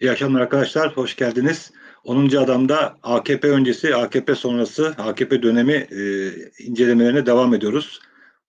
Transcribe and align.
İyi 0.00 0.10
akşamlar 0.10 0.40
arkadaşlar, 0.40 0.96
hoş 0.96 1.16
geldiniz. 1.16 1.72
10. 2.04 2.36
adamda 2.36 2.96
AKP 3.02 3.50
öncesi, 3.50 3.96
AKP 3.96 4.34
sonrası, 4.34 4.94
AKP 4.98 5.42
dönemi 5.42 5.72
e, 5.72 6.30
incelemelerine 6.58 7.26
devam 7.26 7.54
ediyoruz. 7.54 8.00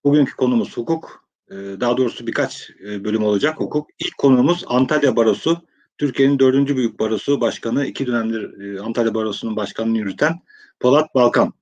Bugünkü 0.04 0.36
konumuz 0.36 0.78
hukuk. 0.78 1.28
E, 1.52 1.56
daha 1.56 1.98
doğrusu 1.98 2.28
birkaç 2.28 2.70
e, 2.70 3.04
bölüm 3.04 3.24
olacak 3.24 3.60
hukuk. 3.60 3.90
İlk 4.00 4.18
konumuz 4.18 4.64
Antalya 4.68 5.16
Barosu. 5.16 5.62
Türkiye'nin 5.98 6.40
dördüncü 6.40 6.78
büyük 6.78 7.00
barosu 7.00 7.42
başkanı, 7.42 7.86
iki 7.86 8.08
dönemdir 8.08 8.60
e, 8.62 8.82
Antalya 8.82 9.14
Barosu'nun 9.14 9.56
başkanını 9.56 9.98
yürüten 9.98 10.34
Polat 10.80 11.16
Balkan. 11.16 11.54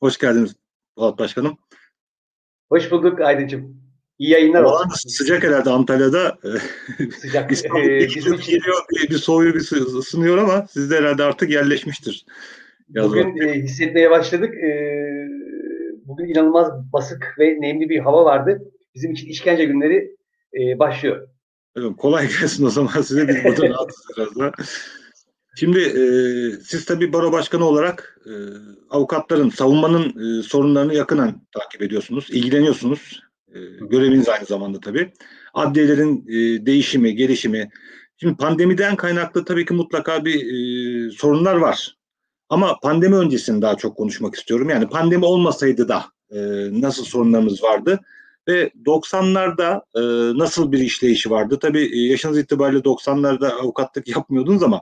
Hoş 0.00 0.18
geldiniz 0.18 0.56
Polat 0.96 1.18
Başkanım. 1.18 1.58
Hoş 2.68 2.90
bulduk 2.90 3.20
Aydıncığım. 3.20 3.81
İyi 4.22 4.30
yayınlar 4.30 4.62
olsun. 4.62 5.08
Sıcak 5.08 5.44
herhalde 5.44 5.70
Antalya'da. 5.70 6.38
Sıcak. 7.20 7.52
İstanbul 7.52 7.88
ee, 7.88 8.08
bizim 8.16 8.34
için... 8.34 8.52
geliyor, 8.52 8.76
bir, 8.90 9.10
bir 9.10 9.18
soğuyor, 9.18 9.54
bir 9.54 9.60
ısınıyor 9.98 10.38
ama 10.38 10.66
sizde 10.70 10.96
herhalde 10.96 11.22
artık 11.22 11.50
yerleşmiştir. 11.50 12.26
Yaz 12.94 13.08
bugün 13.08 13.36
e, 13.36 13.54
hissetmeye 13.54 14.10
başladık. 14.10 14.54
E, 14.54 14.70
bugün 16.04 16.24
inanılmaz 16.24 16.92
basık 16.92 17.34
ve 17.38 17.56
nemli 17.60 17.88
bir 17.88 17.98
hava 17.98 18.24
vardı. 18.24 18.62
Bizim 18.94 19.12
için 19.12 19.28
işkence 19.28 19.64
günleri 19.64 20.16
e, 20.54 20.78
başlıyor. 20.78 21.28
Evet, 21.76 21.96
kolay 21.96 22.28
gelsin 22.40 22.66
o 22.66 22.70
zaman 22.70 23.02
size 23.02 23.28
bir 23.28 23.44
burada 23.44 23.68
rahatsız 23.68 24.06
biraz 24.16 24.36
da. 24.36 24.52
Şimdi 25.56 25.80
e, 25.80 26.02
siz 26.64 26.84
tabii 26.84 27.12
baro 27.12 27.32
başkanı 27.32 27.64
olarak 27.64 28.20
e, 28.26 28.32
avukatların, 28.90 29.50
savunmanın 29.50 30.38
e, 30.38 30.42
sorunlarını 30.42 30.94
yakından 30.94 31.46
takip 31.52 31.82
ediyorsunuz, 31.82 32.30
ilgileniyorsunuz. 32.30 33.31
E, 33.54 33.60
göreviniz 33.90 34.28
aynı 34.28 34.44
zamanda 34.44 34.80
tabii. 34.80 35.12
Adliyelerin 35.54 36.24
e, 36.28 36.66
değişimi, 36.66 37.14
gelişimi. 37.14 37.70
Şimdi 38.16 38.36
pandemiden 38.36 38.96
kaynaklı 38.96 39.44
tabii 39.44 39.66
ki 39.66 39.74
mutlaka 39.74 40.24
bir 40.24 40.36
e, 40.36 41.10
sorunlar 41.10 41.56
var. 41.56 41.96
Ama 42.48 42.80
pandemi 42.82 43.16
öncesini 43.16 43.62
daha 43.62 43.76
çok 43.76 43.96
konuşmak 43.96 44.34
istiyorum. 44.34 44.70
Yani 44.70 44.88
pandemi 44.88 45.24
olmasaydı 45.24 45.88
da 45.88 46.04
e, 46.30 46.38
nasıl 46.80 47.04
sorunlarımız 47.04 47.62
vardı? 47.62 48.00
Ve 48.48 48.70
90'larda 48.86 49.82
e, 49.94 50.02
nasıl 50.38 50.72
bir 50.72 50.78
işleyişi 50.78 51.30
vardı? 51.30 51.58
Tabii 51.58 51.90
e, 51.92 52.08
yaşınız 52.08 52.38
itibariyle 52.38 52.78
90'larda 52.78 53.48
avukatlık 53.48 54.08
yapmıyordunuz 54.08 54.62
ama 54.62 54.80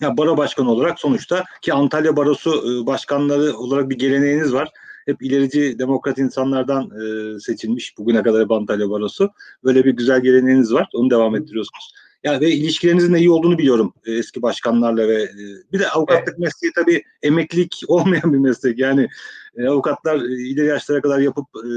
ya 0.00 0.16
baro 0.16 0.36
başkanı 0.36 0.70
olarak 0.70 1.00
sonuçta 1.00 1.44
ki 1.62 1.72
Antalya 1.72 2.16
Barosu 2.16 2.50
e, 2.50 2.86
başkanları 2.86 3.56
olarak 3.56 3.90
bir 3.90 3.98
geleneğiniz 3.98 4.52
var 4.52 4.68
hep 5.08 5.22
ilerici 5.22 5.78
demokrat 5.78 6.18
insanlardan 6.18 6.90
e, 7.00 7.40
seçilmiş 7.40 7.98
bugüne 7.98 8.22
kadar 8.22 8.42
hep 8.42 8.50
Antalya 8.50 8.90
Barosu. 8.90 9.30
Böyle 9.64 9.84
bir 9.84 9.90
güzel 9.90 10.20
geleneğiniz 10.20 10.72
var. 10.72 10.88
Onu 10.94 11.10
devam 11.10 11.36
ettiriyorsunuz. 11.36 11.92
Yani 12.24 12.40
ve 12.40 12.50
ilişkilerinizin 12.50 13.14
de 13.14 13.18
iyi 13.18 13.30
olduğunu 13.30 13.58
biliyorum 13.58 13.92
e, 14.06 14.12
eski 14.12 14.42
başkanlarla 14.42 15.08
ve 15.08 15.22
e, 15.22 15.38
bir 15.72 15.78
de 15.78 15.88
avukatlık 15.88 16.28
evet. 16.28 16.38
mesleği 16.38 16.72
tabii 16.74 17.02
emeklilik 17.22 17.80
olmayan 17.88 18.32
bir 18.32 18.38
meslek. 18.38 18.78
Yani 18.78 19.08
e, 19.56 19.68
avukatlar 19.68 20.16
e, 20.16 20.42
ileri 20.42 20.66
yaşlara 20.66 21.00
kadar 21.00 21.18
yapıp 21.18 21.46
e, 21.56 21.70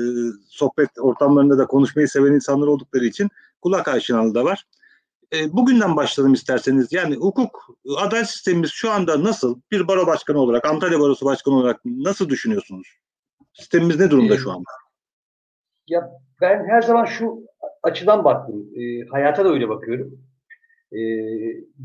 sohbet 0.49 0.89
ortamlarında 0.99 1.57
da 1.57 1.67
konuşmayı 1.67 2.07
seven 2.07 2.33
insanlar 2.33 2.67
oldukları 2.67 3.05
için 3.05 3.29
kulak 3.61 3.87
aşinalığı 3.87 4.35
da 4.35 4.43
var. 4.43 4.65
E, 5.33 5.53
bugünden 5.53 5.95
başlayalım 5.95 6.33
isterseniz. 6.33 6.87
Yani 6.91 7.15
hukuk, 7.15 7.77
adalet 7.97 8.29
sistemimiz 8.29 8.71
şu 8.71 8.91
anda 8.91 9.23
nasıl? 9.23 9.59
Bir 9.71 9.87
baro 9.87 10.07
başkanı 10.07 10.39
olarak, 10.39 10.65
Antalya 10.65 10.99
Barosu 10.99 11.25
başkanı 11.25 11.55
olarak 11.55 11.81
nasıl 11.85 12.29
düşünüyorsunuz? 12.29 13.00
Sistemimiz 13.53 13.99
ne 13.99 14.09
durumda 14.09 14.37
şu 14.37 14.51
anda? 14.51 14.69
Ya 15.87 16.11
ben 16.41 16.65
her 16.65 16.81
zaman 16.81 17.05
şu 17.05 17.43
açıdan 17.83 18.23
baktım. 18.23 18.69
E, 18.75 19.05
hayata 19.05 19.45
da 19.45 19.49
öyle 19.49 19.69
bakıyorum. 19.69 20.19
E, 20.91 20.99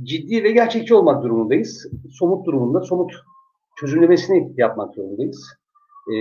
ciddi 0.03 0.45
ve 0.45 0.53
gerçekçi 0.53 0.95
olmak 0.95 1.23
durumundayız. 1.23 1.87
Somut 2.11 2.47
durumunda 2.47 2.81
somut 2.81 3.13
çözümlemesini 3.77 4.53
yapmak 4.57 4.95
zorundayız. 4.95 5.47
E, 6.09 6.15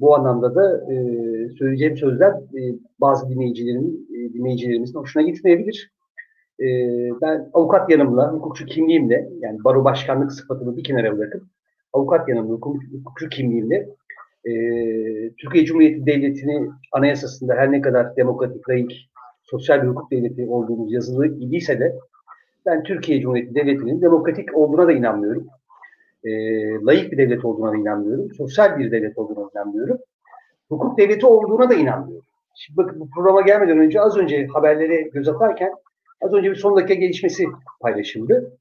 bu 0.00 0.16
anlamda 0.16 0.54
da 0.54 0.92
e, 0.92 0.96
söyleyeceğim 1.58 1.96
sözler 1.96 2.30
e, 2.32 2.60
bazı 3.00 3.30
dinleyicilerimin, 3.30 4.08
e, 4.10 4.32
dinleyicilerimizin 4.32 4.98
hoşuna 4.98 5.22
gitmeyebilir. 5.22 5.92
E, 6.60 6.66
ben 7.22 7.50
avukat 7.52 7.90
yanımla, 7.90 8.32
hukukçu 8.32 8.66
kimliğimle, 8.66 9.28
yani 9.40 9.64
baro 9.64 9.84
başkanlık 9.84 10.32
sıfatını 10.32 10.76
bir 10.76 10.84
kenara 10.84 11.18
bırakıp 11.18 11.42
avukat 11.92 12.28
yanımla, 12.28 12.52
hukukçu 12.54 13.28
kimliğimle 13.28 13.88
e, 14.44 14.52
Türkiye 15.38 15.64
Cumhuriyeti 15.64 16.06
Devleti'ni 16.06 16.70
anayasasında 16.92 17.54
her 17.54 17.72
ne 17.72 17.80
kadar 17.80 18.16
demokratik, 18.16 18.68
layık, 18.68 18.92
sosyal 19.42 19.82
bir 19.82 19.88
hukuk 19.88 20.10
devleti 20.10 20.46
olduğumuz 20.46 20.92
yazılı 20.92 21.26
idiyse 21.26 21.80
de 21.80 21.98
ben 22.66 22.82
Türkiye 22.82 23.20
Cumhuriyeti 23.20 23.54
Devleti'nin 23.54 24.02
demokratik 24.02 24.56
olduğuna 24.56 24.86
da 24.86 24.92
inanmıyorum. 24.92 25.46
E, 26.24 26.30
layık 26.72 27.12
bir 27.12 27.18
devlet 27.18 27.44
olduğuna 27.44 27.72
da 27.72 27.76
inanmıyorum. 27.76 28.34
Sosyal 28.34 28.78
bir 28.78 28.90
devlet 28.90 29.18
olduğuna 29.18 29.44
da 29.44 29.50
inanmıyorum. 29.54 29.98
Hukuk 30.68 30.98
devleti 30.98 31.26
olduğuna 31.26 31.70
da 31.70 31.74
inanmıyorum. 31.74 32.24
Şimdi 32.54 32.76
bakın 32.76 33.00
bu 33.00 33.10
programa 33.10 33.40
gelmeden 33.40 33.78
önce 33.78 34.00
az 34.00 34.16
önce 34.16 34.46
haberlere 34.46 35.02
göz 35.02 35.28
atarken 35.28 35.72
az 36.20 36.34
önce 36.34 36.50
bir 36.50 36.56
son 36.56 36.76
dakika 36.76 36.94
gelişmesi 36.94 37.46
paylaşıldı. 37.80 38.58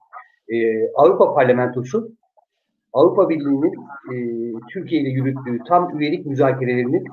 Ee, 0.49 0.91
Avrupa 0.95 1.33
Parlamentosu 1.33 2.11
Avrupa 2.93 3.29
Birliği'nin 3.29 3.73
e, 4.11 4.15
Türkiye 4.73 5.01
ile 5.01 5.09
yürüttüğü 5.09 5.59
tam 5.67 5.99
üyelik 5.99 6.25
müzakerelerinin 6.25 7.03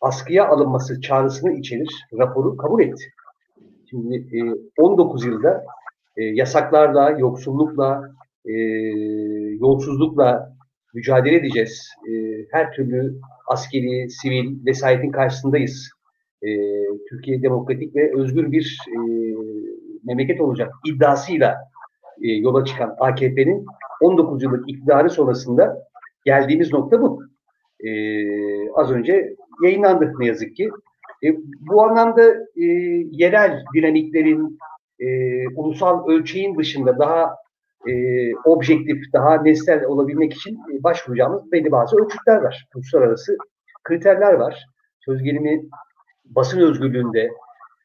askıya 0.00 0.48
alınması 0.48 1.00
çağrısını 1.00 1.52
içerir 1.52 2.06
raporu 2.18 2.56
kabul 2.56 2.82
etti. 2.82 3.04
Şimdi 3.90 4.16
e, 4.16 4.38
19 4.78 5.24
yılda 5.24 5.64
e, 6.16 6.24
yasaklarla, 6.24 7.10
yoksullukla, 7.10 8.10
e, 8.44 8.52
yolsuzlukla 9.60 10.56
mücadele 10.94 11.36
edeceğiz. 11.36 11.88
E, 12.08 12.12
her 12.50 12.72
türlü 12.72 13.20
askeri, 13.46 14.10
sivil 14.10 14.66
vesayetin 14.66 15.10
karşısındayız. 15.10 15.90
E, 16.42 16.48
Türkiye 17.10 17.42
demokratik 17.42 17.96
ve 17.96 18.12
özgür 18.16 18.52
bir 18.52 18.78
e, 18.88 18.98
memleket 20.04 20.40
olacak 20.40 20.72
iddiasıyla 20.86 21.56
e, 22.22 22.28
yola 22.28 22.64
çıkan 22.64 22.96
AKP'nin 22.98 23.66
19 24.00 24.42
yıllık 24.42 24.70
iktidarı 24.70 25.10
sonrasında 25.10 25.88
geldiğimiz 26.24 26.72
nokta 26.72 27.02
bu. 27.02 27.22
E, 27.80 27.90
az 28.70 28.90
önce 28.90 29.34
yayınlandı 29.64 30.12
ne 30.18 30.26
yazık 30.26 30.56
ki. 30.56 30.70
E, 31.24 31.36
bu 31.60 31.82
anlamda 31.82 32.22
e, 32.56 32.64
yerel 33.10 33.64
dinamiklerin, 33.74 34.58
e, 35.00 35.08
ulusal 35.48 36.08
ölçeğin 36.08 36.58
dışında 36.58 36.98
daha 36.98 37.36
e, 37.88 37.92
objektif, 38.36 39.12
daha 39.12 39.42
nesnel 39.42 39.84
olabilmek 39.84 40.34
için 40.34 40.54
e, 40.54 40.82
başvuracağımız 40.82 41.52
belli 41.52 41.72
bazı 41.72 41.96
ölçütler 41.96 42.36
var. 42.36 42.68
Uluslararası 42.74 43.36
kriterler 43.84 44.32
var. 44.32 44.66
Söz 45.00 45.22
gelimi 45.22 45.62
basın 46.24 46.60
özgürlüğünde, 46.60 47.30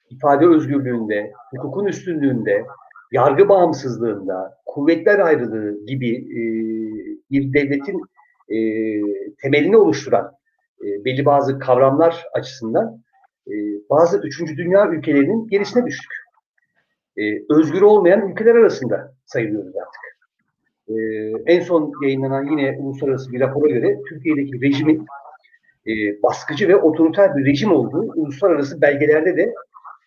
ifade 0.09 0.45
özgürlüğünde, 0.45 1.31
hukukun 1.51 1.85
üstünlüğünde, 1.85 2.65
yargı 3.11 3.49
bağımsızlığında, 3.49 4.57
kuvvetler 4.65 5.19
ayrılığı 5.19 5.85
gibi 5.85 6.15
e, 6.15 6.41
bir 7.31 7.53
devletin 7.53 8.01
e, 8.49 8.57
temelini 9.41 9.77
oluşturan 9.77 10.31
e, 10.81 11.05
belli 11.05 11.25
bazı 11.25 11.59
kavramlar 11.59 12.25
açısından 12.33 13.01
e, 13.47 13.53
bazı 13.89 14.17
üçüncü 14.17 14.57
dünya 14.57 14.87
ülkelerinin 14.89 15.47
gerisine 15.47 15.85
düştük. 15.85 16.11
E, 17.17 17.23
özgür 17.49 17.81
olmayan 17.81 18.31
ülkeler 18.31 18.55
arasında 18.55 19.13
sayılıyoruz 19.25 19.75
artık. 19.75 20.01
E, 20.87 20.93
en 21.53 21.61
son 21.61 21.91
yayınlanan 22.03 22.45
yine 22.45 22.77
uluslararası 22.79 23.31
bir 23.31 23.39
rapora 23.39 23.73
göre 23.73 23.97
Türkiye'deki 24.09 24.61
rejimin 24.61 25.05
e, 25.87 25.91
baskıcı 26.23 26.67
ve 26.67 26.75
otoriter 26.75 27.35
bir 27.35 27.45
rejim 27.45 27.71
olduğu 27.71 28.11
uluslararası 28.15 28.81
belgelerde 28.81 29.37
de 29.37 29.53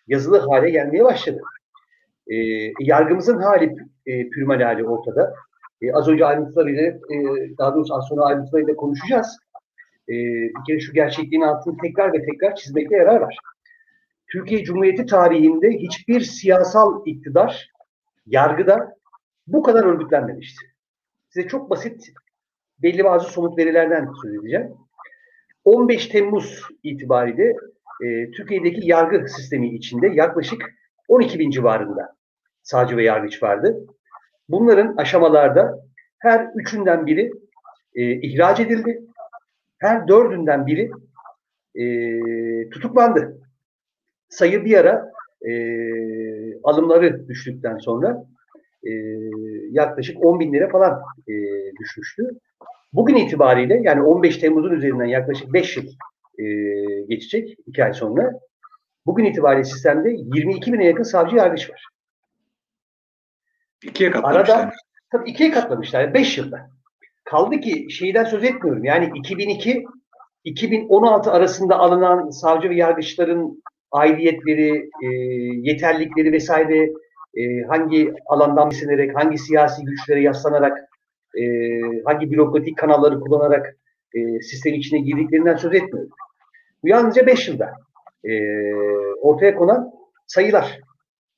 yazılı 0.07 0.37
hale 0.37 0.69
gelmeye 0.69 1.03
başladı. 1.03 1.41
E, 2.27 2.35
yargımızın 2.79 3.37
hali 3.37 3.75
e, 4.05 4.29
pürmalali 4.29 4.87
ortada. 4.87 5.33
E, 5.81 5.93
az 5.93 6.07
önce 6.07 6.25
ayrıntılarıyla, 6.25 6.81
e, 6.83 7.17
daha 7.57 7.75
doğrusu 7.75 7.95
az 7.95 8.07
sonra 8.09 8.25
ayrıntılarıyla 8.25 8.75
konuşacağız. 8.75 9.39
E, 10.09 10.13
bir 10.13 10.65
kere 10.67 10.79
şu 10.79 10.93
gerçekliğin 10.93 11.43
altını 11.43 11.77
tekrar 11.77 12.13
ve 12.13 12.25
tekrar 12.25 12.55
çizmekte 12.55 12.95
yarar 12.95 13.21
var. 13.21 13.37
Türkiye 14.31 14.63
Cumhuriyeti 14.63 15.05
tarihinde 15.05 15.69
hiçbir 15.69 16.21
siyasal 16.21 17.01
iktidar 17.05 17.71
yargıda 18.25 18.95
bu 19.47 19.63
kadar 19.63 19.83
örgütlenmemişti. 19.83 20.65
Size 21.29 21.47
çok 21.47 21.69
basit 21.69 22.13
belli 22.81 23.03
bazı 23.03 23.29
somut 23.31 23.57
verilerden 23.57 24.09
söz 24.23 24.35
edeceğim. 24.35 24.73
15 25.65 26.07
Temmuz 26.07 26.61
itibariyle 26.83 27.55
e, 28.03 28.31
Türkiye'deki 28.31 28.87
yargı 28.87 29.29
sistemi 29.29 29.75
içinde 29.75 30.07
yaklaşık 30.07 30.73
12 31.07 31.39
bin 31.39 31.49
civarında 31.49 32.14
savcı 32.65 32.97
ve 32.97 33.03
yargıç 33.03 33.43
vardı. 33.43 33.85
Bunların 34.49 34.95
aşamalarda 34.97 35.79
her 36.19 36.47
üçünden 36.55 37.05
biri 37.05 37.31
e, 37.95 38.21
ihraç 38.21 38.59
edildi. 38.59 39.01
Her 39.77 40.07
dördünden 40.07 40.65
biri 40.65 40.91
e, 41.75 41.85
tutuklandı. 42.69 43.41
Sayı 44.29 44.65
bir 44.65 44.77
ara 44.77 45.11
e, 45.41 45.51
alımları 46.63 47.27
düştükten 47.27 47.77
sonra 47.77 48.25
e, 48.83 48.91
yaklaşık 49.71 50.25
10 50.25 50.39
bin 50.39 50.53
lira 50.53 50.69
falan 50.69 51.01
e, 51.27 51.33
düşmüştü. 51.79 52.23
Bugün 52.93 53.15
itibariyle 53.15 53.81
yani 53.83 54.01
15 54.01 54.37
Temmuz'un 54.37 54.71
üzerinden 54.71 55.05
yaklaşık 55.05 55.53
5 55.53 55.77
yıl 55.77 55.85
e, 56.39 56.45
geçecek 57.09 57.57
2 57.65 57.83
ay 57.83 57.93
sonra. 57.93 58.31
Bugün 59.05 59.25
itibariyle 59.25 59.63
sistemde 59.63 60.09
22 60.09 60.73
bine 60.73 60.85
yakın 60.85 61.03
savcı 61.03 61.35
yargıç 61.35 61.69
var. 61.69 61.94
İkiye 63.85 64.11
katlamışlar. 64.11 64.57
Arada 64.57 64.71
tabii 65.11 65.29
ikiye 65.29 65.51
katlamışlar 65.51 66.13
5 66.13 66.37
yılda. 66.37 66.69
Kaldı 67.23 67.59
ki 67.59 67.87
şeyden 67.91 68.23
söz 68.23 68.43
etmiyorum. 68.43 68.83
Yani 68.83 69.11
2002 69.15 69.85
2016 70.43 71.31
arasında 71.31 71.79
alınan 71.79 72.29
savcı 72.29 72.69
ve 72.69 72.75
yargıçların 72.75 73.63
aidiyetleri, 73.91 74.89
e, 75.03 75.07
yeterlikleri 75.61 76.31
vesaire 76.31 76.91
e, 77.35 77.61
hangi 77.61 78.13
alandan 78.25 78.69
beslenerek, 78.69 79.15
hangi 79.15 79.37
siyasi 79.37 79.85
güçlere 79.85 80.21
yaslanarak, 80.21 80.77
e, 81.37 81.43
hangi 82.05 82.31
bürokratik 82.31 82.77
kanalları 82.77 83.19
kullanarak 83.19 83.75
e, 84.13 84.41
sistemin 84.41 84.79
içine 84.79 84.99
girdiklerinden 84.99 85.55
söz 85.55 85.73
etmiyorum. 85.73 86.11
Bu 86.83 86.87
yalnızca 86.87 87.27
5 87.27 87.47
yılda 87.47 87.73
e, 88.23 88.33
ortaya 89.21 89.55
konan 89.55 89.91
sayılar, 90.27 90.79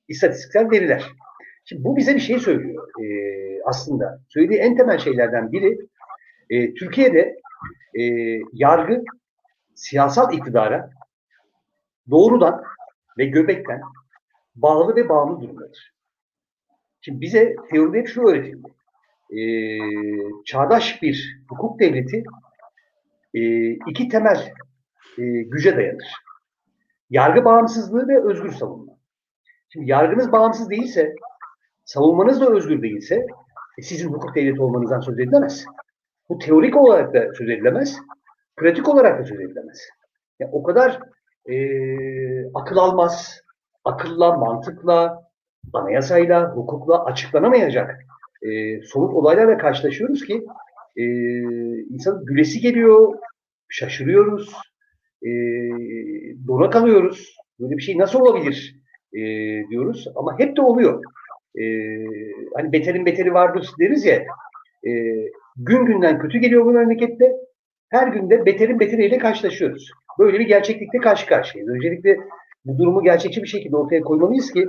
istatistiksel 0.07 0.71
veriler. 0.71 1.03
Şimdi 1.69 1.83
bu 1.83 1.97
bize 1.97 2.15
bir 2.15 2.19
şey 2.19 2.39
söylüyor 2.39 2.87
e, 3.03 3.07
aslında. 3.65 4.21
Söylediği 4.29 4.59
en 4.59 4.77
temel 4.77 4.97
şeylerden 4.97 5.51
biri 5.51 5.77
e, 6.49 6.73
Türkiye'de 6.73 7.35
e, 7.99 8.03
yargı 8.53 9.03
siyasal 9.75 10.33
iktidara 10.33 10.89
doğrudan 12.09 12.63
ve 13.17 13.25
göbekten 13.25 13.81
bağlı 14.55 14.95
ve 14.95 15.09
bağımlı 15.09 15.41
durumdadır. 15.41 15.93
Şimdi 17.01 17.21
bize 17.21 17.55
teoride 17.71 17.99
hep 17.99 18.07
şu 18.07 18.21
öğretildi. 18.21 18.67
E, 19.31 19.41
çağdaş 20.45 21.01
bir 21.01 21.39
hukuk 21.49 21.79
devleti 21.79 22.23
e, 23.33 23.71
iki 23.71 24.09
temel 24.09 24.53
e, 25.17 25.23
güce 25.41 25.77
dayanır. 25.77 26.13
Yargı 27.09 27.45
bağımsızlığı 27.45 28.07
ve 28.07 28.23
özgür 28.23 28.51
savunma. 28.51 28.97
Şimdi 29.69 29.91
yargınız 29.91 30.31
bağımsız 30.31 30.69
değilse, 30.69 31.15
savunmanız 31.87 32.41
da 32.41 32.49
özgür 32.49 32.81
değilse 32.81 33.25
e, 33.77 33.81
sizin 33.81 34.13
hukuk 34.13 34.35
devleti 34.35 34.61
olmanızdan 34.61 34.99
söz 34.99 35.19
edilemez. 35.19 35.65
Bu 36.29 36.39
teorik 36.39 36.77
olarak 36.77 37.13
da 37.13 37.33
söz 37.33 37.49
edilemez, 37.49 37.97
pratik 38.57 38.89
olarak 38.89 39.19
da 39.19 39.25
söz 39.25 39.39
edilemez. 39.39 39.89
Yani 40.39 40.51
o 40.53 40.63
kadar 40.63 40.99
e, 41.49 41.55
akıl 42.53 42.77
almaz, 42.77 43.41
akılla, 43.83 44.37
mantıkla, 44.37 45.23
anayasayla, 45.73 46.51
hukukla 46.55 47.05
açıklanamayacak 47.05 48.07
e, 48.41 48.81
somut 48.81 49.13
olaylarla 49.13 49.57
karşılaşıyoruz 49.57 50.25
ki 50.25 50.45
e, 50.95 51.03
insanın 51.89 52.25
gülesi 52.25 52.59
geliyor, 52.59 53.17
şaşırıyoruz, 53.69 54.53
e, 55.23 55.29
dona 56.47 56.69
kalıyoruz. 56.69 57.35
Böyle 57.59 57.77
bir 57.77 57.81
şey 57.81 57.97
nasıl 57.97 58.19
olabilir 58.19 58.75
e, 59.13 59.19
diyoruz 59.69 60.07
ama 60.15 60.39
hep 60.39 60.57
de 60.57 60.61
oluyor. 60.61 61.03
E, 61.55 61.63
hani 62.55 62.71
beterin 62.71 63.05
beteri 63.05 63.33
vardır 63.33 63.69
deriz 63.79 64.05
ya, 64.05 64.15
e, 64.87 64.91
gün 65.57 65.85
günden 65.85 66.19
kötü 66.19 66.37
geliyor 66.39 66.65
bu 66.65 66.71
memlekette. 66.71 67.31
Her 67.89 68.07
günde 68.07 68.45
beterin 68.45 68.79
beteriyle 68.79 69.17
karşılaşıyoruz. 69.17 69.91
Böyle 70.19 70.39
bir 70.39 70.47
gerçeklikte 70.47 70.97
karşı 70.97 71.27
karşıyayız. 71.27 71.75
Öncelikle 71.75 72.17
bu 72.65 72.77
durumu 72.77 73.03
gerçekçi 73.03 73.43
bir 73.43 73.47
şekilde 73.47 73.77
ortaya 73.77 74.01
koymalıyız 74.01 74.51
ki 74.51 74.67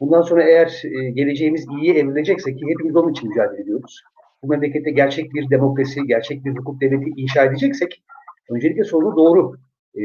bundan 0.00 0.22
sonra 0.22 0.42
eğer 0.42 0.82
e, 0.84 1.10
geleceğimiz 1.10 1.66
iyiye 1.68 1.94
evrilecekse 1.94 2.56
ki 2.56 2.66
hepimiz 2.68 2.96
onun 2.96 3.12
için 3.12 3.28
mücadele 3.28 3.62
ediyoruz. 3.62 4.02
Bu 4.42 4.48
memlekette 4.48 4.90
gerçek 4.90 5.34
bir 5.34 5.50
demokrasi, 5.50 6.06
gerçek 6.06 6.44
bir 6.44 6.50
hukuk 6.50 6.80
devleti 6.80 7.10
inşa 7.16 7.44
edeceksek 7.44 8.02
öncelikle 8.50 8.84
sorunu 8.84 9.16
doğru 9.16 9.56
e, 9.94 10.02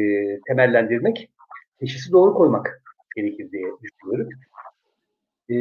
temellendirmek, 0.48 1.30
teşhisi 1.80 2.12
doğru 2.12 2.34
koymak 2.34 2.82
gerekir 3.16 3.52
diye 3.52 3.66
düşünüyorum. 3.84 4.30
E, 5.50 5.56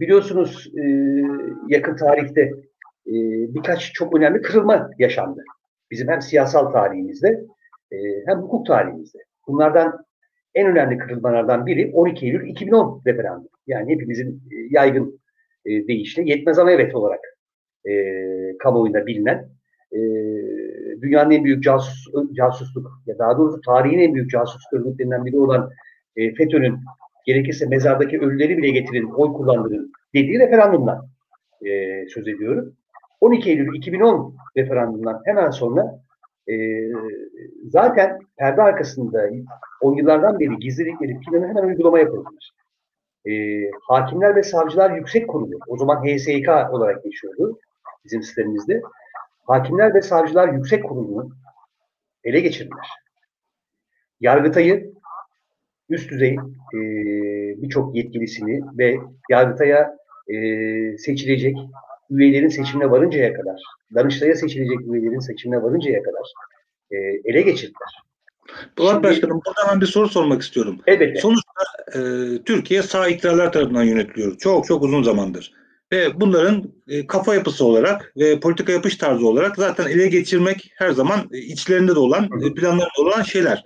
biliyorsunuz 0.00 0.72
e, 0.78 0.82
yakın 1.68 1.96
tarihte 1.96 2.40
e, 3.06 3.14
birkaç 3.54 3.92
çok 3.92 4.16
önemli 4.16 4.42
kırılma 4.42 4.90
yaşandı. 4.98 5.44
Bizim 5.90 6.08
hem 6.08 6.22
siyasal 6.22 6.70
tarihimizde 6.70 7.44
e, 7.92 7.96
hem 8.26 8.38
hukuk 8.38 8.66
tarihimizde. 8.66 9.18
Bunlardan 9.48 10.04
en 10.54 10.66
önemli 10.66 10.98
kırılmalardan 10.98 11.66
biri 11.66 11.90
12 11.94 12.26
Eylül 12.26 12.48
2010 12.48 13.02
referandum. 13.06 13.48
Yani 13.66 13.92
hepimizin 13.92 14.42
e, 14.52 14.56
yaygın 14.70 15.20
e, 15.66 15.86
deyişle 15.86 16.22
yetmez 16.22 16.58
ama 16.58 16.70
evet 16.70 16.94
olarak 16.94 17.20
e, 17.88 17.92
kamuoyunda 18.58 19.06
bilinen 19.06 19.48
e, 19.92 20.00
dünyanın 21.00 21.30
en 21.30 21.44
büyük 21.44 21.62
casus, 21.62 22.04
casusluk 22.32 23.02
ya 23.06 23.18
daha 23.18 23.38
doğrusu 23.38 23.60
tarihin 23.60 23.98
en 23.98 24.14
büyük 24.14 24.30
casusluk 24.30 24.72
örgütlerinden 24.72 25.24
biri 25.24 25.36
olan 25.36 25.70
e, 26.16 26.34
FETÖ'nün 26.34 26.78
gerekirse 27.26 27.66
mezardaki 27.66 28.20
ölüleri 28.20 28.58
bile 28.58 28.70
getirin, 28.70 29.10
oy 29.10 29.32
kullandırın 29.32 29.92
dediği 30.14 30.38
referandumdan 30.38 31.06
e, 31.66 31.68
söz 32.08 32.28
ediyorum. 32.28 32.74
12 33.20 33.50
Eylül 33.50 33.74
2010 33.74 34.36
referandumdan 34.56 35.22
hemen 35.24 35.50
sonra 35.50 36.00
e, 36.48 36.54
zaten 37.64 38.18
perde 38.36 38.62
arkasında 38.62 39.28
o 39.80 39.96
yıllardan 39.96 40.40
beri 40.40 40.58
gizlilikleri 40.58 41.20
planı 41.20 41.48
hemen 41.48 41.64
uygulama 41.64 41.98
yapılmış. 41.98 42.50
E, 43.26 43.32
Hakimler 43.88 44.36
ve 44.36 44.42
Savcılar 44.42 44.90
Yüksek 44.90 45.28
Kurulu, 45.28 45.58
o 45.68 45.76
zaman 45.76 46.04
HSYK 46.04 46.48
olarak 46.48 47.04
geçiyordu 47.04 47.58
bizim 48.04 48.22
sistemimizde. 48.22 48.82
Hakimler 49.46 49.94
ve 49.94 50.02
Savcılar 50.02 50.48
Yüksek 50.48 50.84
Kurulu'nu 50.84 51.30
ele 52.24 52.40
geçirdiler. 52.40 52.88
Yargıtay'ı 54.20 54.92
üst 55.90 56.10
düzey 56.10 56.36
e, 56.74 56.78
birçok 57.62 57.96
yetkilisini 57.96 58.60
ve 58.78 58.96
Yargıtay'a 59.30 59.96
e, 60.28 60.36
seçilecek 60.98 61.56
üyelerin 62.10 62.48
seçimine 62.48 62.90
varıncaya 62.90 63.34
kadar, 63.34 63.62
Danıştay'a 63.94 64.34
seçilecek 64.34 64.80
üyelerin 64.80 65.18
seçimine 65.18 65.62
varıncaya 65.62 66.02
kadar 66.02 66.32
e, 66.90 66.96
ele 67.24 67.42
geçirdiler. 67.42 68.02
Polat 68.76 68.92
Şimdi, 68.92 69.04
Başkanım 69.04 69.40
burada 69.46 69.72
ben 69.72 69.80
bir 69.80 69.86
soru 69.86 70.08
sormak 70.08 70.42
istiyorum. 70.42 70.78
Elbette. 70.86 71.20
Sonuçta 71.20 71.50
e, 71.94 72.00
Türkiye 72.44 72.82
sağ 72.82 73.08
iktidarlar 73.08 73.52
tarafından 73.52 73.82
yönetiliyor. 73.82 74.38
Çok 74.38 74.66
çok 74.66 74.82
uzun 74.82 75.02
zamandır. 75.02 75.52
Ve 75.92 76.20
bunların 76.20 76.72
e, 76.88 77.06
kafa 77.06 77.34
yapısı 77.34 77.64
olarak 77.64 78.12
ve 78.16 78.40
politika 78.40 78.72
yapış 78.72 78.96
tarzı 78.96 79.26
olarak 79.26 79.56
zaten 79.56 79.86
ele 79.86 80.08
geçirmek 80.08 80.72
her 80.76 80.90
zaman 80.90 81.20
e, 81.32 81.38
içlerinde 81.38 81.94
de 81.94 81.98
olan, 81.98 82.24
e, 82.24 82.54
planlarında 82.54 83.02
olan 83.02 83.22
şeyler. 83.22 83.62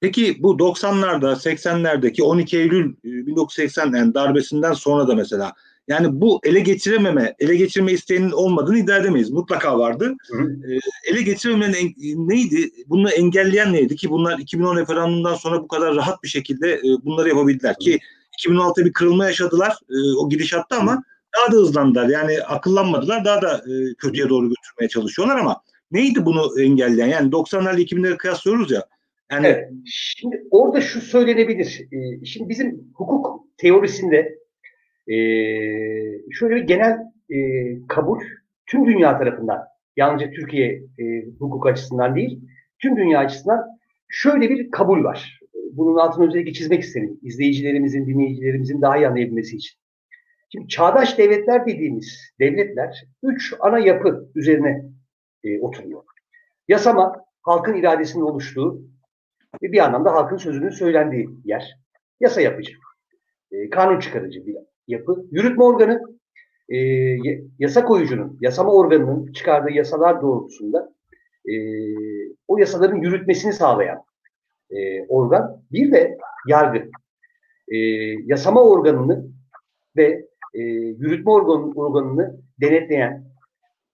Peki 0.00 0.42
bu 0.42 0.58
90'larda, 0.58 1.32
80'lerdeki 1.32 2.22
12 2.22 2.58
Eylül 2.58 2.94
1980 3.04 3.92
yani 3.94 4.14
darbesinden 4.14 4.72
sonra 4.72 5.08
da 5.08 5.14
mesela 5.14 5.52
yani 5.88 6.20
bu 6.20 6.40
ele 6.44 6.60
geçirememe, 6.60 7.34
ele 7.38 7.56
geçirme 7.56 7.92
isteğinin 7.92 8.30
olmadığını 8.30 8.78
iddia 8.78 8.96
edemeyiz. 8.96 9.30
Mutlaka 9.30 9.78
vardı. 9.78 10.14
Hı 10.30 10.38
hı. 10.38 10.72
E, 10.72 10.78
ele 11.10 11.22
geçirememenin 11.22 11.74
en, 11.74 12.28
neydi? 12.28 12.70
Bunu 12.86 13.10
engelleyen 13.10 13.72
neydi 13.72 13.96
ki 13.96 14.10
bunlar 14.10 14.38
2010 14.38 14.76
referandumdan 14.76 15.34
sonra 15.34 15.62
bu 15.62 15.68
kadar 15.68 15.96
rahat 15.96 16.22
bir 16.22 16.28
şekilde 16.28 16.72
e, 16.72 17.04
bunları 17.04 17.28
yapabildiler 17.28 17.78
ki 17.78 17.98
2016'da 18.46 18.84
bir 18.84 18.92
kırılma 18.92 19.24
yaşadılar 19.26 19.78
e, 19.90 20.16
o 20.16 20.28
gidişatta 20.28 20.76
ama 20.76 21.04
daha 21.36 21.52
da 21.52 21.56
hızlandılar. 21.56 22.08
Yani 22.08 22.42
akıllanmadılar. 22.42 23.24
Daha 23.24 23.42
da 23.42 23.56
e, 23.56 23.94
kötüye 23.94 24.28
doğru 24.28 24.48
götürmeye 24.48 24.88
çalışıyorlar 24.88 25.36
ama 25.36 25.62
neydi 25.90 26.24
bunu 26.24 26.60
engelleyen? 26.60 27.08
Yani 27.08 27.30
90'larla 27.30 27.80
2000'leri 27.80 28.16
kıyaslıyoruz 28.16 28.70
ya. 28.70 28.86
Yani 29.30 29.46
evet. 29.46 29.68
Şimdi 29.86 30.42
orada 30.50 30.80
şu 30.80 31.00
söylenebilir. 31.00 31.88
Ee, 31.92 32.24
şimdi 32.24 32.48
bizim 32.48 32.92
hukuk 32.94 33.44
teorisinde 33.58 34.38
e, 35.08 35.16
şöyle 36.30 36.56
bir 36.56 36.62
genel 36.62 36.98
e, 37.30 37.38
kabul 37.88 38.20
tüm 38.66 38.86
dünya 38.86 39.18
tarafından 39.18 39.58
yalnızca 39.96 40.30
Türkiye 40.30 40.82
e, 40.98 41.24
hukuk 41.38 41.66
açısından 41.66 42.16
değil 42.16 42.40
tüm 42.78 42.96
dünya 42.96 43.18
açısından 43.18 43.66
şöyle 44.08 44.50
bir 44.50 44.70
kabul 44.70 45.04
var. 45.04 45.40
Bunun 45.72 45.96
altını 45.96 46.28
özellikle 46.28 46.52
çizmek 46.52 46.82
isterim. 46.82 47.18
İzleyicilerimizin, 47.22 48.06
dinleyicilerimizin 48.06 48.82
daha 48.82 48.96
iyi 48.96 49.08
anlayabilmesi 49.08 49.56
için. 49.56 49.80
Şimdi 50.52 50.68
çağdaş 50.68 51.18
devletler 51.18 51.66
dediğimiz 51.66 52.32
devletler 52.40 53.04
üç 53.22 53.54
ana 53.60 53.78
yapı 53.78 54.30
üzerine 54.34 54.84
e, 55.44 55.60
oturuyor. 55.60 56.02
Yasama, 56.68 57.24
halkın 57.42 57.74
iradesinin 57.74 58.24
oluştuğu 58.24 58.89
ve 59.62 59.72
bir 59.72 59.78
anlamda 59.78 60.14
halkın 60.14 60.36
sözünün 60.36 60.70
söylendiği 60.70 61.28
yer. 61.44 61.78
Yasa 62.20 62.40
yapıcı, 62.40 62.72
e, 63.52 63.70
kanun 63.70 64.00
çıkarıcı 64.00 64.46
bir 64.46 64.56
yapı. 64.86 65.24
Yürütme 65.30 65.64
organı, 65.64 66.02
e, 66.68 66.78
yasa 67.58 67.84
koyucunun, 67.84 68.38
yasama 68.40 68.72
organının 68.72 69.32
çıkardığı 69.32 69.70
yasalar 69.70 70.22
doğrultusunda 70.22 70.92
e, 71.48 71.54
o 72.48 72.58
yasaların 72.58 72.96
yürütmesini 72.96 73.52
sağlayan 73.52 74.04
organ. 75.08 75.62
Bir 75.72 75.92
de 75.92 76.18
yargı. 76.48 76.90
Yasama 78.24 78.62
organını 78.62 79.26
ve 79.96 80.26
yürütme 80.98 81.30
organ, 81.30 81.76
organını 81.76 82.40
denetleyen, 82.60 83.29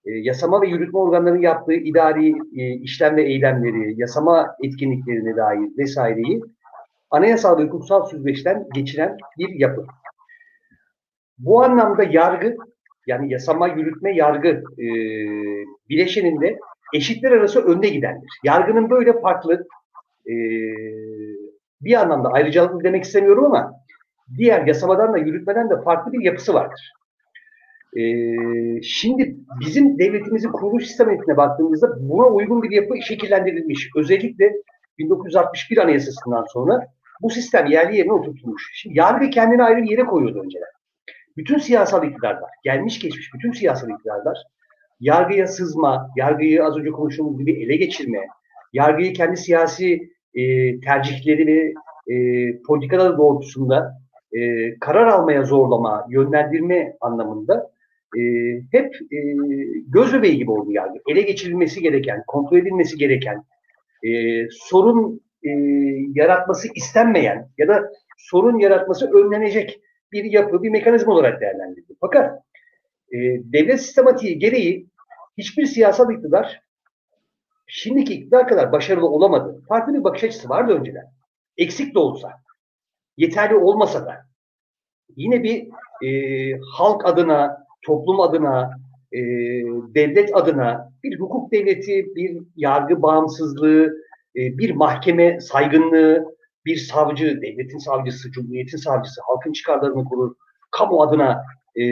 e, 0.07 0.11
yasama 0.11 0.61
ve 0.61 0.67
yürütme 0.67 0.99
organlarının 0.99 1.41
yaptığı 1.41 1.73
idari 1.73 2.29
e, 2.55 2.73
işlem 2.73 3.15
ve 3.15 3.23
eylemleri, 3.23 3.93
yasama 3.97 4.55
etkinliklerine 4.63 5.37
dair 5.37 5.77
vesaireyi 5.77 6.41
anayasal 7.09 7.57
ve 7.57 7.63
hukuksal 7.63 8.05
süzgeçten 8.05 8.67
geçiren 8.73 9.17
bir 9.37 9.49
yapı. 9.49 9.85
Bu 11.37 11.63
anlamda 11.63 12.03
yargı, 12.03 12.55
yani 13.07 13.33
yasama, 13.33 13.67
yürütme, 13.67 14.15
yargı 14.15 14.63
e, 14.77 14.87
bileşeninde 15.89 16.59
eşitler 16.93 17.31
arası 17.31 17.65
önde 17.65 17.89
gidendir. 17.89 18.29
Yargının 18.43 18.89
böyle 18.89 19.21
farklı 19.21 19.67
e, 20.25 20.33
bir 21.81 22.01
anlamda 22.01 22.29
ayrıcalıklı 22.29 22.83
demek 22.83 23.03
istemiyorum 23.03 23.45
ama 23.45 23.73
diğer 24.37 24.67
yasamadan 24.67 25.13
da 25.13 25.17
yürütmeden 25.17 25.69
de 25.69 25.81
farklı 25.81 26.11
bir 26.13 26.25
yapısı 26.25 26.53
vardır. 26.53 26.93
Ee, 27.97 28.81
şimdi 28.81 29.37
bizim 29.59 29.99
devletimizin 29.99 30.51
kuruluş 30.51 30.87
sistemine 30.87 31.37
baktığımızda 31.37 32.09
buna 32.09 32.27
uygun 32.27 32.63
bir 32.63 32.71
yapı 32.71 33.01
şekillendirilmiş. 33.01 33.89
Özellikle 33.95 34.53
1961 34.97 35.77
Anayasası'ndan 35.77 36.45
sonra 36.53 36.87
bu 37.21 37.29
sistem 37.29 37.65
yerli 37.65 37.97
yerine 37.97 38.13
oturtulmuş. 38.13 38.71
Şimdi 38.75 38.97
yargı 38.97 39.29
kendini 39.29 39.63
ayrı 39.63 39.83
bir 39.83 39.91
yere 39.91 40.03
koyuyordu 40.03 40.39
önceler. 40.39 40.69
Bütün 41.37 41.57
siyasal 41.57 42.07
iktidarlar, 42.07 42.49
gelmiş 42.63 42.99
geçmiş 42.99 43.33
bütün 43.33 43.51
siyasal 43.51 43.89
iktidarlar 43.89 44.37
yargıya 44.99 45.47
sızma, 45.47 46.09
yargıyı 46.15 46.65
az 46.65 46.77
önce 46.77 46.89
konuştuğumuz 46.89 47.37
gibi 47.37 47.63
ele 47.63 47.75
geçirme, 47.75 48.27
yargıyı 48.73 49.13
kendi 49.13 49.37
siyasi 49.37 50.09
e, 50.33 50.41
tercihleri 50.79 51.73
e, 52.07 52.15
politikaları 52.61 53.17
doğrultusunda 53.17 53.93
e, 54.31 54.39
karar 54.79 55.07
almaya 55.07 55.43
zorlama, 55.43 56.05
yönlendirme 56.09 56.97
anlamında 57.01 57.71
e, 58.15 58.21
hep 58.71 58.95
e, 58.95 59.17
göz 59.87 60.13
bebeği 60.13 60.37
gibi 60.37 60.51
oldu 60.51 60.71
yargı. 60.71 60.99
Ele 61.09 61.21
geçirilmesi 61.21 61.81
gereken, 61.81 62.23
kontrol 62.27 62.57
edilmesi 62.57 62.97
gereken, 62.97 63.43
e, 64.03 64.09
sorun 64.51 65.21
e, 65.43 65.49
yaratması 66.13 66.67
istenmeyen 66.75 67.49
ya 67.57 67.67
da 67.67 67.91
sorun 68.17 68.59
yaratması 68.59 69.11
önlenecek 69.11 69.81
bir 70.11 70.23
yapı, 70.23 70.63
bir 70.63 70.69
mekanizma 70.69 71.13
olarak 71.13 71.41
değerlendirildi. 71.41 71.93
Fakat 72.01 72.39
e, 73.11 73.17
devlet 73.53 73.81
sistematiği 73.81 74.39
gereği 74.39 74.87
hiçbir 75.37 75.65
siyasal 75.65 76.13
iktidar 76.13 76.61
şimdiki 77.67 78.13
iktidar 78.13 78.47
kadar 78.47 78.71
başarılı 78.71 79.07
olamadı. 79.07 79.63
Farklı 79.69 79.93
bir 79.93 80.03
bakış 80.03 80.23
açısı 80.23 80.49
vardı 80.49 80.73
önceden. 80.73 81.05
Eksik 81.57 81.95
de 81.95 81.99
olsa, 81.99 82.31
yeterli 83.17 83.55
olmasa 83.55 84.05
da 84.05 84.27
yine 85.15 85.43
bir 85.43 85.67
e, 86.07 86.51
halk 86.73 87.05
adına, 87.05 87.66
toplum 87.81 88.19
adına, 88.21 88.71
e, 89.11 89.19
devlet 89.95 90.35
adına 90.35 90.91
bir 91.03 91.19
hukuk 91.19 91.51
devleti, 91.51 92.15
bir 92.15 92.37
yargı 92.55 93.01
bağımsızlığı, 93.01 93.85
e, 94.35 94.57
bir 94.57 94.71
mahkeme 94.75 95.39
saygınlığı, 95.39 96.37
bir 96.65 96.75
savcı, 96.75 97.41
devletin 97.41 97.77
savcısı, 97.77 98.31
cumhuriyetin 98.31 98.77
savcısı, 98.77 99.21
halkın 99.27 99.53
çıkarlarını 99.53 100.05
korur, 100.05 100.35
kamu 100.71 101.01
adına 101.01 101.43
e, 101.75 101.83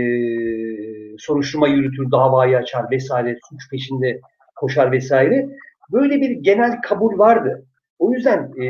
soruşturma 1.18 1.68
yürütür, 1.68 2.12
davayı 2.12 2.58
açar 2.58 2.92
vesaire, 2.92 3.38
suç 3.50 3.70
peşinde 3.72 4.20
koşar 4.56 4.92
vesaire. 4.92 5.50
Böyle 5.92 6.22
bir 6.22 6.30
genel 6.30 6.82
kabul 6.82 7.18
vardı. 7.18 7.66
O 8.00 8.12
yüzden 8.12 8.52
e, 8.62 8.68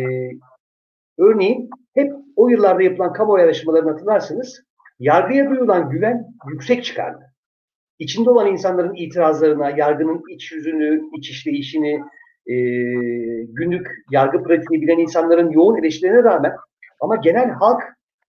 örneğin 1.18 1.70
hep 1.94 2.14
o 2.36 2.50
yıllarda 2.50 2.84
yapılan 2.84 3.14
kamuoyu 3.14 3.44
araştırmalarını 3.44 3.92
hatırlarsınız. 3.92 4.62
Yargıya 5.00 5.50
duyulan 5.50 5.90
güven 5.90 6.26
yüksek 6.50 6.84
çıkardı. 6.84 7.24
İçinde 8.00 8.30
olan 8.30 8.48
insanların 8.48 8.96
itirazlarına, 8.96 9.70
yargının 9.70 10.24
iç 10.30 10.52
yüzünü, 10.52 11.02
iç 11.18 11.30
işleyişini, 11.30 12.02
e, 12.48 12.56
günlük 13.44 13.88
yargı 14.12 14.44
pratiğini 14.44 14.82
bilen 14.84 14.98
insanların 14.98 15.52
yoğun 15.52 15.78
eleştirilerine 15.78 16.24
rağmen 16.24 16.54
ama 17.02 17.16
genel 17.16 17.50
halk 17.50 17.84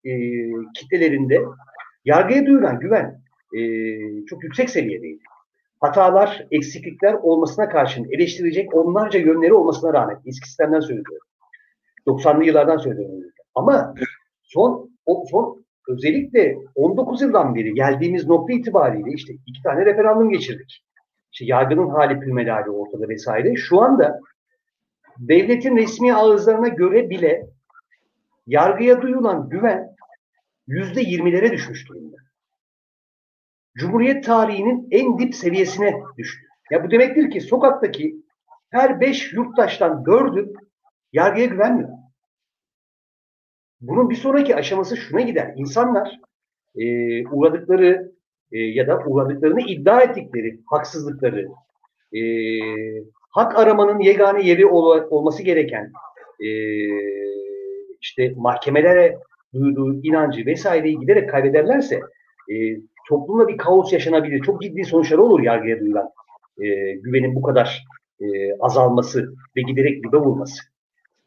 e, 0.05 0.11
kitlelerinde 0.75 1.43
yargıya 2.05 2.47
duyulan 2.47 2.81
güven 2.81 3.21
e, 3.57 3.61
çok 4.27 4.45
yüksek 4.45 4.71
seviyedeydi. 4.71 5.23
Hatalar, 5.81 6.47
eksiklikler 6.51 7.15
olmasına 7.15 7.69
karşın 7.69 8.07
eleştirecek 8.11 8.75
onlarca 8.75 9.19
yönleri 9.19 9.55
olmasına 9.55 9.93
rağmen 9.93 10.19
eski 10.27 10.49
sistemden 10.49 10.81
söylüyorum. 10.81 11.27
90'lı 12.07 12.45
yıllardan 12.45 12.77
söylüyorum. 12.77 13.23
Ama 13.55 13.95
son 14.43 14.91
o 15.07 15.25
son 15.31 15.66
özellikle 15.89 16.57
19 16.75 17.23
yıldan 17.23 17.55
beri 17.55 17.75
geldiğimiz 17.75 18.27
nokta 18.27 18.53
itibariyle 18.53 19.11
işte 19.15 19.33
iki 19.47 19.63
tane 19.63 19.87
referandum 19.87 20.31
geçirdik. 20.31 20.85
İşte 21.33 21.45
yargının 21.45 21.89
hali 21.89 22.21
pülmelari 22.21 22.71
ortada 22.71 23.09
vesaire. 23.09 23.57
Şu 23.57 23.81
anda 23.81 24.21
devletin 25.19 25.77
resmi 25.77 26.15
ağızlarına 26.15 26.69
göre 26.69 27.11
bile 27.11 27.47
yargıya 28.47 29.03
duyulan 29.03 29.49
güven 29.49 29.97
yüzde 30.67 31.01
yirmilere 31.01 31.53
düşmüş 31.53 31.89
durumda. 31.89 32.17
Cumhuriyet 33.77 34.25
tarihinin 34.25 34.89
en 34.91 35.19
dip 35.19 35.35
seviyesine 35.35 35.95
düştü. 36.19 36.47
Ya 36.71 36.85
bu 36.85 36.91
demektir 36.91 37.31
ki 37.31 37.41
sokaktaki 37.41 38.17
her 38.71 39.01
beş 39.01 39.33
yurttaştan 39.33 40.07
dördü 40.07 40.53
yargıya 41.13 41.47
güvenmiyor. 41.47 42.06
Bunun 43.81 44.11
bir 44.11 44.15
sonraki 44.15 44.57
aşaması 44.57 44.97
şuna 44.97 45.21
gider. 45.21 45.53
İnsanlar 45.57 46.21
e, 46.77 46.85
uğradıkları 47.27 48.13
e, 48.53 48.59
ya 48.59 48.87
da 48.87 48.99
uğradıklarını 49.07 49.61
iddia 49.61 50.03
ettikleri 50.03 50.61
haksızlıkları, 50.67 51.49
e, 52.13 52.21
hak 53.31 53.59
aramanın 53.59 54.01
yegane 54.01 54.47
yeri 54.47 54.67
ol, 54.67 55.03
olması 55.11 55.43
gereken 55.43 55.93
e, 56.41 56.49
işte 58.01 58.33
mahkemelere 58.37 59.19
duyduğu 59.55 60.03
inancı 60.03 60.47
vesaireyi 60.47 61.01
giderek 61.01 61.31
kaybederlerse 61.31 62.01
e, 62.51 62.55
toplumda 63.09 63.49
bir 63.49 63.57
kaos 63.57 63.93
yaşanabilir. 63.93 64.43
Çok 64.43 64.63
ciddi 64.63 64.85
sonuçları 64.85 65.23
olur 65.23 65.43
yargıya 65.43 65.81
duyulan 65.81 66.09
e, 66.63 66.93
güvenin 66.93 67.35
bu 67.35 67.43
kadar 67.43 67.85
e, 68.21 68.27
azalması 68.61 69.35
ve 69.57 69.63
giderek 69.63 70.05
dibe 70.05 70.17
vurması. 70.17 70.63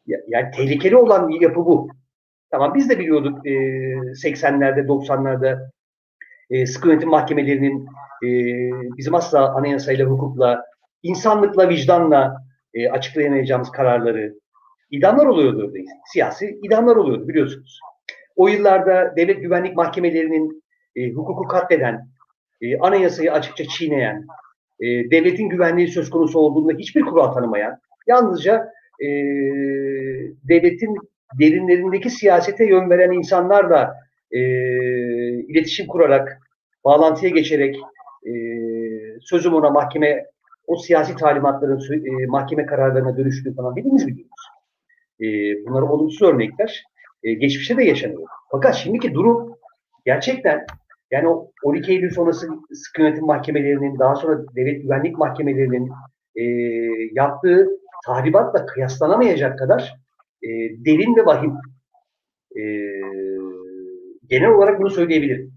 Yani 0.06 0.50
tehlikeli 0.56 0.96
olan 0.96 1.28
bir 1.28 1.40
yapı 1.40 1.56
bu. 1.56 1.88
Tamam 2.50 2.74
biz 2.74 2.90
de 2.90 2.98
biliyorduk 2.98 3.46
e, 3.46 3.50
80'lerde 3.50 4.86
90'larda 4.86 5.70
e, 6.50 6.66
sıkı 6.66 6.88
yönetim 6.88 7.08
mahkemelerinin 7.08 7.86
e, 8.24 8.28
bizim 8.96 9.14
asla 9.14 9.54
anayasayla, 9.54 10.06
hukukla, 10.06 10.64
insanlıkla, 11.02 11.68
vicdanla 11.68 12.36
e, 12.74 12.90
açıklayamayacağımız 12.90 13.70
kararları 13.70 14.34
idamlar 14.90 15.26
oluyordu. 15.26 15.72
Siyasi 16.12 16.58
idamlar 16.62 16.96
oluyordu 16.96 17.28
biliyorsunuz. 17.28 17.80
O 18.36 18.48
yıllarda 18.48 19.16
devlet 19.16 19.40
güvenlik 19.40 19.76
mahkemelerinin 19.76 20.62
e, 20.96 21.10
hukuku 21.10 21.44
katleden, 21.44 22.08
e, 22.60 22.78
anayasayı 22.78 23.32
açıkça 23.32 23.64
çiğneyen, 23.64 24.26
e, 24.80 24.86
devletin 25.10 25.48
güvenliği 25.48 25.88
söz 25.88 26.10
konusu 26.10 26.38
olduğunda 26.38 26.72
hiçbir 26.78 27.02
kural 27.02 27.32
tanımayan, 27.32 27.80
yalnızca 28.06 28.72
e, 29.00 29.08
devletin 30.48 30.96
derinlerindeki 31.38 32.10
siyasete 32.10 32.64
yön 32.64 32.90
veren 32.90 33.12
insanlarla 33.12 33.94
e, 34.30 34.40
iletişim 35.40 35.86
kurarak, 35.86 36.38
bağlantıya 36.84 37.30
geçerek 37.30 37.76
e, 38.26 38.32
sözüm 39.20 39.54
ona 39.54 39.70
mahkeme 39.70 40.26
o 40.66 40.76
siyasi 40.76 41.16
talimatların 41.16 41.80
e, 41.92 42.26
mahkeme 42.26 42.66
kararlarına 42.66 43.16
dönüştüğü 43.16 43.54
falan 43.54 43.76
bildiğimiz 43.76 44.06
biliyoruz. 44.06 44.46
E, 45.20 45.26
bunlar 45.66 45.82
olumsuz 45.82 46.22
örnekler. 46.22 46.84
E, 47.22 47.32
geçmişte 47.34 47.76
de 47.76 47.84
yaşanıyor. 47.84 48.28
Fakat 48.50 48.74
şimdiki 48.74 49.14
durum 49.14 49.56
gerçekten 50.06 50.66
yani 51.10 51.28
o 51.28 51.50
12 51.64 51.92
Eylül 51.92 52.10
sonrası 52.10 52.48
sıkı 52.72 53.02
yönetim 53.02 53.26
mahkemelerinin 53.26 53.98
daha 53.98 54.14
sonra 54.14 54.42
devlet 54.56 54.82
güvenlik 54.82 55.18
mahkemelerinin 55.18 55.90
e, 56.36 56.42
yaptığı 57.12 57.68
tahribatla 58.06 58.66
kıyaslanamayacak 58.66 59.58
kadar 59.58 59.96
e, 60.42 60.48
derin 60.84 61.16
ve 61.16 61.26
vahim. 61.26 61.52
E, 62.56 62.62
genel 64.28 64.50
olarak 64.50 64.80
bunu 64.80 64.90
söyleyebilirim. 64.90 65.52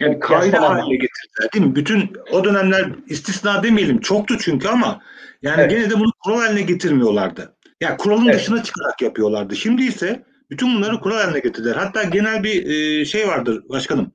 Yani 0.00 0.18
kaide 0.18 0.56
haline 0.56 0.96
getirdiler 0.96 1.52
değil 1.54 1.66
mi? 1.66 1.74
Bütün 1.74 2.10
o 2.32 2.44
dönemler 2.44 2.88
istisna 3.06 3.62
demeyelim 3.62 4.00
çoktu 4.00 4.38
çünkü 4.38 4.68
ama 4.68 5.02
yani 5.42 5.60
evet. 5.60 5.70
gene 5.70 5.90
de 5.90 5.94
bunu 5.94 6.12
kural 6.24 6.40
haline 6.40 6.62
getirmiyorlardı. 6.62 7.56
Yani 7.80 7.96
kuralın 7.96 8.24
evet. 8.24 8.34
dışına 8.34 8.62
çıkarak 8.62 9.02
yapıyorlardı. 9.02 9.56
Şimdi 9.56 9.82
ise 9.82 10.22
bütün 10.50 10.76
bunları 10.76 11.00
kural 11.00 11.16
haline 11.16 11.38
getirdiler. 11.38 11.76
Hatta 11.76 12.02
genel 12.02 12.42
bir 12.42 12.66
e, 12.66 13.04
şey 13.04 13.28
vardır 13.28 13.62
başkanım. 13.68 14.12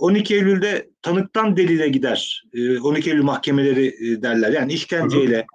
12 0.00 0.34
Eylül'de 0.34 0.90
tanıktan 1.02 1.56
delile 1.56 1.88
gider. 1.88 2.44
12 2.82 3.10
Eylül 3.10 3.22
mahkemeleri 3.22 3.94
derler. 4.22 4.52
Yani 4.52 4.72
işkenceyle 4.72 5.36
e, 5.36 5.46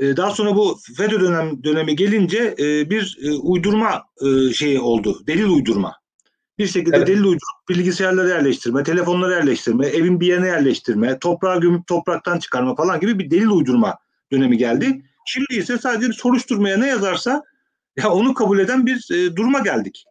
daha 0.00 0.30
sonra 0.30 0.56
bu 0.56 0.78
FETÖ 0.96 1.20
dönem, 1.20 1.64
dönemi 1.64 1.96
gelince 1.96 2.54
e, 2.58 2.90
bir 2.90 3.18
e, 3.22 3.32
uydurma 3.32 4.02
şeyi 4.54 4.80
oldu. 4.80 5.18
Delil 5.26 5.48
uydurma. 5.48 5.94
Bir 6.58 6.66
şekilde 6.66 6.96
Evet. 6.96 7.06
delil 7.08 7.24
uydurup 7.24 7.68
bilgisayarları 7.68 8.28
yerleştirme, 8.28 8.82
telefonları 8.82 9.32
yerleştirme, 9.32 9.86
evin 9.86 10.20
bir 10.20 10.26
yerine 10.26 10.46
yerleştirme, 10.46 11.18
toprağı 11.18 11.60
gömüp 11.60 11.86
topraktan 11.86 12.38
çıkarma 12.38 12.74
falan 12.76 13.00
gibi 13.00 13.18
bir 13.18 13.30
delil 13.30 13.46
uydurma 13.46 13.98
dönemi 14.32 14.56
geldi. 14.58 15.02
Şimdi 15.26 15.54
ise 15.54 15.78
sadece 15.78 16.08
bir 16.08 16.12
soruşturmaya 16.14 16.76
ne 16.78 16.86
yazarsa 16.86 17.42
ya 17.96 18.10
onu 18.10 18.34
kabul 18.34 18.58
eden 18.58 18.86
bir 18.86 19.08
e, 19.14 19.36
duruma 19.36 19.58
geldik. 19.58 20.04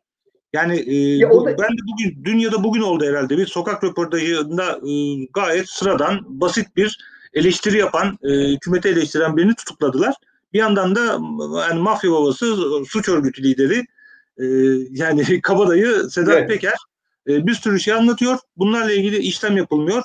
Yani 0.54 0.76
e, 0.80 0.96
Ya 1.18 1.30
bu- 1.30 1.46
da- 1.46 1.50
ben 1.58 1.70
de 1.70 1.82
bugün 1.94 2.24
dünyada 2.26 2.64
bugün 2.64 2.82
oldu 2.82 3.06
herhalde 3.06 3.38
bir 3.38 3.46
sokak 3.46 3.84
röportajında 3.84 4.72
e, 4.72 4.92
gayet 5.34 5.70
sıradan 5.70 6.20
basit 6.28 6.76
bir 6.76 6.98
eleştiri 7.36 7.78
yapan, 7.78 8.20
e, 8.24 8.30
hükümeti 8.30 8.88
eleştiren 8.90 9.38
birini 9.38 9.56
tutukladılar. 9.56 10.14
Bir 10.54 10.60
yandan 10.60 10.96
da 10.96 11.02
yani 11.70 11.82
mafya 11.82 12.12
babası, 12.12 12.56
suç 12.88 13.10
örgütü 13.10 13.44
lideri 13.44 13.86
e, 14.38 14.46
yani 14.92 15.42
kabadayı 15.42 16.10
Sedat 16.10 16.34
Evet. 16.34 16.50
Peker 16.50 16.78
e, 17.28 17.48
bir 17.48 17.54
sürü 17.54 17.80
şey 17.80 17.94
anlatıyor. 17.94 18.40
Bunlarla 18.58 18.92
ilgili 18.92 19.18
işlem 19.18 19.58
yapılmıyor. 19.58 20.04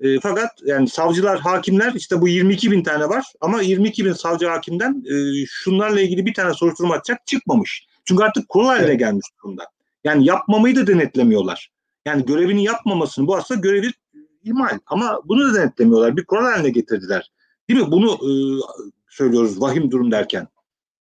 E, 0.00 0.20
fakat 0.20 0.50
yani 0.64 0.88
savcılar, 0.88 1.40
hakimler 1.40 1.92
işte 1.94 2.20
bu 2.20 2.28
22 2.28 2.70
bin 2.70 2.82
tane 2.82 3.08
var 3.08 3.24
ama 3.40 3.62
22 3.62 4.04
bin 4.04 4.12
savcı 4.12 4.46
hakimden 4.46 5.04
e, 5.10 5.46
şunlarla 5.46 6.00
ilgili 6.00 6.26
bir 6.26 6.34
tane 6.34 6.54
soruşturma 6.54 6.94
açacak 6.94 7.26
çıkmamış. 7.26 7.86
Çünkü 8.04 8.22
artık 8.24 8.48
kural 8.48 8.66
haline 8.66 8.86
Evet. 8.86 8.98
gelmiş 8.98 9.26
durumda. 9.42 9.64
Yani 10.04 10.26
yapmamayı 10.26 10.76
da 10.76 10.86
denetlemiyorlar. 10.86 11.70
Yani 12.06 12.24
görevini 12.24 12.64
yapmamasını 12.64 13.26
bu 13.26 13.36
aslında 13.36 13.60
görevi 13.60 13.92
ihmal 14.44 14.78
ama 14.86 15.20
bunu 15.24 15.50
da 15.50 15.58
denetlemiyorlar. 15.58 16.16
Bir 16.16 16.24
kural 16.24 16.42
haline 16.42 16.70
getirdiler. 16.70 17.32
Değil 17.68 17.80
mi? 17.80 17.90
Bunu 17.90 18.10
e, 18.10 18.30
söylüyoruz 19.08 19.62
vahim 19.62 19.90
durum 19.90 20.12
derken. 20.12 20.46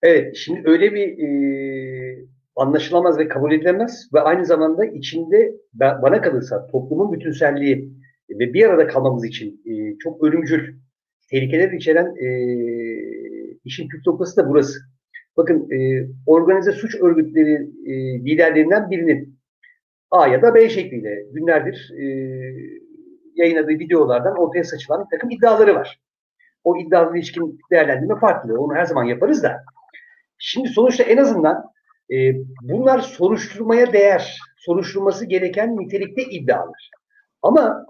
Evet, 0.01 0.36
şimdi 0.36 0.62
öyle 0.65 0.93
bir 0.93 1.17
e, 1.17 1.29
anlaşılamaz 2.55 3.17
ve 3.17 3.27
kabul 3.27 3.51
edilemez 3.51 4.09
ve 4.13 4.21
aynı 4.21 4.45
zamanda 4.45 4.86
içinde 4.86 5.53
bana 5.74 6.21
kalırsa 6.21 6.67
toplumun 6.67 7.13
bütünselliği 7.13 7.93
ve 8.29 8.53
bir 8.53 8.65
arada 8.65 8.88
kalmamız 8.88 9.25
için 9.25 9.62
e, 9.65 9.98
çok 9.98 10.24
ölümcül 10.24 10.75
tehlikeler 11.29 11.71
içeren 11.71 12.15
e, 12.15 12.29
işin 13.63 13.88
püf 13.89 14.07
noktası 14.07 14.38
da 14.38 14.50
burası. 14.50 14.79
Bakın 15.38 15.71
e, 15.71 16.07
organize 16.25 16.71
suç 16.71 16.95
örgütleri 16.95 17.69
e, 17.86 17.93
liderlerinden 18.25 18.91
birinin 18.91 19.39
A 20.12 20.27
ya 20.27 20.41
da 20.41 20.55
B 20.55 20.69
şekliyle 20.69 21.25
günlerdir 21.31 21.91
e, 21.98 22.05
yayınladığı 23.39 23.79
videolardan 23.79 24.38
ortaya 24.38 24.63
saçılan 24.63 25.05
bir 25.05 25.17
takım 25.17 25.29
iddiaları 25.31 25.75
var. 25.75 26.00
O 26.63 26.77
iddialara 26.77 27.17
ilişkin 27.17 27.60
değerlendirme 27.72 28.19
farklı. 28.19 28.60
Onu 28.60 28.75
her 28.75 28.86
zaman 28.86 29.03
yaparız 29.03 29.43
da. 29.43 29.63
Şimdi 30.38 30.69
sonuçta 30.69 31.03
en 31.03 31.17
azından 31.17 31.63
e, 32.12 32.15
bunlar 32.62 33.00
soruşturmaya 33.00 33.93
değer, 33.93 34.39
soruşturması 34.58 35.25
gereken 35.25 35.77
nitelikte 35.77 36.24
iddialar. 36.24 36.89
Ama 37.41 37.86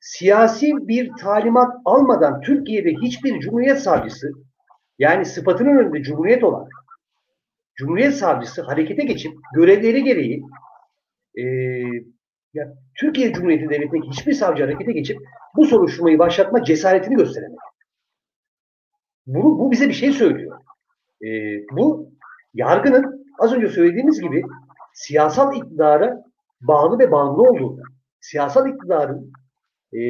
siyasi 0.00 0.72
bir 0.76 1.10
talimat 1.20 1.76
almadan 1.84 2.40
Türkiye'de 2.40 2.90
hiçbir 3.02 3.40
Cumhuriyet 3.40 3.78
Savcısı 3.78 4.30
yani 4.98 5.24
sıfatının 5.24 5.78
önünde 5.78 6.02
Cumhuriyet 6.02 6.44
olan 6.44 6.68
Cumhuriyet 7.74 8.14
Savcısı 8.14 8.62
harekete 8.62 9.04
geçip 9.04 9.32
görevleri 9.54 10.04
gereği 10.04 10.42
e, 11.38 11.44
ya, 12.54 12.74
Türkiye 13.00 13.32
Cumhuriyeti 13.32 13.68
Devleti'ndeki 13.68 14.08
hiçbir 14.08 14.32
savcı 14.32 14.62
harekete 14.62 14.92
geçip 14.92 15.18
bu 15.56 15.66
soruşturmayı 15.66 16.18
başlatma 16.18 16.64
cesaretini 16.64 17.16
gösteremedi. 17.16 17.56
Bunu, 19.26 19.58
bu 19.58 19.70
bize 19.70 19.88
bir 19.88 19.94
şey 19.94 20.12
söylüyor. 20.12 20.60
E, 21.22 21.28
bu 21.70 22.10
yargının 22.54 23.26
az 23.38 23.52
önce 23.52 23.68
söylediğimiz 23.68 24.20
gibi 24.20 24.42
siyasal 24.94 25.56
iktidara 25.56 26.24
bağlı 26.60 26.98
ve 26.98 27.12
bağımlı 27.12 27.42
olduğunu, 27.42 27.82
siyasal 28.20 28.68
iktidarın 28.68 29.32
e, 29.92 30.00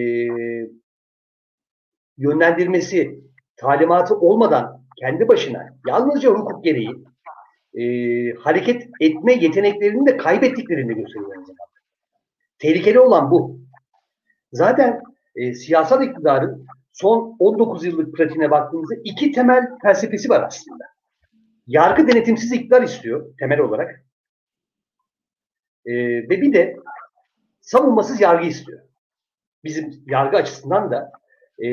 yönlendirmesi, 2.16 3.20
talimatı 3.56 4.14
olmadan 4.14 4.84
kendi 5.00 5.28
başına 5.28 5.68
yalnızca 5.86 6.30
hukuk 6.30 6.64
gereği 6.64 7.04
e, 7.74 7.84
hareket 8.34 8.88
etme 9.00 9.32
yeteneklerini 9.32 10.06
de 10.06 10.16
kaybettiklerini 10.16 10.94
gösteriyor 10.94 11.30
aynı 11.36 11.46
zamanda. 11.46 11.74
Tehlikeli 12.64 13.00
olan 13.00 13.30
bu. 13.30 13.60
Zaten 14.52 15.00
e, 15.36 15.54
siyasal 15.54 16.02
iktidarın 16.02 16.66
son 16.92 17.36
19 17.38 17.84
yıllık 17.84 18.16
pratiğine 18.16 18.50
baktığımızda 18.50 18.94
iki 19.04 19.32
temel 19.32 19.64
felsefesi 19.82 20.28
var 20.28 20.42
aslında. 20.42 20.84
Yargı 21.66 22.08
denetimsiz 22.08 22.52
iktidar 22.52 22.82
istiyor 22.82 23.36
temel 23.38 23.58
olarak. 23.58 24.04
E, 25.86 25.92
ve 25.96 26.30
bir 26.30 26.52
de 26.52 26.76
savunmasız 27.60 28.20
yargı 28.20 28.46
istiyor. 28.46 28.80
Bizim 29.64 30.02
yargı 30.06 30.36
açısından 30.36 30.90
da 30.90 31.12
e, 31.64 31.68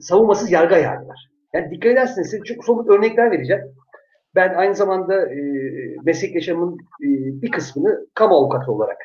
savunmasız 0.00 0.50
yargı 0.50 0.74
hayali 0.74 1.08
var. 1.08 1.28
Yani 1.54 1.70
dikkat 1.70 1.92
ederseniz 1.92 2.30
size 2.30 2.42
çok 2.42 2.64
somut 2.64 2.90
örnekler 2.90 3.30
vereceğim. 3.30 3.62
Ben 4.34 4.54
aynı 4.54 4.74
zamanda 4.74 5.32
e, 5.32 5.38
meslek 6.04 6.34
yaşamımın 6.34 6.74
e, 6.74 7.08
bir 7.42 7.50
kısmını 7.50 8.06
kamu 8.14 8.34
avukatı 8.34 8.72
olarak 8.72 8.98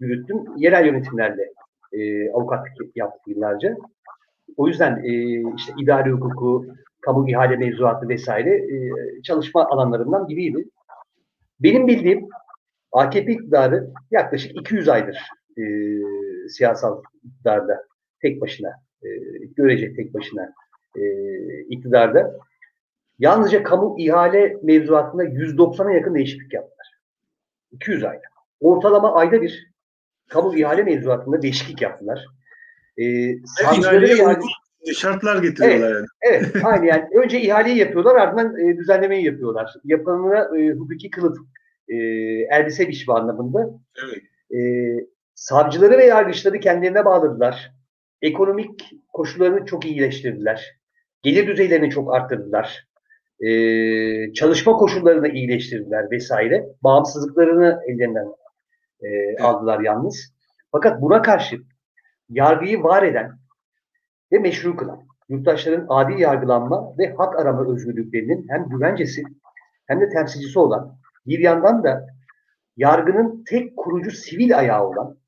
yürüttüm. 0.00 0.56
Yerel 0.56 0.86
yönetimlerle 0.86 1.52
e, 1.92 2.30
avukatlık 2.30 2.96
yaptım 2.96 3.34
yıllarca. 3.34 3.76
O 4.56 4.68
yüzden 4.68 5.04
e, 5.04 5.12
işte 5.56 5.72
idari 5.78 6.10
hukuku, 6.10 6.66
kamu 7.00 7.30
ihale 7.30 7.56
mevzuatı 7.56 8.08
vesaire 8.08 8.50
e, 8.50 8.92
çalışma 9.22 9.66
alanlarından 9.66 10.28
biriydi. 10.28 10.68
Benim 11.60 11.86
bildiğim 11.86 12.28
AKP 12.92 13.32
iktidarı 13.32 13.90
yaklaşık 14.10 14.56
200 14.56 14.88
aydır 14.88 15.18
e, 15.58 15.62
siyasal 16.48 17.02
iktidarda 17.24 17.84
tek 18.22 18.40
başına, 18.40 18.68
e, 19.02 19.08
görecek 19.56 19.96
tek 19.96 20.14
başına 20.14 20.52
e, 20.96 21.02
iktidarda. 21.60 22.38
Yalnızca 23.18 23.62
kamu 23.62 23.96
ihale 23.98 24.56
mevzuatında 24.62 25.24
190'a 25.24 25.92
yakın 25.92 26.14
değişiklik 26.14 26.52
yaptılar. 26.52 26.92
200 27.72 28.04
ayda. 28.04 28.22
Ortalama 28.60 29.14
ayda 29.14 29.42
bir 29.42 29.73
kamu 30.28 30.56
ihale 30.56 30.82
mevzuatında 30.82 31.42
değişiklik 31.42 31.82
yaptılar. 31.82 32.26
E, 32.98 33.04
savcıları 33.46 34.02
ve 34.02 34.08
Yani 34.08 34.94
şartlar 34.94 35.42
getiriyorlar 35.42 35.94
yani. 35.94 36.06
Evet, 36.22 36.64
aynı 36.64 36.86
yani. 36.86 37.04
Önce 37.14 37.40
ihaleyi 37.40 37.78
yapıyorlar, 37.78 38.16
ardından 38.16 38.58
e, 38.58 38.76
düzenlemeyi 38.76 39.24
yapıyorlar. 39.24 39.74
Yapılanına 39.84 40.58
e, 40.58 40.70
hukuki 40.70 41.10
kılıf, 41.10 41.38
e, 41.88 41.96
elbise 42.50 42.88
biçimi 42.88 43.14
anlamında. 43.14 43.70
Evet. 44.04 44.22
E, 44.54 44.60
savcıları 45.34 45.98
ve 45.98 46.04
yargıçları 46.04 46.60
kendilerine 46.60 47.04
bağladılar. 47.04 47.72
Ekonomik 48.22 48.90
koşullarını 49.12 49.66
çok 49.66 49.86
iyileştirdiler. 49.86 50.76
Gelir 51.22 51.46
düzeylerini 51.46 51.90
çok 51.90 52.14
arttırdılar. 52.14 52.86
E, 53.40 54.32
çalışma 54.32 54.72
koşullarını 54.72 55.28
iyileştirdiler 55.28 56.10
vesaire. 56.10 56.64
Bağımsızlıklarını 56.82 57.80
ellerinden 57.88 58.26
e, 59.02 59.42
aldılar 59.42 59.80
yalnız. 59.80 60.34
Fakat 60.72 61.02
buna 61.02 61.22
karşı 61.22 61.60
yargıyı 62.28 62.82
var 62.82 63.02
eden 63.02 63.38
ve 64.32 64.38
meşru 64.38 64.76
kılan, 64.76 65.06
yurttaşların 65.28 65.86
adil 65.88 66.18
yargılanma 66.18 66.98
ve 66.98 67.14
hak 67.14 67.38
arama 67.38 67.72
özgürlüklerinin 67.72 68.46
hem 68.48 68.68
güvencesi 68.68 69.22
hem 69.86 70.00
de 70.00 70.08
temsilcisi 70.08 70.58
olan 70.58 70.98
bir 71.26 71.38
yandan 71.38 71.84
da 71.84 72.06
yargının 72.76 73.44
tek 73.44 73.76
kurucu 73.76 74.10
sivil 74.10 74.58
ayağı 74.58 74.86
olan 74.86 75.18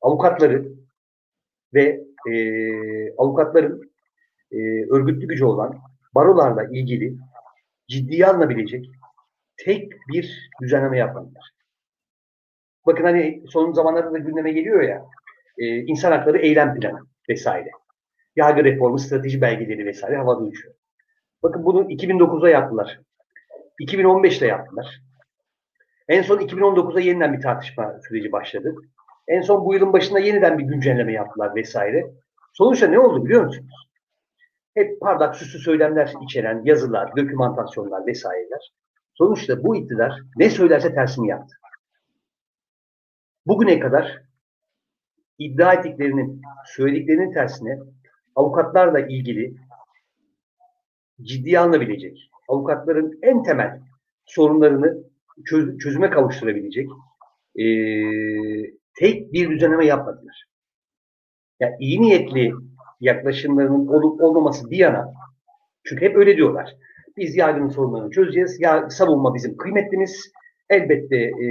avukatları 0.00 0.72
ve 1.74 2.04
e, 2.30 3.14
avukatların 3.16 3.90
e, 4.52 4.56
örgütlü 4.90 5.28
gücü 5.28 5.44
olan 5.44 5.78
barolarla 6.14 6.64
ilgili 6.64 7.16
ciddiye 7.88 8.26
alınabilecek 8.26 8.90
tek 9.56 9.92
bir 10.08 10.50
düzenleme 10.62 10.98
yapmadılar. 10.98 11.55
Bakın 12.86 13.04
hani 13.04 13.42
son 13.48 13.72
zamanlarda 13.72 14.12
da 14.12 14.18
gündeme 14.18 14.52
geliyor 14.52 14.82
ya 14.82 15.04
e, 15.58 15.76
insan 15.76 16.12
hakları 16.12 16.38
eylem 16.38 16.74
planı 16.74 16.98
vesaire. 17.28 17.70
Yargı 18.36 18.64
reformu, 18.64 18.98
strateji 18.98 19.40
belgeleri 19.40 19.86
vesaire 19.86 20.16
havada 20.16 20.40
uçuyor. 20.40 20.74
Bakın 21.42 21.64
bunu 21.64 21.82
2009'da 21.82 22.48
yaptılar. 22.48 23.00
2015'te 23.80 24.46
yaptılar. 24.46 25.02
En 26.08 26.22
son 26.22 26.38
2019'da 26.38 27.00
yeniden 27.00 27.32
bir 27.32 27.40
tartışma 27.40 28.00
süreci 28.08 28.32
başladı. 28.32 28.74
En 29.28 29.40
son 29.40 29.64
bu 29.64 29.74
yılın 29.74 29.92
başında 29.92 30.18
yeniden 30.18 30.58
bir 30.58 30.64
güncelleme 30.64 31.12
yaptılar 31.12 31.54
vesaire. 31.54 32.06
Sonuçta 32.52 32.86
ne 32.86 32.98
oldu 32.98 33.24
biliyor 33.24 33.44
musunuz? 33.44 33.88
Hep 34.74 35.00
parlak 35.00 35.36
süslü 35.36 35.58
söylemler 35.58 36.12
içeren 36.22 36.62
yazılar, 36.64 37.16
dokümantasyonlar 37.16 38.06
vesaireler. 38.06 38.72
Sonuçta 39.14 39.62
bu 39.62 39.76
iktidar 39.76 40.20
ne 40.36 40.50
söylerse 40.50 40.94
tersini 40.94 41.28
yaptı. 41.28 41.56
Bugüne 43.46 43.80
kadar 43.80 44.22
iddia 45.38 45.72
ettiklerinin, 45.72 46.42
söylediklerinin 46.66 47.32
tersine 47.32 47.78
avukatlarla 48.34 49.00
ilgili 49.00 49.56
ciddiye 51.22 51.58
alınabilecek, 51.58 52.30
avukatların 52.48 53.18
en 53.22 53.42
temel 53.42 53.80
sorunlarını 54.24 55.04
çöz- 55.44 55.78
çözüme 55.78 56.10
kavuşturabilecek 56.10 56.88
e, 57.58 57.64
tek 58.94 59.32
bir 59.32 59.50
düzenleme 59.50 59.86
yapmadılar. 59.86 60.44
Yani 61.60 61.74
iyi 61.80 62.02
niyetli 62.02 62.52
yaklaşımlarının 63.00 63.86
olup 63.88 64.20
olmaması 64.20 64.70
bir 64.70 64.76
yana 64.76 65.12
çünkü 65.84 66.04
hep 66.04 66.16
öyle 66.16 66.36
diyorlar. 66.36 66.76
Biz 67.16 67.36
yargının 67.36 67.68
sorunlarını 67.68 68.10
çözeceğiz. 68.10 68.60
Ya, 68.60 68.90
savunma 68.90 69.34
bizim 69.34 69.56
kıymetlimiz. 69.56 70.32
Elbette 70.70 71.16
e, 71.16 71.46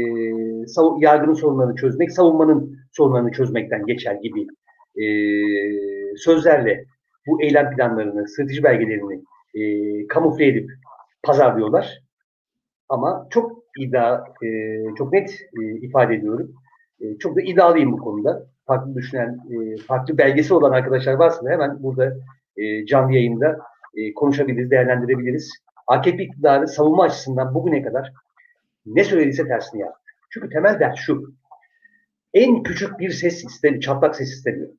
sav- 0.68 1.04
yargının 1.04 1.34
sorunlarını 1.34 1.76
çözmek, 1.76 2.12
savunmanın 2.12 2.78
sorunlarını 2.92 3.32
çözmekten 3.32 3.86
geçer 3.86 4.16
gibi 4.16 4.48
e, 4.96 5.06
sözlerle 6.18 6.86
bu 7.28 7.42
eylem 7.42 7.76
planlarını, 7.76 8.28
strateji 8.28 8.64
belgelerini 8.64 9.24
e, 9.54 9.62
kamufle 10.08 10.48
edip 10.48 10.72
pazarlıyorlar. 11.24 12.00
Ama 12.90 13.28
çok 13.30 13.52
iddia, 13.80 14.24
e, 14.44 14.48
çok 14.98 15.14
net 15.14 15.42
e, 15.62 15.78
ifade 15.88 16.16
ediyorum. 16.16 16.52
E, 17.00 17.18
çok 17.18 17.36
da 17.36 17.42
iddialıyım 17.42 17.92
bu 17.92 17.98
konuda. 17.98 18.46
Farklı 18.68 18.96
düşünen, 18.96 19.40
e, 19.52 19.78
farklı 19.78 20.18
belgesi 20.18 20.54
olan 20.54 20.72
arkadaşlar 20.72 21.14
varsa 21.14 21.50
hemen 21.50 21.84
burada 21.84 22.14
e, 22.58 22.86
canlı 22.86 23.14
yayında 23.14 23.60
e, 23.96 24.14
konuşabiliriz, 24.14 24.72
değerlendirebiliriz. 24.72 25.52
AKP 25.88 26.24
iktidarı 26.24 26.68
savunma 26.68 27.04
açısından 27.04 27.56
bugüne 27.56 27.82
kadar 27.82 28.14
ne 28.86 29.04
söylediyse 29.04 29.48
tersini 29.48 29.82
yaptı. 29.82 30.12
Çünkü 30.30 30.50
temel 30.50 30.80
dert 30.80 30.98
şu. 30.98 31.34
En 32.34 32.64
küçük 32.64 33.00
bir 33.00 33.10
ses 33.10 33.46
istemiyor, 33.46 33.82
çatlak 33.82 34.16
ses 34.16 34.30
istemiyor. 34.30 34.70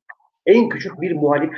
En 0.46 0.68
küçük 0.68 1.00
bir 1.00 1.12
muhalif 1.12 1.52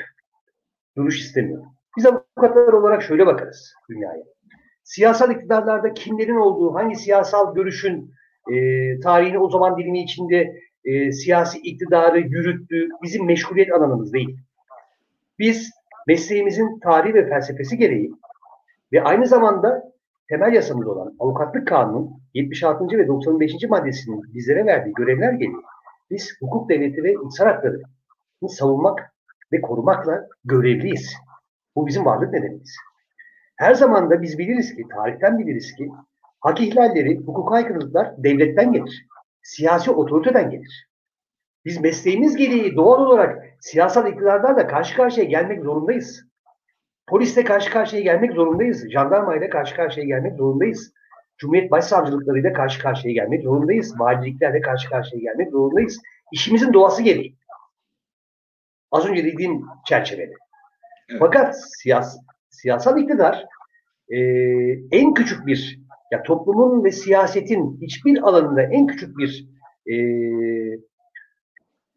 duruş 0.97 1.21
istemiyor. 1.21 1.65
Biz 1.97 2.07
avukatlar 2.07 2.73
olarak 2.73 3.03
şöyle 3.03 3.27
bakarız 3.27 3.75
dünyaya. 3.91 4.25
Siyasal 4.85 5.31
iktidarlarda 5.31 5.95
kimlerin 5.95 6.37
olduğu, 6.37 6.75
hangi 6.75 6.97
siyasal 6.97 7.55
görüşün 7.55 8.15
e, 8.53 8.55
tarihini 9.01 9.39
o 9.39 9.51
zaman 9.51 9.79
dilimi 9.79 10.03
içinde 10.03 10.61
e, 10.85 11.13
siyasi 11.13 11.59
iktidarı 11.59 12.21
yürüttüğü 12.21 12.89
bizim 13.03 13.27
meşguliyet 13.27 13.73
alanımız 13.73 14.13
değil. 14.13 14.39
Biz 15.39 15.71
mesleğimizin 16.07 16.81
tarihi 16.81 17.15
ve 17.15 17.29
felsefesi 17.29 17.79
gereği 17.79 18.11
ve 18.93 19.03
aynı 19.03 19.27
zamanda 19.27 19.93
temel 20.29 20.53
yasamız 20.53 20.87
olan 20.87 21.17
avukatlık 21.19 21.69
kanunun 21.69 22.23
76. 22.35 22.99
ve 22.99 23.09
95. 23.09 23.53
maddesinin 23.69 24.23
bizlere 24.35 24.67
verdiği 24.67 24.93
görevler 24.93 25.33
gereği 25.33 25.57
biz 26.11 26.37
hukuk 26.41 26.71
devleti 26.71 27.03
ve 27.03 27.13
insan 27.13 27.47
haklarını 27.47 28.49
savunmak 28.49 29.15
ve 29.53 29.61
korumakla 29.61 30.27
görevliyiz. 30.45 31.15
Bu 31.77 31.87
bizim 31.87 32.05
varlık 32.05 32.33
nedenimiz. 32.33 32.77
Her 33.57 33.75
zaman 33.75 34.11
da 34.11 34.23
biz 34.23 34.39
biliriz 34.39 34.77
ki, 34.77 34.87
tarihten 34.97 35.39
biliriz 35.39 35.75
ki 35.75 35.91
hak 36.41 36.61
ihlalleri, 36.61 37.17
hukuk 37.17 37.53
aykırılıklar 37.53 38.23
devletten 38.23 38.73
gelir. 38.73 39.07
Siyasi 39.43 39.91
otoriteden 39.91 40.51
gelir. 40.51 40.89
Biz 41.65 41.81
mesleğimiz 41.81 42.37
gereği 42.37 42.77
doğal 42.77 43.07
olarak 43.07 43.45
siyasal 43.61 44.13
iktidarlarla 44.13 44.67
karşı 44.67 44.97
karşıya 44.97 45.27
gelmek 45.27 45.63
zorundayız. 45.63 46.28
Polisle 47.09 47.45
karşı 47.45 47.71
karşıya 47.71 48.03
gelmek 48.03 48.33
zorundayız. 48.33 48.91
Jandarmayla 48.91 49.51
karşı 49.51 49.77
karşıya 49.77 50.07
gelmek 50.07 50.37
zorundayız. 50.37 50.93
Cumhuriyet 51.39 51.71
Başsavcılıklarıyla 51.71 52.53
karşı 52.53 52.83
karşıya 52.83 53.15
gelmek 53.15 53.43
zorundayız. 53.43 54.01
Valiliklerle 54.01 54.61
karşı 54.61 54.89
karşıya 54.89 55.23
gelmek 55.23 55.51
zorundayız. 55.51 56.03
İşimizin 56.33 56.73
doğası 56.73 57.03
gereği. 57.03 57.37
Az 58.91 59.07
önce 59.07 59.25
dediğim 59.25 59.63
çerçevede. 59.87 60.35
Evet. 61.09 61.21
Fakat 61.21 61.57
siyas 61.79 62.17
siyasal 62.51 62.99
iktidar 62.99 63.45
e, 64.09 64.19
en 64.91 65.15
küçük 65.15 65.47
bir 65.47 65.81
ya 66.13 66.23
toplumun 66.23 66.85
ve 66.85 66.93
siyasetin 66.93 67.79
hiçbir 67.83 68.29
alanında 68.29 68.63
en 68.63 68.87
küçük 68.87 69.19
bir 69.19 69.49
e, 69.93 69.97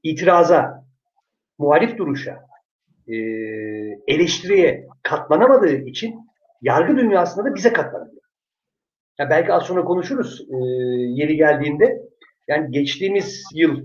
itiraza, 0.04 0.86
muhalif 1.58 1.98
duruşa, 1.98 2.46
e, 3.08 3.16
eleştiriye 4.08 4.88
katlanamadığı 5.04 5.76
için 5.76 6.16
yargı 6.62 6.98
dünyasında 6.98 7.46
da 7.46 7.56
bize 7.56 7.74
katlanıyor. 7.74 8.22
Ya 9.20 9.30
belki 9.30 9.54
az 9.54 9.64
sonra 9.64 9.84
konuşuruz 9.84 10.42
e, 10.50 10.56
yeri 10.98 11.36
geldiğinde. 11.36 12.02
Yani 12.48 12.72
geçtiğimiz 12.72 13.44
yıl 13.54 13.78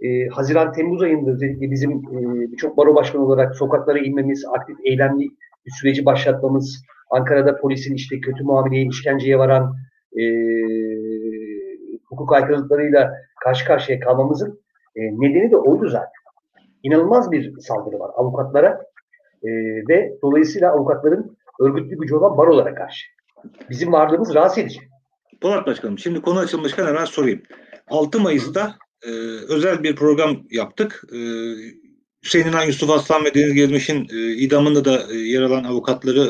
e, 0.00 0.26
Haziran-Temmuz 0.26 1.02
ayında 1.02 1.30
özellikle 1.30 1.70
bizim 1.70 1.90
e, 1.90 2.50
birçok 2.52 2.76
baro 2.76 2.94
başkanı 2.94 3.24
olarak 3.24 3.56
sokaklara 3.56 3.98
inmemiz, 3.98 4.44
aktif 4.44 4.76
eylemli 4.84 5.28
bir 5.66 5.70
süreci 5.80 6.04
başlatmamız, 6.04 6.84
Ankara'da 7.10 7.56
polisin 7.56 7.94
işte 7.94 8.20
kötü 8.20 8.44
muameleye, 8.44 8.86
işkenceye 8.86 9.38
varan 9.38 9.76
e, 10.18 10.22
hukuk 12.08 12.32
aykırılıklarıyla 12.32 13.14
karşı 13.44 13.64
karşıya 13.64 14.00
kalmamızın 14.00 14.60
e, 14.96 15.00
nedeni 15.00 15.50
de 15.50 15.56
oydu 15.56 15.88
zaten. 15.88 16.20
İnanılmaz 16.82 17.32
bir 17.32 17.60
saldırı 17.60 17.98
var 17.98 18.10
avukatlara 18.16 18.80
e, 19.42 19.48
ve 19.88 20.18
dolayısıyla 20.22 20.72
avukatların 20.72 21.36
örgütlü 21.60 21.98
gücü 21.98 22.14
olan 22.14 22.38
barolara 22.38 22.74
karşı. 22.74 23.06
Bizim 23.70 23.92
varlığımız 23.92 24.34
rahatsız 24.34 24.58
edici. 24.58 24.80
Polat 25.40 25.66
Başkanım 25.66 25.98
şimdi 25.98 26.22
konu 26.22 26.38
açılmışken 26.38 26.86
hemen 26.86 27.04
sorayım. 27.04 27.42
6 27.88 28.20
Mayıs'ta 28.20 28.76
e, 29.02 29.10
özel 29.48 29.82
bir 29.82 29.96
program 29.96 30.42
yaptık. 30.50 31.02
E, 31.12 31.18
Hüseyin 32.24 32.46
İnan, 32.46 32.64
Yusuf 32.64 32.90
Aslan 32.90 33.24
ve 33.24 33.34
Deniz 33.34 33.54
Gezmiş'in 33.54 34.08
e, 34.12 34.32
idamında 34.32 34.84
da 34.84 35.12
e, 35.12 35.16
yer 35.16 35.42
alan 35.42 35.64
avukatları 35.64 36.20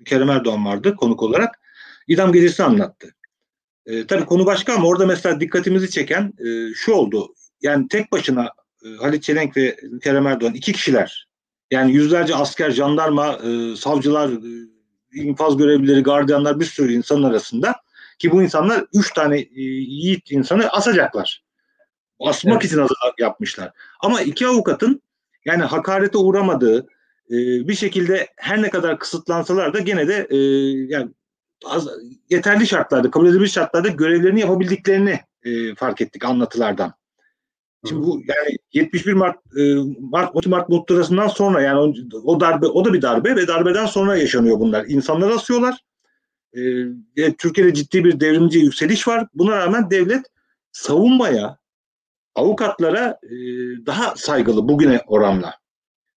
e, 0.00 0.04
Kerem 0.04 0.30
Erdoğan 0.30 0.66
vardı 0.66 0.96
konuk 0.96 1.22
olarak. 1.22 1.60
İdam 2.08 2.32
gecesi 2.32 2.62
anlattı. 2.62 3.14
E, 3.86 4.06
tabii 4.06 4.24
konu 4.24 4.46
başka 4.46 4.74
ama 4.74 4.88
orada 4.88 5.06
mesela 5.06 5.40
dikkatimizi 5.40 5.90
çeken 5.90 6.32
e, 6.38 6.74
şu 6.74 6.92
oldu. 6.92 7.34
Yani 7.62 7.88
tek 7.88 8.12
başına 8.12 8.48
e, 8.84 8.88
Halit 9.00 9.22
Çelenk 9.22 9.56
ve 9.56 9.76
Kerem 10.02 10.26
Erdoğan 10.26 10.54
iki 10.54 10.72
kişiler. 10.72 11.28
Yani 11.74 11.92
yüzlerce 11.92 12.34
asker, 12.34 12.70
jandarma, 12.70 13.32
e, 13.32 13.76
savcılar, 13.76 14.28
e, 14.28 15.22
infaz 15.22 15.56
görevlileri, 15.56 16.02
gardiyanlar 16.02 16.60
bir 16.60 16.64
sürü 16.64 16.92
insanın 16.92 17.22
arasında 17.22 17.74
ki 18.18 18.30
bu 18.30 18.42
insanlar 18.42 18.84
üç 18.94 19.12
tane 19.12 19.38
e, 19.38 19.62
yiğit 19.62 20.30
insanı 20.30 20.68
asacaklar. 20.68 21.44
Asmak 22.20 22.54
Evet. 22.54 22.64
için 22.64 22.78
hazırlık 22.78 23.18
yapmışlar. 23.18 23.72
Ama 24.00 24.20
iki 24.20 24.46
avukatın 24.46 25.02
yani 25.44 25.62
hakarete 25.62 26.18
uğramadığı 26.18 26.78
e, 27.30 27.36
bir 27.68 27.74
şekilde 27.74 28.28
her 28.36 28.62
ne 28.62 28.70
kadar 28.70 28.98
kısıtlansalar 28.98 29.74
da 29.74 29.78
gene 29.78 30.08
de 30.08 30.26
e, 30.30 30.36
yani 30.88 31.10
az, 31.66 31.88
yeterli 32.30 32.66
şartlarda, 32.66 33.10
kabul 33.10 33.26
edilebilir 33.26 33.48
şartlarda 33.48 33.88
görevlerini 33.88 34.40
yapabildiklerini 34.40 35.20
e, 35.42 35.74
fark 35.74 36.00
ettik 36.00 36.24
anlatılardan. 36.24 36.94
Şimdi 37.88 38.02
bu 38.02 38.22
yani 38.26 38.56
71 38.72 39.12
Mart 39.12 39.36
e, 39.56 39.74
Mart 40.00 40.36
12 40.36 40.48
Mart 40.48 40.68
muhtırasından 40.68 41.28
sonra 41.28 41.62
yani 41.62 41.94
o, 42.24 42.40
darbe 42.40 42.66
o 42.66 42.84
da 42.84 42.92
bir 42.92 43.02
darbe 43.02 43.36
ve 43.36 43.46
darbeden 43.46 43.86
sonra 43.86 44.16
yaşanıyor 44.16 44.60
bunlar. 44.60 44.84
İnsanları 44.88 45.34
asıyorlar. 45.34 45.80
E, 46.52 46.60
ve 47.16 47.34
Türkiye'de 47.38 47.74
ciddi 47.74 48.04
bir 48.04 48.20
devrimci 48.20 48.58
yükseliş 48.58 49.08
var. 49.08 49.26
Buna 49.34 49.56
rağmen 49.56 49.90
devlet 49.90 50.26
savunmaya, 50.72 51.58
avukatlara 52.34 53.18
e, 53.22 53.36
daha 53.86 54.16
saygılı 54.16 54.68
bugüne 54.68 55.00
oranla. 55.06 55.54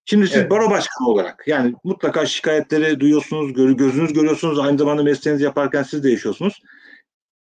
Şimdi 0.05 0.27
siz 0.27 0.37
Evet. 0.37 0.51
baro 0.51 0.69
başkanı 0.69 1.07
olarak 1.07 1.43
yani 1.47 1.75
mutlaka 1.83 2.25
şikayetleri 2.25 2.99
duyuyorsunuz, 2.99 3.53
gözünüz 3.53 4.13
görüyorsunuz. 4.13 4.59
Aynı 4.59 4.77
zamanda 4.77 5.03
mesleğinizi 5.03 5.45
yaparken 5.45 5.83
siz 5.83 6.03
de 6.03 6.11
yaşıyorsunuz. 6.11 6.61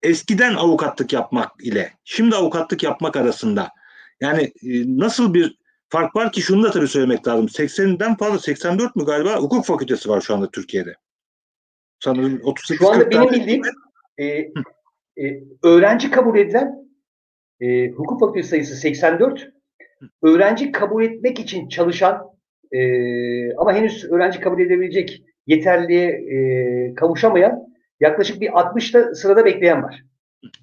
Eskiden 0.03 0.55
avukatlık 0.55 1.13
yapmak 1.13 1.51
ile 1.59 1.93
şimdi 2.03 2.35
avukatlık 2.35 2.83
yapmak 2.83 3.15
arasında 3.15 3.69
yani 4.21 4.43
e, 4.43 4.97
nasıl 4.99 5.33
bir 5.33 5.57
fark 5.89 6.15
var 6.15 6.31
ki 6.31 6.41
şunu 6.41 6.63
da 6.63 6.71
tabii 6.71 6.87
söylemek 6.87 7.27
lazım. 7.27 7.45
80'den 7.45 8.17
fazla 8.17 8.39
84 8.39 8.95
mü 8.95 9.05
galiba 9.05 9.35
hukuk 9.35 9.65
fakültesi 9.65 10.09
var 10.09 10.21
şu 10.21 10.33
anda 10.33 10.51
Türkiye'de. 10.51 10.95
Sanırım 11.99 12.39
38 12.43 12.87
Şu 12.87 12.93
anda 12.93 13.09
40 13.09 13.11
benim 13.11 13.31
bildiğim 13.31 13.61
e, 14.17 14.25
e, 14.25 15.43
öğrenci 15.63 16.11
kabul 16.11 16.37
edilen 16.37 16.89
e, 17.59 17.89
hukuk 17.89 18.19
fakültesi 18.19 18.49
sayısı 18.49 18.75
84. 18.75 19.49
Öğrenci 20.21 20.71
kabul 20.71 21.03
etmek 21.03 21.39
için 21.39 21.69
çalışan 21.69 22.21
e, 22.71 23.53
ama 23.53 23.73
henüz 23.73 24.11
öğrenci 24.11 24.39
kabul 24.39 24.61
edebilecek 24.61 25.23
yeterliğe 25.47 26.07
e, 26.07 26.95
kavuşamayan 26.95 27.75
yaklaşık 27.99 28.41
bir 28.41 28.49
60'ta 28.49 29.15
sırada 29.15 29.45
bekleyen 29.45 29.83
var. 29.83 30.03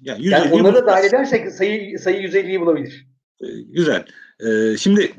yani 0.01 0.27
Yani 0.27 0.45
150 0.45 0.61
onları 0.61 0.75
da 0.75 0.87
dahil 0.87 1.05
edersek 1.05 1.51
sayı 1.51 1.99
sayı 1.99 2.21
150'yi 2.21 2.61
bulabilir. 2.61 3.12
E, 3.43 3.61
Güzel. 3.61 4.05
E, 4.39 4.77
şimdi 4.77 5.13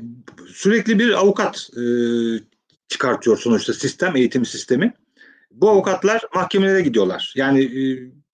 sürekli 0.47 0.99
bir 0.99 1.11
avukat 1.13 1.69
e, 1.77 1.83
çıkartıyor 2.87 3.37
sonuçta 3.37 3.73
sistem, 3.73 4.15
eğitim 4.15 4.45
sistemi. 4.45 4.93
Bu 5.51 5.69
avukatlar 5.69 6.21
mahkemelere 6.35 6.81
gidiyorlar. 6.81 7.33
Yani 7.35 7.63
e, 7.63 7.81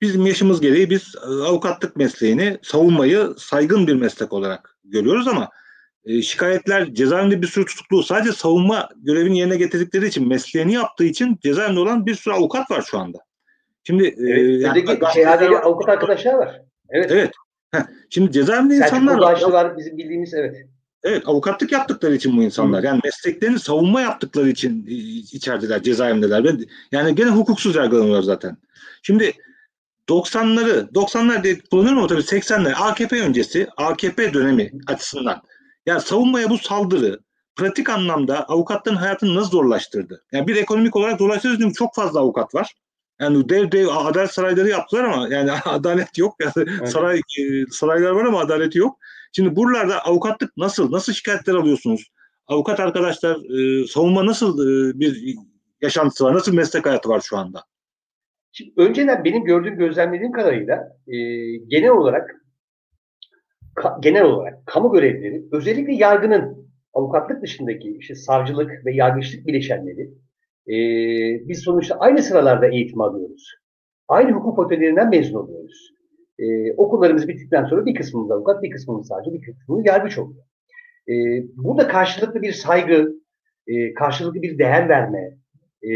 bizim 0.02 0.26
yaşımız 0.26 0.62
gereği 0.62 0.90
biz 0.90 1.16
e, 1.16 1.28
avukatlık 1.28 1.96
mesleğini, 1.96 2.58
savunmayı 2.64 3.28
saygın 3.38 3.88
bir 3.88 3.96
meslek 3.96 4.34
olarak 4.34 4.78
görüyoruz 4.84 5.28
ama 5.28 5.50
e, 6.06 6.22
şikayetler 6.22 6.94
cezaevinde 6.94 7.42
bir 7.42 7.48
sürü 7.48 7.66
tutuklu 7.66 8.04
sadece 8.04 8.32
savunma 8.32 8.90
görevini 8.96 9.40
yerine 9.40 9.56
getirdikleri 9.58 10.08
için 10.08 10.28
mesleğini 10.28 10.74
yaptığı 10.74 11.06
için 11.06 11.38
cezaevinde 11.42 11.80
olan 11.80 12.06
bir 12.06 12.16
sürü 12.16 12.34
avukat 12.34 12.72
var 12.72 12.82
şu 12.82 13.00
anda. 13.00 13.18
Şimdi 13.84 14.08
e, 14.08 14.16
Evet, 14.18 14.62
yani 14.62 14.82
gazeteler 14.82 15.12
şehadeli 15.14 15.52
var. 15.52 15.64
avukat 15.64 15.90
arkadaşlar 15.90 16.34
var. 16.34 16.62
Evet. 16.90 17.12
Evet. 17.12 17.32
Şimdi 18.10 18.32
cezaevinde 18.32 18.76
insanlar 18.76 19.14
var. 19.14 19.20
Boğaçlılar 19.20 19.78
bizim 19.78 19.98
bildiğimiz 19.98 20.34
evet. 20.34 20.68
Evet 21.04 21.24
avukatlık 21.26 21.72
yaptıkları 21.72 22.16
için 22.16 22.38
bu 22.38 22.44
insanlar. 22.44 22.84
Yani 22.84 23.00
mesleklerini 23.04 23.60
savunma 23.60 24.02
yaptıkları 24.02 24.50
için 24.50 24.86
içerideler, 25.32 25.84
cezaevindeler. 25.84 26.56
Yani 26.92 27.16
gene 27.16 27.30
hukuksuz 27.30 27.76
yargılanıyorlar 27.76 28.24
zaten. 28.24 28.58
Şimdi 29.02 29.34
90'ları, 30.10 30.92
90'lar 30.94 31.44
diye 31.44 31.60
kullanıyorum 31.60 32.00
ama 32.00 32.08
tabii 32.08 32.22
80'ler 32.22 32.74
AKP 32.74 33.22
öncesi, 33.22 33.68
AKP 33.78 34.34
dönemi 34.34 34.72
açısından. 34.88 35.42
Yani 35.86 36.02
savunmaya 36.02 36.50
bu 36.50 36.58
saldırı 36.58 37.20
pratik 37.56 37.90
anlamda 37.90 38.44
avukatların 38.44 38.96
hayatını 38.96 39.36
nasıl 39.36 39.52
zorlaştırdı? 39.52 40.24
Yani 40.32 40.48
bir 40.48 40.56
ekonomik 40.56 40.96
olarak 40.96 41.20
zorlaştırdı 41.20 41.58
çünkü 41.62 41.74
çok 41.74 41.96
fazla 41.96 42.20
avukat 42.20 42.56
var. 42.56 42.76
Yani 43.22 43.50
dev 43.50 43.72
dev 43.72 43.88
adalet 43.88 44.32
sarayları 44.32 44.70
yaptılar 44.70 45.04
ama 45.04 45.28
yani 45.28 45.52
adalet 45.66 46.18
yok. 46.18 46.36
Yani 46.42 46.88
saray 46.88 47.18
e, 47.18 47.66
saraylar 47.72 48.12
var 48.12 48.26
ama 48.26 48.40
adalet 48.40 48.76
yok. 48.76 49.00
Şimdi 49.32 49.56
buralarda 49.56 50.06
avukatlık 50.06 50.58
nasıl? 50.58 50.92
Nasıl 50.92 51.14
şikayetler 51.14 51.54
alıyorsunuz? 51.54 52.12
Avukat 52.48 52.80
arkadaşlar 52.80 53.36
e, 53.36 53.88
savunma 53.88 54.26
nasıl 54.26 54.60
e, 54.60 55.00
bir 55.00 55.36
yaşantısı 55.82 56.26
var? 56.26 56.34
Nasıl 56.34 56.54
meslek 56.54 56.86
hayatı 56.86 57.10
var 57.10 57.22
şu 57.24 57.38
anda? 57.38 57.64
Şimdi 58.52 58.74
önceden 58.78 59.24
benim 59.24 59.44
gördüğüm 59.44 59.78
gözlemlediğim 59.78 60.32
kadarıyla 60.32 60.76
e, 61.08 61.18
genel 61.68 61.90
olarak 61.90 62.36
ka- 63.76 64.02
genel 64.02 64.24
olarak 64.24 64.66
kamu 64.66 64.92
görevlileri 64.92 65.46
özellikle 65.52 65.94
yargının 65.94 66.72
avukatlık 66.94 67.42
dışındaki 67.42 67.98
işte 68.00 68.16
savcılık 68.16 68.86
ve 68.86 68.96
yargıçlık 68.96 69.48
bileşenleri 69.48 70.10
e, 70.72 70.78
biz 71.48 71.60
sonuçta 71.60 71.96
aynı 71.96 72.24
sıralarda 72.24 72.68
eğitim 72.68 73.02
alıyoruz. 73.02 73.56
Aynı 74.08 74.32
hukuk 74.32 74.56
fakültelerinden 74.56 75.10
mezun 75.10 75.40
oluyoruz. 75.40 75.92
E, 76.40 76.74
okullarımız 76.74 77.28
bittikten 77.28 77.66
sonra 77.66 77.86
bir 77.86 77.96
kısmımız 77.96 78.32
avukat, 78.32 78.64
bir 78.64 78.72
kısmımız 78.72 79.08
savcı, 79.08 79.34
bir 79.34 79.42
kısmımız 79.42 79.86
yargıç 79.86 80.18
oluyor. 80.18 80.44
E, 81.10 81.14
burada 81.56 81.88
karşılıklı 81.88 82.42
bir 82.42 82.52
saygı, 82.52 83.14
e, 83.68 83.94
karşılıklı 83.94 84.42
bir 84.42 84.58
değer 84.58 84.90
verme, 84.90 85.38
e, 85.84 85.92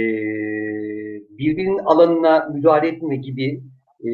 birbirinin 1.30 1.78
alanına 1.78 2.50
müdahale 2.54 2.88
etme 2.88 3.16
gibi 3.16 3.62
e, 4.04 4.12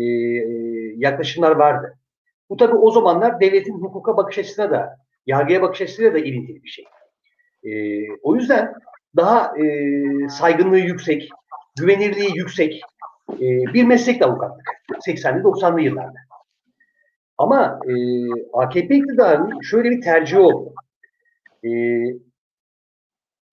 yaklaşımlar 0.95 1.52
vardı. 1.52 1.97
Bu 2.50 2.58
tabii 2.58 2.76
o 2.76 2.91
zamanlar 2.91 3.39
devletin 3.39 3.74
hukuka 3.74 4.17
bakış 4.17 4.38
açısına 4.38 4.71
da, 4.71 4.89
yargıya 5.26 5.62
bakış 5.62 5.82
açısına 5.82 6.13
da 6.13 6.19
ilintili 6.19 6.63
bir 6.63 6.69
şey. 6.69 6.86
E, 7.63 7.71
o 8.24 8.36
yüzden 8.36 8.74
daha 9.15 9.54
e, 9.58 9.65
saygınlığı 10.30 10.78
yüksek, 10.80 11.30
güvenirliği 11.80 12.38
yüksek 12.38 12.82
e, 13.34 13.47
bir 13.74 13.84
meslekti 13.84 14.26
avukatlık 14.26 14.67
80'li 15.08 15.41
90'lı 15.41 15.82
yıllarda. 15.82 16.19
Ama 17.38 17.80
e, 17.88 17.93
AKP 18.54 18.95
iktidarının 18.95 19.62
şöyle 19.62 19.89
bir 19.89 20.02
tercihi 20.02 20.39
oldu. 20.39 20.74
E, 21.65 21.69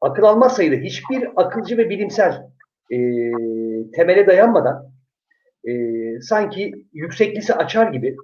akıl 0.01 0.23
almaz 0.23 0.57
sayıda 0.57 0.77
hiçbir 0.77 1.29
akılcı 1.37 1.79
ve 1.79 1.90
bilimsel 1.90 2.49
e, 2.90 2.97
temele 3.92 4.27
dayanmadan 4.27 4.92
e, 5.64 5.73
sanki 6.21 6.73
yüksek 6.92 7.37
lise 7.37 7.55
açar 7.55 7.92
gibi 7.92 8.16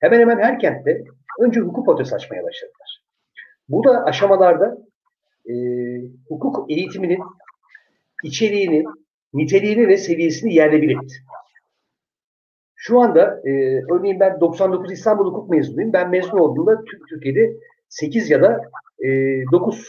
hemen 0.00 0.20
hemen 0.20 0.38
her 0.38 0.58
kentte 0.58 1.04
önce 1.40 1.60
hukuk 1.60 1.86
fakültesi 1.86 2.14
açmaya 2.14 2.42
başladılar. 2.42 3.02
Bu 3.68 3.84
da 3.84 4.04
aşamalarda 4.04 4.78
e, 5.48 5.54
hukuk 6.28 6.70
eğitiminin 6.70 7.18
içeriğini, 8.24 8.84
niteliğini 9.34 9.88
ve 9.88 9.96
seviyesini 9.96 10.54
yerle 10.54 10.82
bir 10.82 10.96
etti. 10.96 11.14
Şu 12.76 13.00
anda 13.00 13.40
e, 13.44 13.50
örneğin 13.92 14.20
ben 14.20 14.40
99 14.40 14.92
İstanbul 14.92 15.26
Hukuk 15.26 15.50
mezunuyum. 15.50 15.92
Ben 15.92 16.10
mezun 16.10 16.38
olduğumda 16.38 16.84
Tür- 16.84 17.06
Türkiye'de 17.08 17.56
8 17.88 18.30
ya 18.30 18.42
da 18.42 18.60
e, 19.04 19.08
9 19.52 19.86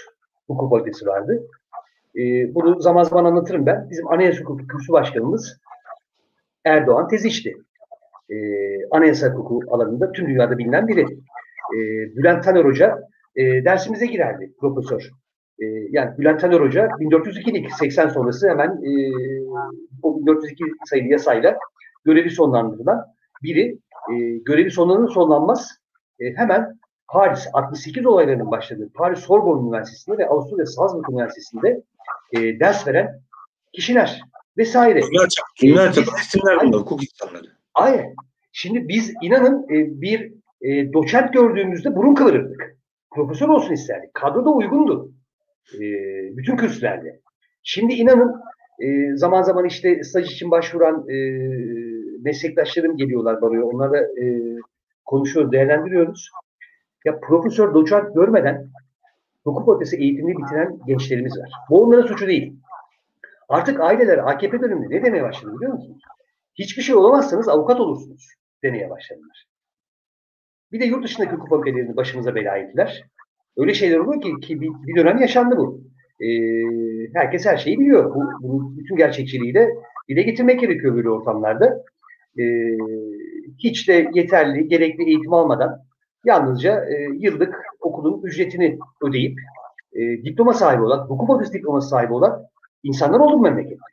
hukuk 0.47 0.69
fakültesi 0.69 1.05
vardı. 1.05 1.47
E, 2.15 2.21
bunu 2.55 2.81
zaman 2.81 3.03
zaman 3.03 3.25
anlatırım 3.25 3.65
ben. 3.65 3.89
Bizim 3.89 4.07
Anayasa 4.07 4.39
Hukuku 4.39 4.67
Kürsü 4.67 4.93
Başkanımız 4.93 5.59
Erdoğan 6.65 7.07
Teziş'ti. 7.07 7.53
E, 8.29 8.35
anayasa 8.91 9.27
hukuku 9.27 9.75
alanında 9.75 10.11
tüm 10.11 10.27
dünyada 10.27 10.57
bilinen 10.57 10.87
biri. 10.87 11.01
E, 11.75 11.77
Bülent 12.15 12.43
Taner 12.43 12.65
Hoca 12.65 12.99
e, 13.35 13.65
dersimize 13.65 14.05
girerdi, 14.05 14.53
profesör. 14.59 15.09
E, 15.63 15.88
yani 15.91 16.17
Bülent 16.17 16.41
Taner 16.41 16.60
Hoca 16.60 16.86
1402'lik 16.86 17.73
80 17.73 18.10
sonrası 18.10 18.49
hemen 18.49 18.69
e, 18.69 18.91
o 20.04 20.19
1402 20.19 20.63
sayılı 20.86 21.08
yasayla 21.08 21.58
görevi 22.06 22.30
sonlandırılan 22.30 23.06
biri. 23.43 23.78
E, 24.13 24.38
görevi 24.38 24.71
sonlanır 24.71 25.10
sonlanmaz 25.10 25.78
e, 26.19 26.34
hemen 26.36 26.80
Paris 27.08 27.47
68 27.54 28.06
olaylarının 28.06 28.52
başladığı 28.52 28.89
Paris 28.93 29.19
Sorbonne 29.19 29.67
Üniversitesi'nde 29.67 30.17
ve 30.17 30.28
Avusturya 30.28 30.65
Salzburg 30.65 31.10
Üniversitesi'nde 31.10 31.82
e, 32.34 32.60
ders 32.60 32.88
veren 32.88 33.21
kişiler 33.73 34.21
vesaire. 34.58 35.02
Dünya 35.62 35.88
Biz- 35.89 35.95
çapı 35.95 36.12
isimler 36.21 36.58
bunlar, 36.63 36.82
hukuk 36.82 37.04
insanları. 37.04 37.47
Aynen. 37.73 38.15
Şimdi 38.52 38.88
biz 38.88 39.13
inanın 39.21 39.63
e, 39.63 40.02
bir 40.02 40.34
e, 40.62 40.93
doçent 40.93 41.34
gördüğümüzde 41.34 41.95
burun 41.95 42.15
kıvırırdık. 42.15 42.78
Profesör 43.15 43.47
olsun 43.49 43.73
isterdik. 43.73 44.13
Kadro 44.13 44.45
da 44.45 44.49
uygundu. 44.49 45.12
E, 45.73 45.80
bütün 46.38 46.58
kürsülerde. 46.58 47.19
Şimdi 47.63 47.93
inanın 47.93 48.41
e, 48.80 49.15
zaman 49.15 49.41
zaman 49.41 49.65
işte 49.65 50.04
staj 50.04 50.32
için 50.32 50.52
başvuran 50.52 51.10
e, 51.10 51.15
meslektaşlarım 52.23 52.97
geliyorlar 52.97 53.41
baroya. 53.41 53.65
Onlarla 53.65 53.97
e, 53.97 54.58
konuşuyoruz, 55.06 55.52
değerlendiriyoruz. 55.52 56.30
Ya 57.06 57.19
profesör, 57.19 57.73
doçent 57.73 58.15
görmeden 58.15 58.69
hukuk 59.43 59.65
fakültesi 59.65 59.97
eğitimini 59.97 60.38
bitiren 60.38 60.80
gençlerimiz 60.88 61.39
var. 61.39 61.49
Bu 61.69 61.84
onların 61.84 62.08
suçu 62.08 62.28
değil. 62.28 62.54
Artık 63.49 63.80
aileler 63.80 64.17
AKP 64.17 64.62
döneminde 64.62 64.95
ne 64.95 65.04
demeye 65.04 65.23
başladı 65.23 65.56
biliyor 65.56 65.73
musunuz? 65.73 66.02
Hiçbir 66.56 66.84
şey 66.84 66.95
olamazsanız 66.95 67.49
avukat 67.49 67.80
olursunuz 67.80 68.28
demeye 68.63 68.89
başladılar. 68.89 69.45
Bir 70.71 70.80
de 70.80 70.86
yurt 70.86 71.04
dışındaki 71.04 71.32
hukuk 71.32 71.49
fakültelerini 71.49 71.95
başımıza 71.95 72.36
bela 72.36 72.58
ettiler. 72.58 73.04
Öyle 73.57 73.73
şeyler 73.73 73.97
oluyor 73.97 74.21
ki, 74.21 74.47
ki 74.47 74.61
bir, 74.61 74.69
bir 74.87 74.95
dönem 74.95 75.17
yaşandı 75.17 75.57
bu. 75.57 75.81
Ee, 76.19 76.27
herkes 77.13 77.45
her 77.45 77.57
şeyi 77.57 77.79
biliyor. 77.79 78.15
Bu, 78.15 78.29
bunun 78.41 78.77
bütün 78.77 78.95
gerçekçiliğiyle 78.95 79.69
dile 80.09 80.21
getirmek 80.21 80.59
gerekiyor 80.59 80.95
böyle 80.95 81.09
ortamlarda. 81.09 81.83
Ee, 82.39 82.43
hiç 83.59 83.89
de 83.89 84.11
yeterli, 84.13 84.67
gerekli 84.67 85.03
eğitim 85.03 85.33
almadan 85.33 85.79
yalnızca 86.25 86.85
e, 86.85 87.07
yıllık 87.19 87.55
okulun 87.81 88.21
ücretini 88.23 88.79
ödeyip 89.01 89.39
e, 89.93 90.01
diploma 90.23 90.53
sahibi 90.53 90.81
olan, 90.81 91.05
hukuk 91.05 91.27
fakültesi 91.27 91.57
diploması 91.57 91.89
sahibi 91.89 92.13
olan 92.13 92.43
insanlar 92.83 93.19
oldu 93.19 93.37
bu 93.37 93.41
memlekette. 93.41 93.83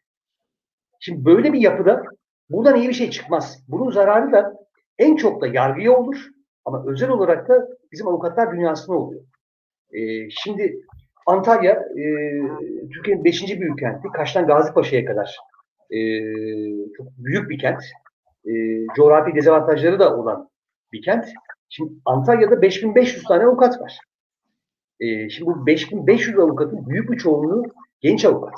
Şimdi 1.01 1.25
böyle 1.25 1.53
bir 1.53 1.61
yapıda 1.61 2.03
buradan 2.51 2.77
iyi 2.77 2.89
bir 2.89 2.95
şey 2.95 3.11
çıkmaz. 3.11 3.65
Bunun 3.69 3.91
zararı 3.91 4.33
da 4.33 4.55
en 4.99 5.17
çok 5.17 5.41
da 5.41 5.47
yargıya 5.47 5.93
olur 5.93 6.17
ama 6.65 6.85
özel 6.87 7.11
olarak 7.11 7.49
da 7.49 7.69
bizim 7.93 8.09
avukatlar 8.09 8.53
dünyasına 8.53 8.97
oluyor. 8.97 9.23
Ee, 9.93 10.31
şimdi 10.31 10.77
Antalya 11.27 11.73
e, 11.73 12.05
Türkiye'nin 12.95 13.25
beşinci 13.25 13.61
büyük 13.61 13.79
kenti. 13.79 14.09
Kaş'tan 14.17 14.47
Gazipaşa'ya 14.47 15.05
kadar 15.05 15.37
e, 15.91 15.99
çok 16.97 17.07
büyük 17.19 17.51
bir 17.51 17.59
kent. 17.59 17.83
E, 18.45 18.53
coğrafi 18.97 19.35
dezavantajları 19.35 19.99
da 19.99 20.17
olan 20.17 20.51
bir 20.93 21.03
kent. 21.03 21.27
Şimdi 21.69 21.93
Antalya'da 22.05 22.63
5500 22.63 23.25
tane 23.25 23.45
avukat 23.45 23.81
var. 23.81 23.99
E, 25.01 25.29
şimdi 25.29 25.47
bu 25.47 25.67
5500 25.67 26.39
avukatın 26.39 26.87
büyük 26.87 27.11
bir 27.11 27.19
çoğunluğu 27.19 27.65
genç 28.01 28.25
avukat. 28.25 28.55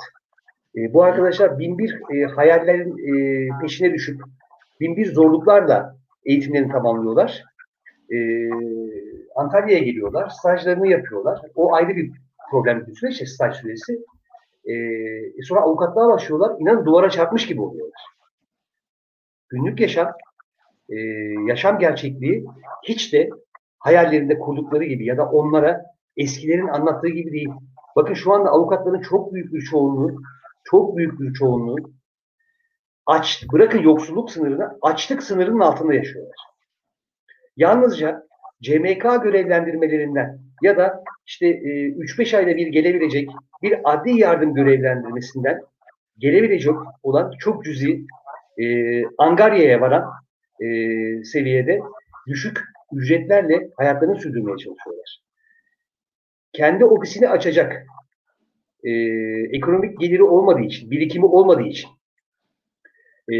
E, 0.75 0.93
bu 0.93 1.03
arkadaşlar 1.03 1.59
bin 1.59 1.77
bir 1.77 2.01
e, 2.15 2.25
hayallerin 2.25 2.97
e, 2.97 3.47
peşine 3.61 3.93
düşüp 3.93 4.21
bin 4.79 4.95
bir 4.95 5.13
zorluklarla 5.13 5.95
eğitimlerini 6.25 6.71
tamamlıyorlar. 6.71 7.43
E, 8.11 8.17
Antalya'ya 9.35 9.83
geliyorlar, 9.83 10.29
stajlarını 10.29 10.87
yapıyorlar. 10.87 11.41
O 11.55 11.73
ayrı 11.73 11.95
bir 11.95 12.11
problem 12.51 12.87
bir 12.87 12.95
süreç, 12.95 13.29
staj 13.29 13.55
süresi. 13.55 13.99
E, 14.65 15.43
sonra 15.43 15.61
avukatlığa 15.61 16.07
başlıyorlar, 16.07 16.55
inanın 16.59 16.85
duvara 16.85 17.09
çarpmış 17.09 17.47
gibi 17.47 17.61
oluyorlar. 17.61 18.01
Günlük 19.49 19.79
yaşam, 19.79 20.11
e, 20.89 20.95
yaşam 21.47 21.79
gerçekliği 21.79 22.45
hiç 22.83 23.13
de 23.13 23.29
hayallerinde 23.79 24.39
kurdukları 24.39 24.83
gibi 24.83 25.05
ya 25.05 25.17
da 25.17 25.29
onlara 25.29 25.85
eskilerin 26.17 26.67
anlattığı 26.67 27.09
gibi 27.09 27.31
değil. 27.31 27.49
Bakın 27.95 28.13
şu 28.13 28.33
anda 28.33 28.49
avukatların 28.49 29.01
çok 29.01 29.33
büyük 29.33 29.53
bir 29.53 29.61
çoğunluğu, 29.61 30.21
çok 30.63 30.97
büyük 30.97 31.19
bir 31.19 31.33
çoğunluğu 31.33 31.77
aç, 33.05 33.45
bırakın 33.51 33.79
yoksulluk 33.79 34.31
sınırını, 34.31 34.77
açlık 34.81 35.23
sınırının 35.23 35.59
altında 35.59 35.93
yaşıyorlar. 35.93 36.35
Yalnızca 37.57 38.27
CMK 38.63 39.23
görevlendirmelerinden 39.23 40.39
ya 40.61 40.77
da 40.77 41.03
işte 41.25 41.47
e, 41.47 41.89
3-5 41.89 42.37
ayda 42.37 42.57
bir 42.57 42.67
gelebilecek 42.67 43.29
bir 43.63 43.79
adli 43.83 44.19
yardım 44.19 44.53
görevlendirmesinden 44.53 45.61
gelebilecek 46.17 46.73
olan 47.03 47.31
çok 47.39 47.65
cüzi 47.65 48.05
e, 48.57 48.65
Angarya'ya 49.17 49.81
varan 49.81 50.05
e, 50.61 50.67
seviyede 51.23 51.79
düşük 52.27 52.61
ücretlerle 52.93 53.69
hayatlarını 53.77 54.15
sürdürmeye 54.15 54.57
çalışıyorlar. 54.57 55.21
Kendi 56.53 56.85
ofisini 56.85 57.29
açacak 57.29 57.85
e, 58.83 58.91
ekonomik 59.51 59.99
geliri 59.99 60.23
olmadığı 60.23 60.61
için, 60.61 60.91
birikimi 60.91 61.25
olmadığı 61.25 61.63
için, 61.63 61.89
e, 63.31 63.37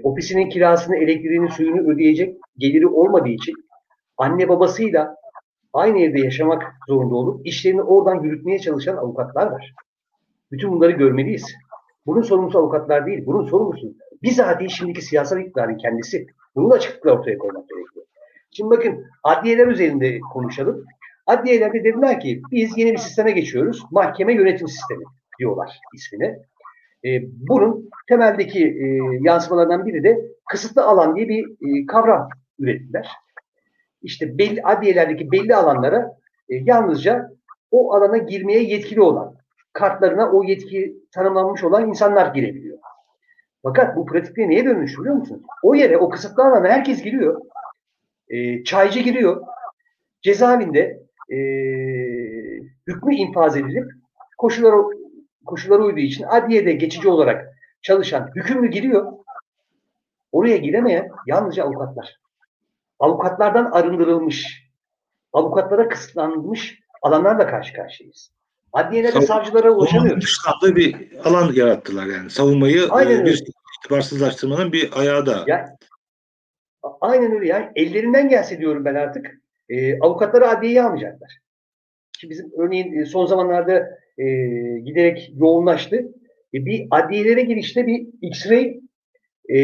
ofisinin 0.00 0.48
kirasını, 0.48 0.96
elektriğini, 0.96 1.50
suyunu 1.50 1.92
ödeyecek 1.92 2.36
geliri 2.58 2.86
olmadığı 2.86 3.28
için 3.28 3.54
anne 4.22 4.48
babasıyla 4.48 5.16
aynı 5.72 6.00
evde 6.00 6.20
yaşamak 6.20 6.62
zorunda 6.88 7.14
olup 7.14 7.46
işlerini 7.46 7.82
oradan 7.82 8.22
yürütmeye 8.22 8.58
çalışan 8.58 8.96
avukatlar 8.96 9.46
var. 9.46 9.74
Bütün 10.52 10.72
bunları 10.72 10.90
görmeliyiz. 10.90 11.54
Bunun 12.06 12.22
sorumlusu 12.22 12.58
avukatlar 12.58 13.06
değil, 13.06 13.26
bunun 13.26 13.44
sorumlusu 13.44 13.94
bizatihi 14.22 14.70
şimdiki 14.70 15.02
siyasal 15.02 15.40
iktidarın 15.40 15.76
kendisi. 15.76 16.26
Bunu 16.56 16.70
da 16.70 16.74
açıklıkla 16.74 17.12
ortaya 17.12 17.38
koymak 17.38 17.68
gerekiyor. 17.68 18.06
Şimdi 18.50 18.70
bakın 18.70 19.04
adliyeler 19.22 19.66
üzerinde 19.66 20.20
konuşalım. 20.32 20.84
Adliyelerde 21.26 21.84
dediler 21.84 22.20
ki 22.20 22.42
biz 22.50 22.78
yeni 22.78 22.92
bir 22.92 22.98
sisteme 22.98 23.30
geçiyoruz. 23.30 23.82
Mahkeme 23.90 24.34
yönetim 24.34 24.68
sistemi 24.68 25.04
diyorlar 25.38 25.80
ismine. 25.94 26.38
E, 27.04 27.08
bunun 27.48 27.90
temeldeki 28.08 28.64
e, 28.64 28.86
yansımalarından 29.20 29.86
biri 29.86 30.04
de 30.04 30.20
kısıtlı 30.50 30.82
alan 30.82 31.16
diye 31.16 31.28
bir 31.28 31.44
e, 31.44 31.86
kavram 31.86 32.28
ürettiler. 32.58 33.08
İşte 34.02 34.38
belli 34.38 34.62
adliyelerdeki 34.62 35.32
belli 35.32 35.56
alanlara 35.56 36.16
e, 36.48 36.54
yalnızca 36.54 37.30
o 37.70 37.94
alana 37.94 38.16
girmeye 38.16 38.62
yetkili 38.62 39.00
olan, 39.00 39.34
kartlarına 39.72 40.30
o 40.30 40.44
yetki 40.44 40.96
tanımlanmış 41.14 41.64
olan 41.64 41.88
insanlar 41.88 42.34
girebiliyor. 42.34 42.78
Fakat 43.62 43.96
bu 43.96 44.06
pratikte 44.06 44.48
neye 44.48 44.64
dönmüş 44.64 44.98
biliyor 44.98 45.14
musunuz? 45.14 45.42
O 45.62 45.74
yere, 45.74 45.98
o 45.98 46.08
kısıtlı 46.08 46.44
alana 46.44 46.68
herkes 46.68 47.02
giriyor. 47.02 47.40
E, 48.28 48.64
çaycı 48.64 49.00
giriyor. 49.00 49.42
Cezaevinde 50.22 51.02
e, 51.30 51.36
hükmü 52.86 53.14
infaz 53.14 53.56
edilip 53.56 53.84
koşullar 54.38 54.74
koşullara 55.46 55.82
uyduğu 55.82 56.00
için 56.00 56.24
adliyede 56.24 56.72
geçici 56.72 57.08
olarak 57.08 57.48
çalışan 57.82 58.30
hükümlü 58.36 58.68
giriyor. 58.70 59.12
Oraya 60.32 60.56
giremeyen 60.56 61.08
yalnızca 61.26 61.64
avukatlar. 61.64 62.21
Avukatlardan 63.02 63.70
arındırılmış, 63.72 64.68
avukatlara 65.32 65.88
kısıtlanmış 65.88 66.78
alanlarla 67.02 67.46
karşı 67.46 67.74
karşıyayız. 67.74 68.32
Adliyelerde 68.72 69.12
Savun- 69.18 69.26
savcılara 69.26 69.70
ulaşamıyoruz. 69.70 70.24
dışında 70.24 70.76
bir 70.76 70.96
alan 71.24 71.52
yarattılar 71.52 72.06
yani. 72.06 72.30
Savunmayı 72.30 72.86
Aynen 72.90 73.20
e, 73.20 73.24
bir 73.24 73.42
itibarsızlaştırmanın 73.78 74.72
bir 74.72 75.00
ayağı 75.00 75.26
da. 75.26 75.44
Ya, 75.46 75.76
aynen 77.00 77.32
öyle 77.32 77.46
yani 77.46 77.70
ellerinden 77.74 78.28
gelse 78.28 78.58
diyorum 78.58 78.84
ben 78.84 78.94
artık 78.94 79.40
e, 79.68 79.98
avukatları 80.00 80.48
adliyeye 80.48 80.82
almayacaklar. 80.82 81.38
Şimdi 82.18 82.30
bizim 82.30 82.52
örneğin 82.58 82.98
e, 82.98 83.04
son 83.06 83.26
zamanlarda 83.26 83.88
e, 84.18 84.24
giderek 84.78 85.32
yoğunlaştı. 85.36 85.96
E, 86.54 86.66
bir 86.66 86.86
adliyelere 86.90 87.42
girişte 87.42 87.86
bir 87.86 88.06
X-ray 88.22 88.80
e, 89.48 89.56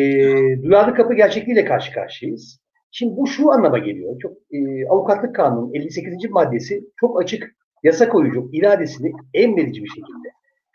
duyarlı 0.62 0.94
kapı 0.94 1.14
gerçekliğiyle 1.14 1.64
karşı 1.64 1.92
karşıyayız. 1.92 2.60
Şimdi 2.90 3.16
bu 3.16 3.26
şu 3.26 3.50
anlama 3.50 3.78
geliyor. 3.78 4.18
Çok 4.20 4.32
e, 4.50 4.88
avukatlık 4.88 5.34
kanunun 5.36 5.74
58. 5.74 6.30
maddesi 6.30 6.84
çok 6.96 7.22
açık 7.22 7.56
yasa 7.82 8.08
koyucu 8.08 8.50
iradesini 8.52 9.12
emredici 9.34 9.84
bir 9.84 9.88
şekilde 9.88 10.28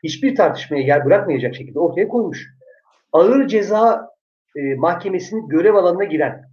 hiçbir 0.03 0.35
tartışmaya 0.35 0.83
yer 0.83 1.05
bırakmayacak 1.05 1.55
şekilde 1.55 1.79
ortaya 1.79 2.07
koymuş. 2.07 2.47
Ağır 3.11 3.47
ceza 3.47 4.09
e, 4.55 4.75
mahkemesinin 4.75 5.47
görev 5.47 5.75
alanına 5.75 6.03
giren 6.03 6.43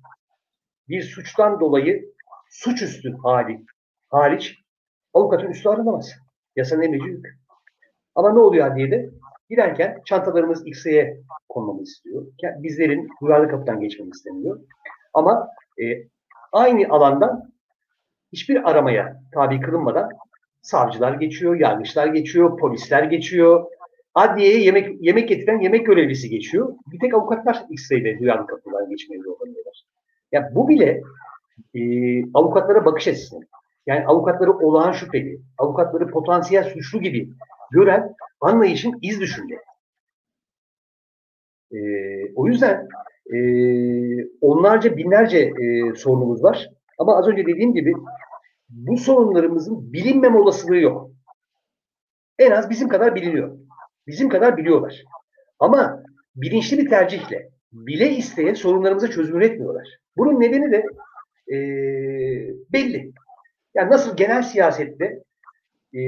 bir 0.89 1.03
suçtan 1.03 1.61
dolayı 1.61 2.05
suçüstü 2.51 3.17
hali 3.23 3.65
hariç 4.09 4.59
avukatın 5.15 5.51
üstü 5.51 5.69
aranamaz. 5.69 6.11
Yasanın 6.57 6.83
emredici 6.83 7.09
yük. 7.09 7.27
Ama 8.15 8.33
ne 8.33 8.39
oluyor 8.39 8.67
adliyede? 8.67 9.11
Giderken 9.51 10.03
çantalarımız 10.05 10.67
X'e 10.67 11.21
konmamız 11.49 11.89
istiyor. 11.89 12.27
Bizlerin 12.43 13.09
duyarlı 13.23 13.49
kapıdan 13.49 13.81
geçmemiz 13.81 14.17
isteniyor. 14.17 14.61
Ama 15.15 15.49
e, 15.83 15.85
aynı 16.53 16.89
alandan 16.89 17.53
hiçbir 18.33 18.71
aramaya 18.71 19.23
tabi 19.35 19.61
kılınmadan 19.61 20.11
savcılar 20.63 21.13
geçiyor, 21.13 21.57
yargıçlar 21.57 22.07
geçiyor, 22.07 22.59
polisler 22.59 23.03
geçiyor. 23.03 23.67
Adliyeye 24.15 24.61
yemek 24.61 24.97
yemek 25.01 25.29
getiren 25.29 25.61
yemek 25.61 25.87
görevlisi 25.87 26.29
geçiyor. 26.29 26.75
Bir 26.93 26.99
tek 26.99 27.15
avukatlar 27.15 27.65
X-ray'de 27.71 28.19
duyarlı 28.19 28.47
kapıdan 28.47 28.91
geçmeye 28.91 29.23
zorlanıyorlar. 29.23 29.85
Yani 30.33 30.55
bu 30.55 30.69
bile 30.69 31.03
e, 31.75 31.81
avukatlara 32.35 32.85
bakış 32.85 33.09
açısı. 33.09 33.37
Yani 33.87 34.07
avukatları 34.07 34.53
olağan 34.53 34.93
şüpheli, 34.93 35.41
avukatları 35.59 36.11
potansiyel 36.11 36.65
suçlu 36.65 37.01
gibi 37.01 37.31
gören 37.71 38.15
anlayışın 38.41 38.99
iz 39.03 39.21
düşümleri. 39.21 39.61
E, 41.73 41.79
o 42.35 42.47
yüzden 42.47 42.89
e, 43.35 43.39
onlarca 44.41 44.97
binlerce 44.97 45.39
e, 45.39 45.95
sorunumuz 45.95 46.43
var. 46.43 46.71
Ama 46.99 47.17
az 47.17 47.29
önce 47.29 47.47
dediğim 47.47 47.75
gibi 47.75 47.95
bu 48.69 48.97
sorunlarımızın 48.97 49.93
bilinmeme 49.93 50.39
olasılığı 50.39 50.77
yok. 50.77 51.11
En 52.39 52.51
az 52.51 52.71
bizim 52.71 52.89
kadar 52.89 53.15
biliniyor. 53.15 53.59
Bizim 54.07 54.29
kadar 54.29 54.57
biliyorlar. 54.57 55.05
Ama 55.59 56.03
bilinçli 56.37 56.79
bir 56.79 56.89
tercihle, 56.89 57.51
bile 57.73 58.11
isteye 58.11 58.55
sorunlarımıza 58.55 59.11
çözüm 59.11 59.37
üretmiyorlar. 59.37 59.89
Bunun 60.17 60.41
nedeni 60.41 60.73
de 60.73 60.85
e, 61.55 61.57
belli. 62.73 63.13
Yani 63.75 63.91
nasıl 63.91 64.17
genel 64.17 64.43
siyasette 64.43 65.23
e, 65.95 66.01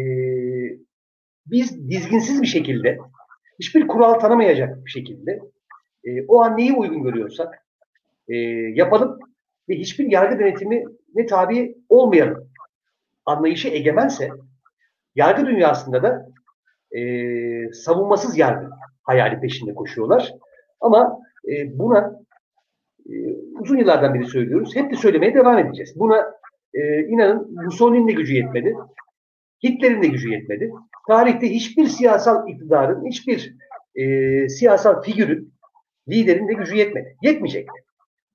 biz 1.46 1.90
dizginsiz 1.90 2.42
bir 2.42 2.46
şekilde, 2.46 2.98
hiçbir 3.60 3.86
kural 3.86 4.14
tanımayacak 4.14 4.84
bir 4.84 4.90
şekilde 4.90 5.40
e, 6.04 6.26
o 6.26 6.42
an 6.42 6.56
neyi 6.56 6.72
uygun 6.72 7.02
görüyorsak 7.02 7.66
e, 8.28 8.36
yapalım 8.74 9.18
ve 9.68 9.74
hiçbir 9.74 10.10
yargı 10.10 10.38
denetimine 10.38 11.26
tabi 11.28 11.78
olmayalım 11.88 12.48
anlayışı 13.26 13.68
egemense 13.68 14.28
yargı 15.14 15.46
dünyasında 15.46 16.02
da 16.02 16.28
e, 16.98 17.02
savunmasız 17.72 18.38
yargı 18.38 18.70
hayali 19.02 19.40
peşinde 19.40 19.74
koşuyorlar. 19.74 20.32
Ama 20.80 21.18
e, 21.48 21.78
buna 21.78 22.20
e, 23.06 23.12
uzun 23.60 23.76
yıllardan 23.76 24.14
beri 24.14 24.26
söylüyoruz. 24.26 24.76
Hep 24.76 24.90
de 24.92 24.96
söylemeye 24.96 25.34
devam 25.34 25.58
edeceğiz. 25.58 25.92
Buna 25.96 26.32
e, 26.74 27.00
inanın 27.06 27.64
Mussolini'nin 27.64 28.08
de 28.08 28.12
gücü 28.12 28.34
yetmedi. 28.34 28.76
Hitler'in 29.64 30.02
de 30.02 30.06
gücü 30.06 30.30
yetmedi. 30.30 30.72
Tarihte 31.08 31.50
hiçbir 31.50 31.86
siyasal 31.86 32.48
iktidarın, 32.48 33.06
hiçbir 33.06 33.56
e, 33.94 34.48
siyasal 34.48 35.02
figürün, 35.02 35.51
liderin 36.12 36.48
de 36.48 36.52
gücü 36.52 36.76
yetmedi. 36.76 37.16
Yetmeyecek. 37.22 37.68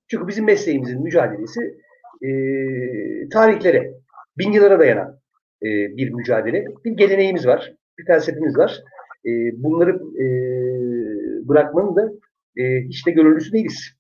Çünkü 0.08 0.28
bizim 0.28 0.46
mesleğimizin 0.46 1.04
mücadelesi 1.04 1.78
e, 2.22 2.30
tarihlere, 3.30 3.94
bin 4.38 4.52
yıllara 4.52 4.80
dayanan 4.80 5.20
e, 5.64 5.68
bir 5.98 6.10
mücadele. 6.10 6.66
Bir 6.86 6.92
geleneğimiz 6.92 7.48
var, 7.48 7.74
bir 8.00 8.06
felsefemiz 8.06 8.58
var. 8.58 8.84
E, 9.26 9.32
bunları 9.64 9.92
e, 10.24 10.26
bırakmanın 11.48 11.96
da 11.96 12.12
e, 12.58 12.82
hiç 12.82 13.08
de 13.08 13.12
gönüllüsü 13.12 13.52
değiliz. 13.52 13.94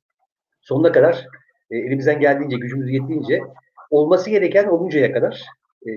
Sonuna 0.61 0.91
kadar 0.91 1.27
e, 1.71 1.77
elimizden 1.77 2.19
geldiğince, 2.19 2.57
gücümüz 2.57 2.91
yettiğince 2.91 3.41
olması 3.89 4.29
gereken 4.29 4.65
oluncaya 4.65 5.13
kadar 5.13 5.43
e, 5.87 5.91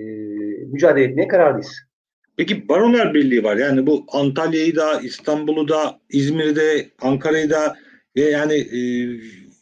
mücadele 0.73 1.05
etmeye 1.05 1.29
kararlıyız. 1.29 1.90
Peki 2.41 2.69
Barolar 2.69 3.15
Birliği 3.15 3.45
var. 3.45 3.57
Yani 3.57 3.87
bu 3.87 4.07
Antalya'yı 4.13 4.77
da, 4.77 5.01
İstanbul'u 5.01 5.69
da, 5.69 6.01
İzmir'i 6.11 6.57
de, 6.57 6.91
Ankara'yı 7.01 7.51
da 7.51 7.77
ve 8.17 8.21
yani 8.21 8.55
e, 8.55 8.81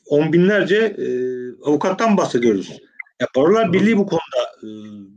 on 0.07 0.33
binlerce 0.33 0.77
e, 0.77 1.07
avukattan 1.63 2.17
bahsediyoruz. 2.17 2.81
Ya 3.21 3.27
Barolar 3.37 3.73
Birliği 3.73 3.97
bu 3.97 4.07
konuda 4.07 4.43
e, 4.63 4.69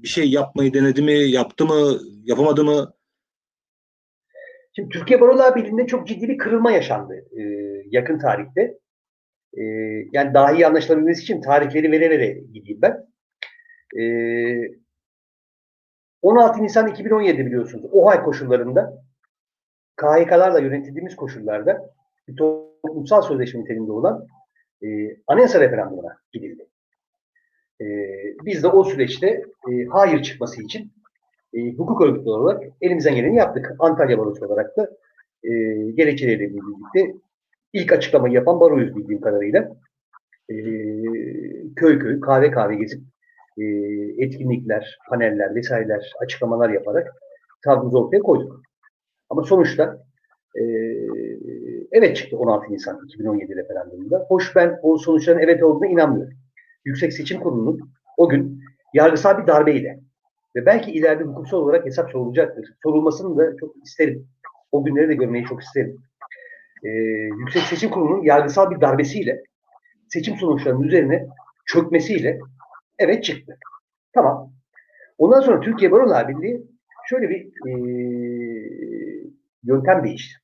bir 0.04 0.08
şey 0.08 0.30
yapmayı 0.30 0.74
denedi 0.74 1.02
mi, 1.02 1.14
yaptı 1.14 1.66
mı, 1.66 2.00
yapamadı 2.24 2.64
mı? 2.64 2.94
Şimdi 4.76 4.90
Türkiye 4.90 5.22
Barolar 5.22 5.56
Birliği'nde 5.56 5.88
çok 5.88 6.08
ciddi 6.08 6.30
bir 6.30 6.38
kırılma 6.38 6.72
yaşandı 6.72 7.14
e, 7.38 7.42
yakın 7.92 8.20
tarihte. 8.20 8.62
E, 9.54 9.64
yani 10.14 10.34
daha 10.34 10.52
iyi 10.52 10.68
anlaşılabilmesi 10.68 11.24
için 11.24 11.42
tarihleri 11.42 11.92
vere 11.92 12.10
vere 12.10 12.40
gideyim 12.54 12.82
ben. 12.82 12.98
E, 14.02 14.04
16 16.22 16.64
Nisan 16.64 16.88
2017 16.88 17.46
biliyorsunuz. 17.46 17.86
OHAY 17.92 18.24
koşullarında 18.24 19.04
KHK'larla 19.96 20.60
yönetildiğimiz 20.60 21.16
koşullarda 21.16 21.90
bir 22.28 22.36
toplumsal 22.36 23.22
sözleşme 23.22 23.62
niteliğinde 23.62 23.92
olan 23.92 24.28
e, 24.84 24.88
anayasa 25.28 25.60
referandumuna 25.60 26.18
gidildi. 26.34 26.68
E, 27.82 27.86
biz 28.46 28.64
de 28.64 28.68
o 28.68 28.84
süreçte 28.84 29.28
e, 29.72 29.86
hayır 29.86 30.24
çıkması 30.24 30.62
için 30.62 30.92
e, 31.54 31.72
hukuk 31.72 32.02
örgütleri 32.02 32.30
olarak 32.30 32.64
elimizden 32.82 33.16
geleni 33.16 33.36
yaptık. 33.36 33.76
Antalya 33.80 34.20
Barosu 34.20 34.46
olarak 34.46 34.78
da 34.78 34.90
e, 35.44 35.50
gerekçeleriyle 35.92 36.54
birlikte 36.54 37.20
ilk 37.74 37.92
açıklamayı 37.92 38.34
yapan 38.34 38.60
baroyuz 38.60 38.96
bildiğim 38.96 39.22
kadarıyla. 39.22 39.72
E, 40.50 40.56
köy 41.76 42.00
köy, 42.00 42.20
kahve 42.20 42.52
kahve 42.52 42.76
gezip 42.76 43.02
e, 43.62 43.66
etkinlikler, 44.24 45.00
paneller 45.10 45.56
vesaireler, 45.56 46.14
açıklamalar 46.22 46.70
yaparak 46.70 47.16
tavrımızı 47.64 48.00
ortaya 48.00 48.20
koyduk. 48.20 48.62
Ama 49.30 49.44
sonuçta 49.44 50.04
e, 50.56 50.62
evet 51.92 52.18
çıktı 52.18 52.38
16 52.38 52.74
Nisan 52.74 53.00
2017 53.06 53.56
referandumunda. 53.56 54.26
Hoş 54.28 54.56
ben 54.56 54.80
o 54.82 54.98
sonuçların 54.98 55.40
evet 55.40 55.64
olduğuna 55.64 55.88
inanmıyorum. 55.88 56.34
Yüksek 56.86 57.14
Seçim 57.14 57.40
Kurulu'nun 57.40 57.80
o 58.18 58.30
gün 58.30 58.60
yargısal 58.94 59.42
bir 59.42 59.48
darbeyle 59.48 60.00
ve 60.56 60.66
belki 60.66 60.92
ileride 60.92 61.24
hukuksal 61.24 61.58
olarak 61.58 61.86
hesap 61.86 62.12
sorulacaktır. 62.12 62.74
Sorulmasını 62.84 63.38
da 63.38 63.58
çok 63.58 63.76
isterim. 63.86 64.28
O 64.72 64.84
günleri 64.84 65.10
de 65.10 65.14
görmeyi 65.16 65.46
çok 65.46 65.62
isterim. 65.62 65.98
Ee, 66.84 66.90
Yüksek 67.40 67.62
Seçim 67.62 67.90
Kurulu'nun 67.90 68.24
yargısal 68.24 68.72
bir 68.72 68.82
darbesiyle 68.82 69.44
seçim 70.10 70.38
sonuçlarının 70.38 70.84
üzerine 70.84 71.28
çökmesiyle 71.66 72.40
evet 73.02 73.24
çıktı. 73.24 73.58
Tamam. 74.14 74.54
Ondan 75.18 75.42
sonra 75.42 75.60
Türkiye 75.60 75.92
Barolar 75.92 76.28
Birliği 76.28 76.68
şöyle 77.10 77.30
bir 77.30 77.46
e, 77.68 77.72
yöntem 79.64 80.04
değiştirdi. 80.04 80.42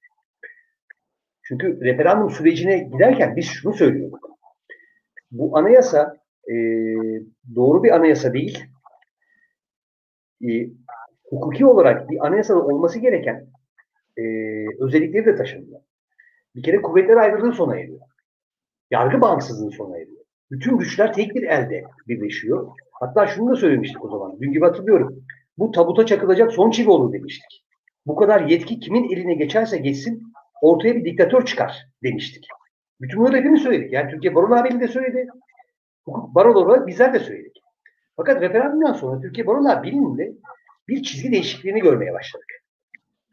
Çünkü 1.43 1.81
referandum 1.81 2.29
sürecine 2.29 2.79
giderken 2.79 3.35
biz 3.35 3.45
şunu 3.45 3.73
söylüyorduk. 3.73 4.29
Bu 5.31 5.57
anayasa 5.57 6.17
e, 6.49 6.55
doğru 7.55 7.83
bir 7.83 7.91
anayasa 7.91 8.33
değil. 8.33 8.65
E, 10.41 10.49
hukuki 11.29 11.65
olarak 11.65 12.09
bir 12.09 12.25
anayasada 12.25 12.59
olması 12.59 12.99
gereken 12.99 13.47
e, 14.17 14.23
özellikleri 14.79 15.25
de 15.25 15.35
taşınıyor. 15.35 15.81
Bir 16.55 16.63
kere 16.63 16.81
kuvvetler 16.81 17.17
ayrılığı 17.17 17.53
sona 17.53 17.79
eriyor. 17.79 17.99
Yargı 18.91 19.21
bağımsızlığı 19.21 19.71
sona 19.71 19.97
eriyor. 19.97 20.16
Bütün 20.51 20.77
güçler 20.77 21.13
tek 21.13 21.35
bir 21.35 21.43
elde 21.43 21.83
birleşiyor. 22.07 22.67
Hatta 22.91 23.27
şunu 23.27 23.51
da 23.51 23.55
söylemiştik 23.55 24.05
o 24.05 24.09
zaman. 24.09 24.39
Dün 24.41 24.51
gibi 24.51 24.65
hatırlıyorum. 24.65 25.23
Bu 25.57 25.71
tabuta 25.71 26.05
çakılacak 26.05 26.51
son 26.51 26.71
çivi 26.71 26.89
olur 26.89 27.13
demiştik. 27.13 27.65
Bu 28.05 28.15
kadar 28.15 28.41
yetki 28.41 28.79
kimin 28.79 29.09
eline 29.09 29.33
geçerse 29.33 29.77
geçsin 29.77 30.33
ortaya 30.61 30.95
bir 30.95 31.05
diktatör 31.05 31.45
çıkar 31.45 31.87
demiştik. 32.03 32.47
Bütün 33.01 33.19
bunları 33.19 33.37
hepimiz 33.37 33.61
söyledik. 33.61 33.93
Yani 33.93 34.11
Türkiye 34.11 34.35
Barolar 34.35 34.65
Birliği 34.65 34.79
de 34.79 34.87
söyledi. 34.87 35.27
Hukuk 36.05 36.35
barolar 36.35 36.65
olarak 36.65 36.87
bizler 36.87 37.13
de 37.13 37.19
söyledik. 37.19 37.61
Fakat 38.15 38.41
referandumdan 38.41 38.93
sonra 38.93 39.21
Türkiye 39.21 39.47
Barolar 39.47 39.83
Birliği'nde 39.83 40.33
bir 40.87 41.03
çizgi 41.03 41.31
değişikliğini 41.31 41.79
görmeye 41.79 42.13
başladık. 42.13 42.47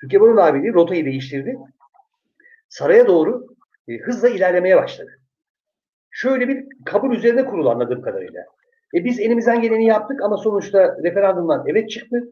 Türkiye 0.00 0.20
Barolar 0.20 0.54
Birliği 0.54 0.74
rotayı 0.74 1.04
değiştirdi. 1.04 1.58
Saraya 2.68 3.06
doğru 3.06 3.46
e, 3.88 3.98
hızla 3.98 4.28
ilerlemeye 4.28 4.76
başladı. 4.76 5.20
Şöyle 6.16 6.48
bir 6.48 6.66
kabul 6.84 7.16
üzerine 7.16 7.44
kurulu 7.44 7.70
anladığım 7.70 8.02
kadarıyla. 8.02 8.40
E 8.94 9.04
biz 9.04 9.20
elimizden 9.20 9.62
geleni 9.62 9.86
yaptık 9.86 10.22
ama 10.22 10.36
sonuçta 10.36 10.96
referandumdan 11.02 11.64
evet 11.66 11.90
çıktı. 11.90 12.30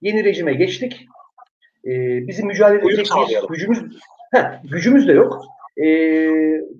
Yeni 0.00 0.24
rejime 0.24 0.54
geçtik. 0.54 1.06
E, 1.84 1.90
bizim 2.26 2.46
mücadele 2.46 2.78
edecek 2.78 3.06
bir 3.28 3.48
gücümüz, 3.48 3.78
heh, 4.34 4.70
gücümüz 4.72 5.08
de 5.08 5.12
yok. 5.12 5.42
E, 5.76 5.86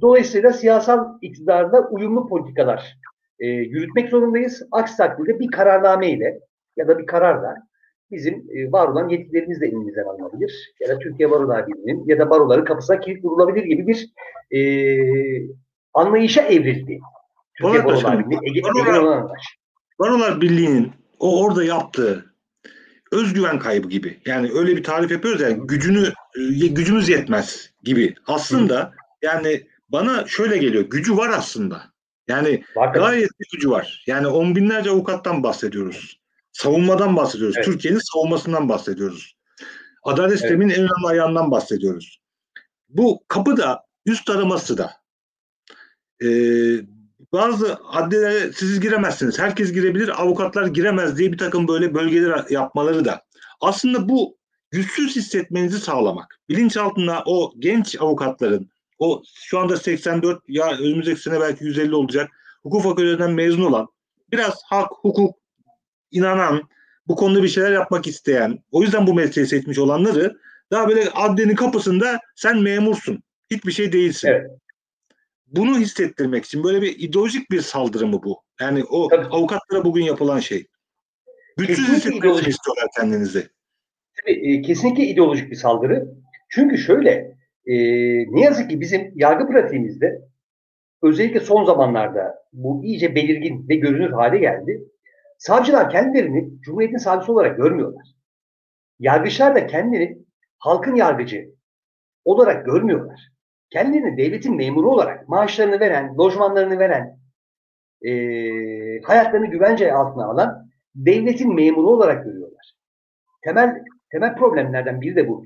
dolayısıyla 0.01 0.53
siyasal 0.53 1.19
iktidarda 1.23 1.89
uyumlu 1.91 2.29
politikalar 2.29 2.97
e, 3.39 3.47
yürütmek 3.47 4.09
zorundayız. 4.09 4.63
Aksi 4.73 4.97
takdirde 4.97 5.39
bir 5.39 5.51
kararname 5.51 6.11
ile 6.11 6.41
ya 6.77 6.89
da 6.89 6.99
bir 6.99 7.07
kararla 7.07 7.55
bizim 8.11 8.35
e, 8.35 8.73
var 8.73 8.89
olan 8.89 9.09
yetkilerimiz 9.09 9.61
de 9.61 9.67
elimizden 9.67 10.05
alınabilir. 10.05 10.75
Ya 10.81 10.89
da 10.89 10.99
Türkiye 10.99 11.31
Barolar 11.31 11.67
Birliği'nin 11.67 12.05
ya 12.07 12.19
da 12.19 12.31
baroların 12.31 12.65
kapısına 12.65 13.01
kilit 13.01 13.25
vurulabilir 13.25 13.65
gibi 13.65 13.87
bir 13.87 14.13
e, 14.51 14.61
anlayışa 15.95 16.43
evrildi. 16.43 17.01
Türkiye 17.55 17.85
Barolar 17.85 18.31
Birliği, 18.31 18.63
Barolar, 18.63 19.25
Barolar 19.99 20.41
Birliği'nin 20.41 20.93
o 21.19 21.45
orada 21.45 21.65
yaptığı 21.65 22.35
özgüven 23.13 23.59
kaybı 23.59 23.89
gibi. 23.89 24.21
Yani 24.27 24.51
öyle 24.55 24.77
bir 24.77 24.83
tarif 24.83 25.11
yapıyoruz 25.11 25.41
yani 25.41 25.67
gücünü 25.67 26.13
e, 26.37 26.67
gücümüz 26.67 27.09
yetmez 27.09 27.71
gibi. 27.83 28.15
Aslında 28.27 28.93
yani 29.23 29.67
bana 29.89 30.27
şöyle 30.27 30.59
geliyor. 30.59 30.85
Gücü 30.85 31.17
var 31.17 31.29
aslında. 31.29 31.83
Yani 32.29 32.65
gayet 32.95 33.31
bir 33.41 33.47
gücü 33.53 33.71
var. 33.71 34.05
Yani 34.07 34.27
on 34.27 34.57
binlerce 34.57 34.91
avukattan 34.91 35.43
bahsediyoruz. 35.43 36.21
Savunmadan 36.53 37.17
bahsediyoruz. 37.17 37.57
Evet. 37.57 37.67
Türkiye'nin 37.67 38.01
savunmasından 38.13 38.69
bahsediyoruz. 38.69 39.37
Adalet 40.05 40.31
evet. 40.31 40.41
sisteminin 40.41 40.71
en 40.71 40.79
önemli 40.79 41.07
ayağından 41.07 41.51
bahsediyoruz. 41.51 42.21
Bu 42.89 43.25
kapı 43.29 43.57
da 43.57 43.85
üst 44.07 44.31
araması 44.31 44.79
da 44.79 45.02
e, 46.23 46.29
bazı 47.33 47.75
adliyelere 47.75 48.53
siz 48.53 48.81
giremezsiniz. 48.81 49.39
Herkes 49.39 49.73
girebilir, 49.73 50.23
avukatlar 50.23 50.67
giremez 50.67 51.19
diye 51.19 51.33
bir 51.33 51.39
takım 51.39 51.69
böyle 51.69 51.95
bölgeler 51.95 52.45
yapmaları 52.51 53.05
da. 53.05 53.23
Aslında 53.61 54.09
bu 54.09 54.37
güçsüz 54.71 55.17
hissetmenizi 55.17 55.79
sağlamak. 55.79 56.41
Bilinçaltında 56.49 57.23
o 57.27 57.53
genç 57.59 58.01
avukatların, 58.01 58.71
o 58.99 59.23
şu 59.35 59.59
anda 59.59 59.77
84 59.77 60.43
ya 60.49 60.71
önümüzdeki 60.79 61.21
sene 61.21 61.41
belki 61.41 61.65
150 61.65 61.95
olacak 61.95 62.31
hukuk 62.63 62.83
fakültesinden 62.83 63.33
mezun 63.33 63.63
olan, 63.63 63.89
biraz 64.33 64.63
hak, 64.67 64.91
hukuk 64.93 65.37
inanan, 66.11 66.63
bu 67.09 67.17
konuda 67.17 67.43
bir 67.43 67.49
şeyler 67.49 67.73
yapmak 67.73 68.07
isteyen, 68.07 68.59
o 68.71 68.83
yüzden 68.83 69.07
bu 69.07 69.15
mesleği 69.15 69.47
seçmiş 69.47 69.79
olanları 69.79 70.37
daha 70.71 70.89
böyle 70.89 71.11
adliyenin 71.11 71.55
kapısında 71.55 72.21
sen 72.37 72.59
memursun. 72.59 73.23
Hiçbir 73.51 73.73
şey 73.73 73.93
değilsin. 73.93 74.29
Evet 74.29 74.62
bunu 75.57 75.79
hissettirmek 75.79 76.45
için 76.45 76.65
böyle 76.65 76.83
bir 76.83 76.99
ideolojik 76.99 77.51
bir 77.51 77.61
saldırı 77.61 78.07
mı 78.07 78.23
bu? 78.23 78.43
Yani 78.61 78.85
o 78.85 79.09
Tabii. 79.09 79.27
avukatlara 79.27 79.85
bugün 79.85 80.05
yapılan 80.05 80.39
şey. 80.39 80.67
Güçsüz 81.57 81.89
hissetmek 81.89 82.49
istiyorlar 82.49 82.87
kendinizi. 82.97 83.49
Tabii, 84.21 84.53
e, 84.53 84.63
kesinlikle 84.63 85.05
ideolojik 85.05 85.51
bir 85.51 85.57
saldırı. 85.57 86.09
Çünkü 86.49 86.79
şöyle, 86.79 87.11
e, 87.67 87.75
ne 88.35 88.41
yazık 88.41 88.71
ki 88.71 88.81
bizim 88.81 89.13
yargı 89.15 89.47
pratiğimizde 89.47 90.21
özellikle 91.03 91.41
son 91.41 91.65
zamanlarda 91.65 92.35
bu 92.53 92.85
iyice 92.85 93.15
belirgin 93.15 93.69
ve 93.69 93.75
görünür 93.75 94.11
hale 94.11 94.39
geldi. 94.39 94.85
Savcılar 95.39 95.91
kendilerini 95.91 96.61
Cumhuriyet'in 96.61 96.99
savcısı 96.99 97.33
olarak 97.33 97.57
görmüyorlar. 97.57 98.07
Yargıçlar 98.99 99.55
da 99.55 99.67
kendini 99.67 100.19
halkın 100.59 100.95
yargıcı 100.95 101.55
olarak 102.25 102.67
görmüyorlar 102.67 103.32
kendilerini 103.73 104.17
devletin 104.17 104.57
memuru 104.57 104.91
olarak 104.91 105.29
maaşlarını 105.29 105.81
veren, 105.81 106.15
lojmanlarını 106.19 106.79
veren, 106.79 107.19
e, 108.07 108.13
hayatlarını 109.03 109.47
güvence 109.47 109.93
altına 109.93 110.25
alan 110.27 110.71
devletin 110.95 111.55
memuru 111.55 111.91
olarak 111.91 112.25
görüyorlar. 112.25 112.75
Temel 113.45 113.85
temel 114.11 114.35
problemlerden 114.35 115.01
biri 115.01 115.17
de 115.17 115.29
bu. 115.29 115.45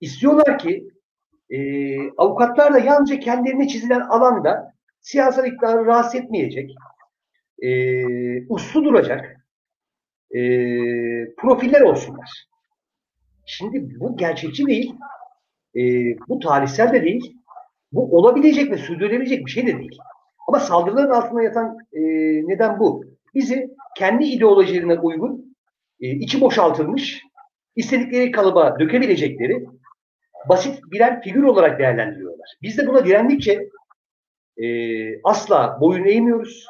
İstiyorlar 0.00 0.58
ki 0.58 0.88
e, 1.50 1.58
avukatlar 2.10 2.74
da 2.74 2.78
yalnızca 2.78 3.20
kendilerine 3.20 3.68
çizilen 3.68 4.00
alanda 4.00 4.72
siyasal 5.00 5.46
iktidarı 5.46 5.86
rahatsız 5.86 6.20
etmeyecek, 6.20 6.74
e, 7.62 7.70
uslu 8.48 8.84
duracak 8.84 9.46
e, 10.30 10.40
profiller 11.34 11.80
olsunlar. 11.80 12.48
Şimdi 13.46 14.00
bu 14.00 14.16
gerçekçi 14.16 14.66
değil, 14.66 14.94
e, 15.76 15.80
bu 16.28 16.38
tarihsel 16.38 16.92
de 16.92 17.02
değil, 17.02 17.37
bu 17.92 18.16
olabilecek 18.18 18.70
ve 18.70 18.78
sürdürülebilecek 18.78 19.46
bir 19.46 19.50
şey 19.50 19.66
de 19.66 19.78
değil. 19.78 19.98
Ama 20.48 20.60
saldırıların 20.60 21.10
altında 21.10 21.42
yatan 21.42 21.78
e, 21.92 22.00
neden 22.48 22.78
bu. 22.78 23.04
Bizi 23.34 23.70
kendi 23.96 24.24
ideolojilerine 24.24 24.98
uygun, 24.98 25.56
e, 26.00 26.10
içi 26.10 26.40
boşaltılmış, 26.40 27.22
istedikleri 27.76 28.30
kalıba 28.30 28.78
dökebilecekleri 28.80 29.66
basit 30.48 30.80
birer 30.90 31.22
figür 31.22 31.42
olarak 31.42 31.78
değerlendiriyorlar. 31.78 32.48
Biz 32.62 32.78
de 32.78 32.86
buna 32.86 33.04
direndikçe 33.04 33.68
e, 34.56 34.66
asla 35.22 35.78
boyun 35.80 36.04
eğmiyoruz, 36.04 36.66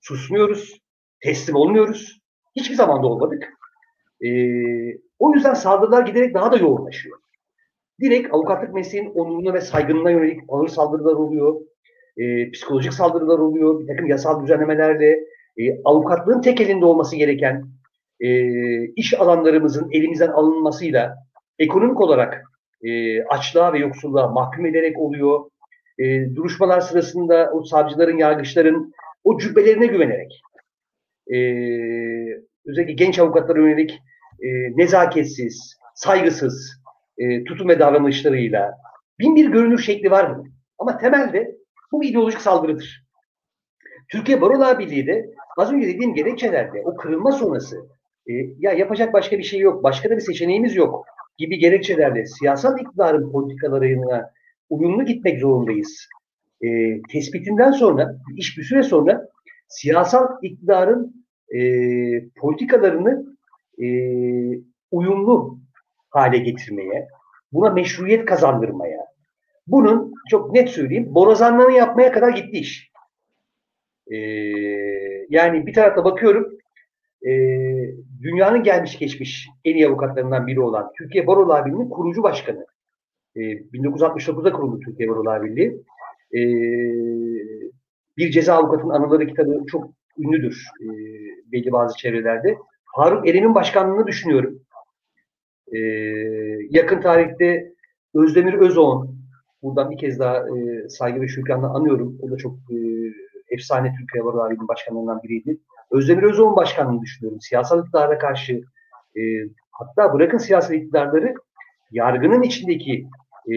susmuyoruz, 0.00 0.80
teslim 1.20 1.56
olmuyoruz. 1.56 2.20
Hiçbir 2.56 2.74
zaman 2.74 3.02
da 3.02 3.06
olmadık. 3.06 3.52
E, 4.24 4.30
o 5.18 5.34
yüzden 5.34 5.54
saldırılar 5.54 6.06
giderek 6.06 6.34
daha 6.34 6.52
da 6.52 6.56
yoğunlaşıyor 6.56 7.18
direkt 8.00 8.34
avukatlık 8.34 8.74
mesleğinin 8.74 9.10
onuruna 9.14 9.54
ve 9.54 9.60
saygınlığına 9.60 10.10
yönelik 10.10 10.40
ağır 10.48 10.68
saldırılar 10.68 11.14
oluyor. 11.14 11.60
E, 12.16 12.50
psikolojik 12.50 12.92
saldırılar 12.92 13.38
oluyor. 13.38 13.80
Bir 13.80 13.86
takım 13.86 14.06
yasal 14.06 14.42
düzenlemelerle 14.42 15.20
e, 15.56 15.82
avukatlığın 15.84 16.40
tek 16.40 16.60
elinde 16.60 16.84
olması 16.84 17.16
gereken 17.16 17.64
e, 18.20 18.28
iş 18.84 19.14
alanlarımızın 19.14 19.88
elimizden 19.92 20.28
alınmasıyla 20.28 21.16
ekonomik 21.58 22.00
olarak 22.00 22.44
e, 22.82 23.22
açlığa 23.24 23.72
ve 23.72 23.78
yoksulluğa 23.78 24.28
mahkum 24.28 24.66
ederek 24.66 24.98
oluyor. 24.98 25.50
E, 25.98 26.34
duruşmalar 26.34 26.80
sırasında 26.80 27.50
o 27.54 27.64
savcıların, 27.64 28.18
yargıçların 28.18 28.92
o 29.24 29.38
cübbelerine 29.38 29.86
güvenerek 29.86 30.42
e, 31.32 31.38
özellikle 32.66 32.92
genç 32.92 33.18
avukatlara 33.18 33.58
yönelik 33.58 33.90
e, 34.42 34.48
nezaketsiz, 34.76 35.76
saygısız, 35.94 36.79
e, 37.20 37.44
tutum 37.44 37.68
ve 37.68 37.78
davranışlarıyla 37.78 38.74
bin 39.18 39.36
bir 39.36 39.48
görünür 39.52 39.78
şekli 39.78 40.10
var 40.10 40.34
bunun. 40.34 40.52
Ama 40.78 40.98
temelde 40.98 41.56
bu 41.92 42.00
bir 42.00 42.08
ideolojik 42.08 42.40
saldırıdır. 42.40 43.04
Türkiye 44.12 44.40
Barolar 44.40 44.78
Birliği 44.78 45.06
de 45.06 45.30
az 45.56 45.72
önce 45.72 45.88
dediğim 45.88 46.14
gerekçelerde 46.14 46.82
o 46.84 46.96
kırılma 46.96 47.32
sonrası 47.32 47.76
e, 48.26 48.32
ya 48.58 48.72
yapacak 48.72 49.12
başka 49.12 49.38
bir 49.38 49.42
şey 49.42 49.60
yok, 49.60 49.84
başka 49.84 50.10
da 50.10 50.16
bir 50.16 50.20
seçeneğimiz 50.20 50.76
yok 50.76 51.04
gibi 51.38 51.58
gerekçelerle 51.58 52.26
siyasal 52.26 52.78
iktidarın 52.78 53.32
politikalarına 53.32 54.30
uyumlu 54.70 55.04
gitmek 55.04 55.40
zorundayız. 55.40 56.08
E, 56.62 56.68
tespitinden 57.02 57.70
sonra, 57.70 58.16
iş 58.36 58.58
bir 58.58 58.62
süre 58.62 58.82
sonra 58.82 59.28
siyasal 59.68 60.26
iktidarın 60.42 61.26
e, 61.54 61.60
politikalarını 62.28 63.36
e, 63.82 63.86
uyumlu 64.90 65.59
hale 66.10 66.38
getirmeye, 66.38 67.08
buna 67.52 67.70
meşruiyet 67.70 68.24
kazandırmaya, 68.24 69.06
bunun 69.66 70.14
çok 70.30 70.52
net 70.52 70.68
söyleyeyim, 70.68 71.14
borazanlarını 71.14 71.72
yapmaya 71.72 72.12
kadar 72.12 72.30
gitti 72.30 72.58
iş. 72.58 72.90
Ee, 74.10 74.16
yani 75.30 75.66
bir 75.66 75.72
tarafta 75.72 76.04
bakıyorum, 76.04 76.58
e, 77.26 77.30
dünyanın 78.22 78.62
gelmiş 78.62 78.98
geçmiş 78.98 79.48
en 79.64 79.74
iyi 79.74 79.88
avukatlarından 79.88 80.46
biri 80.46 80.60
olan 80.60 80.92
Türkiye 80.98 81.26
Barolar 81.26 81.66
Birliği'nin 81.66 81.88
kurucu 81.88 82.22
başkanı. 82.22 82.66
E, 83.36 83.40
1969'da 83.40 84.52
kuruldu 84.52 84.80
Türkiye 84.80 85.08
Barolar 85.08 85.44
Birliği. 85.44 85.82
E, 86.32 86.40
bir 88.16 88.30
ceza 88.30 88.54
avukatının 88.54 88.94
anıları 88.94 89.26
kitabı 89.26 89.64
çok 89.66 89.90
ünlüdür 90.18 90.64
e, 90.80 90.86
belli 91.52 91.72
bazı 91.72 91.96
çevrelerde. 91.96 92.58
Faruk 92.96 93.28
Eren'in 93.28 93.54
başkanlığını 93.54 94.06
düşünüyorum. 94.06 94.60
E, 95.74 95.78
yakın 96.70 97.00
tarihte 97.00 97.72
Özdemir 98.14 98.54
Özoğan, 98.54 99.08
buradan 99.62 99.90
bir 99.90 99.98
kez 99.98 100.18
daha 100.18 100.36
e, 100.36 100.88
saygı 100.88 101.20
ve 101.20 101.28
şükranla 101.28 101.68
anıyorum. 101.68 102.18
O 102.22 102.30
da 102.30 102.36
çok 102.36 102.52
e, 102.52 102.76
efsane 103.50 103.94
Türkiye 104.00 104.24
Barolar 104.24 104.68
başkanlarından 104.68 105.22
biriydi. 105.22 105.58
Özdemir 105.90 106.22
Özoğan 106.22 106.56
başkanlığını 106.56 107.02
düşünüyorum. 107.02 107.40
Siyasal 107.40 107.80
iktidara 107.80 108.18
karşı 108.18 108.62
e, 109.16 109.20
hatta 109.70 110.14
bırakın 110.14 110.38
siyasal 110.38 110.74
iktidarları 110.74 111.34
yargının 111.90 112.42
içindeki 112.42 113.06
e, 113.46 113.54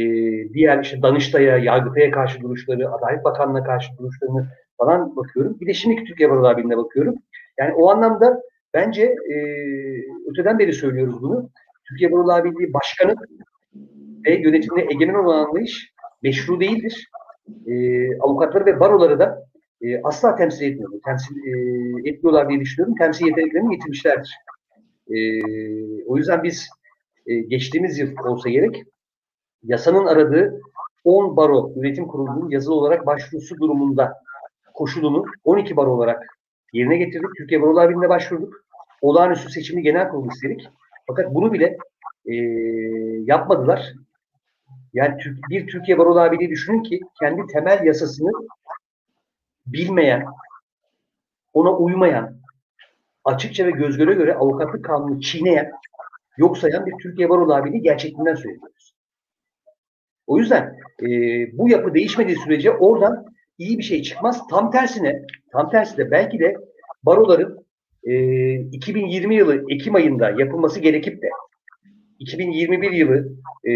diğer 0.53 0.83
işte 0.83 1.01
Danıştay'a, 1.01 1.57
Yargıtay'a 1.57 2.11
karşı 2.11 2.41
duruşları, 2.41 2.91
Adalet 2.91 3.23
Bakanlığı'na 3.23 3.63
karşı 3.63 3.97
duruşlarını 3.97 4.47
falan 4.77 5.15
bakıyorum. 5.15 5.57
Bir 5.61 5.67
de 5.67 5.73
şimdiki 5.73 6.03
Türkiye 6.03 6.29
Barolar 6.29 6.63
bakıyorum. 6.63 7.15
Yani 7.59 7.73
o 7.73 7.89
anlamda 7.89 8.41
bence 8.73 9.03
e, 9.03 9.35
öteden 10.29 10.59
beri 10.59 10.73
söylüyoruz 10.73 11.21
bunu. 11.21 11.49
Türkiye 11.87 12.11
Barolar 12.11 12.43
Birliği 12.43 12.73
Başkanı 12.73 13.15
ve 14.25 14.41
yönetimde 14.41 14.87
egemen 14.91 15.13
olan 15.13 15.45
anlayış 15.45 15.93
meşru 16.21 16.59
değildir. 16.59 17.09
E, 17.67 17.73
avukatları 18.19 18.65
ve 18.65 18.79
baroları 18.79 19.19
da 19.19 19.43
e, 19.81 20.01
asla 20.01 20.35
temsil 20.35 20.65
etmiyor. 20.65 20.91
Temsil 21.05 21.35
e, 21.37 22.09
etmiyorlar 22.09 22.49
diye 22.49 22.59
düşünüyorum. 22.59 22.95
Temsil 22.95 23.25
yeteneklerini 23.25 23.73
yitirmişlerdir. 23.73 24.35
E, 25.07 25.15
o 26.05 26.17
yüzden 26.17 26.43
biz 26.43 26.69
e, 27.25 27.35
geçtiğimiz 27.35 27.99
yıl 27.99 28.17
olsa 28.25 28.49
gerek 28.49 28.83
yasanın 29.63 30.05
aradığı 30.05 30.61
10 31.03 31.37
baro 31.37 31.73
üretim 31.75 32.07
kurulunun 32.07 32.49
yazılı 32.49 32.75
olarak 32.75 33.05
başvurusu 33.05 33.57
durumunda 33.57 34.13
koşulunu 34.73 35.25
12 35.43 35.77
baro 35.77 35.91
olarak 35.91 36.37
yerine 36.73 36.97
getirdik. 36.97 37.29
Türkiye 37.37 37.61
Barolar 37.61 37.89
Birliği'ne 37.89 38.09
başvurduk. 38.09 38.65
Olağanüstü 39.01 39.51
seçimli 39.51 39.81
genel 39.81 40.09
kurulu 40.09 40.27
istedik. 40.27 40.69
Fakat 41.07 41.33
bunu 41.33 41.53
bile 41.53 41.77
e, 42.25 42.33
yapmadılar. 43.25 43.93
Yani 44.93 45.17
bir 45.49 45.67
Türkiye 45.67 45.97
Barolar 45.97 46.31
Birliği 46.31 46.49
düşünün 46.49 46.83
ki 46.83 46.99
kendi 47.19 47.47
temel 47.47 47.85
yasasını 47.85 48.31
bilmeyen, 49.65 50.25
ona 51.53 51.77
uymayan, 51.77 52.37
açıkça 53.25 53.65
ve 53.65 53.71
göz 53.71 53.97
göre 53.97 54.13
göre 54.13 54.35
avukatlık 54.35 54.85
kanunu 54.85 55.21
çiğneyen, 55.21 55.71
yok 56.37 56.57
sayan 56.57 56.85
bir 56.85 56.93
Türkiye 57.03 57.29
Barolar 57.29 57.65
Birliği 57.65 57.81
gerçekliğinden 57.81 58.35
söylüyoruz. 58.35 58.95
O 60.27 60.39
yüzden 60.39 60.79
e, 61.01 61.07
bu 61.57 61.69
yapı 61.69 61.93
değişmediği 61.93 62.37
sürece 62.37 62.71
oradan 62.71 63.25
iyi 63.57 63.77
bir 63.77 63.83
şey 63.83 64.01
çıkmaz. 64.01 64.47
Tam 64.47 64.71
tersine, 64.71 65.21
tam 65.51 65.69
tersine 65.69 66.11
belki 66.11 66.39
de 66.39 66.55
baroların 67.03 67.62
e, 68.03 68.53
2020 68.53 69.35
yılı 69.35 69.63
Ekim 69.69 69.95
ayında 69.95 70.29
yapılması 70.29 70.79
gerekip 70.79 71.21
de 71.21 71.29
2021 72.19 72.91
yılı 72.91 73.29
e, 73.65 73.71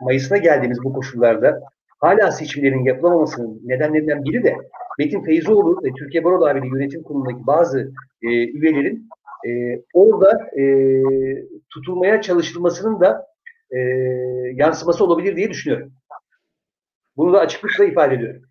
Mayıs'ına 0.00 0.38
geldiğimiz 0.38 0.78
bu 0.84 0.92
koşullarda 0.92 1.60
hala 1.98 2.32
seçimlerin 2.32 2.84
yapılamamasının 2.84 3.60
nedenlerinden 3.64 4.24
biri 4.24 4.44
de 4.44 4.56
Metin 4.98 5.24
Feyzoğlu 5.24 5.80
ve 5.84 5.88
Türkiye 5.98 6.24
Barolar 6.24 6.56
Birliği 6.56 6.74
Yönetim 6.74 7.02
Kurulu'ndaki 7.02 7.46
bazı 7.46 7.92
e, 8.22 8.28
üyelerin 8.28 9.08
e, 9.46 9.50
orada 9.92 10.50
e, 10.60 10.64
tutulmaya 11.70 12.22
çalışılmasının 12.22 13.00
da 13.00 13.26
e, 13.70 13.78
yansıması 14.54 15.04
olabilir 15.04 15.36
diye 15.36 15.50
düşünüyorum. 15.50 15.92
Bunu 17.16 17.32
da 17.32 17.40
açıklıkla 17.40 17.84
ifade 17.84 18.14
ediyorum. 18.14 18.42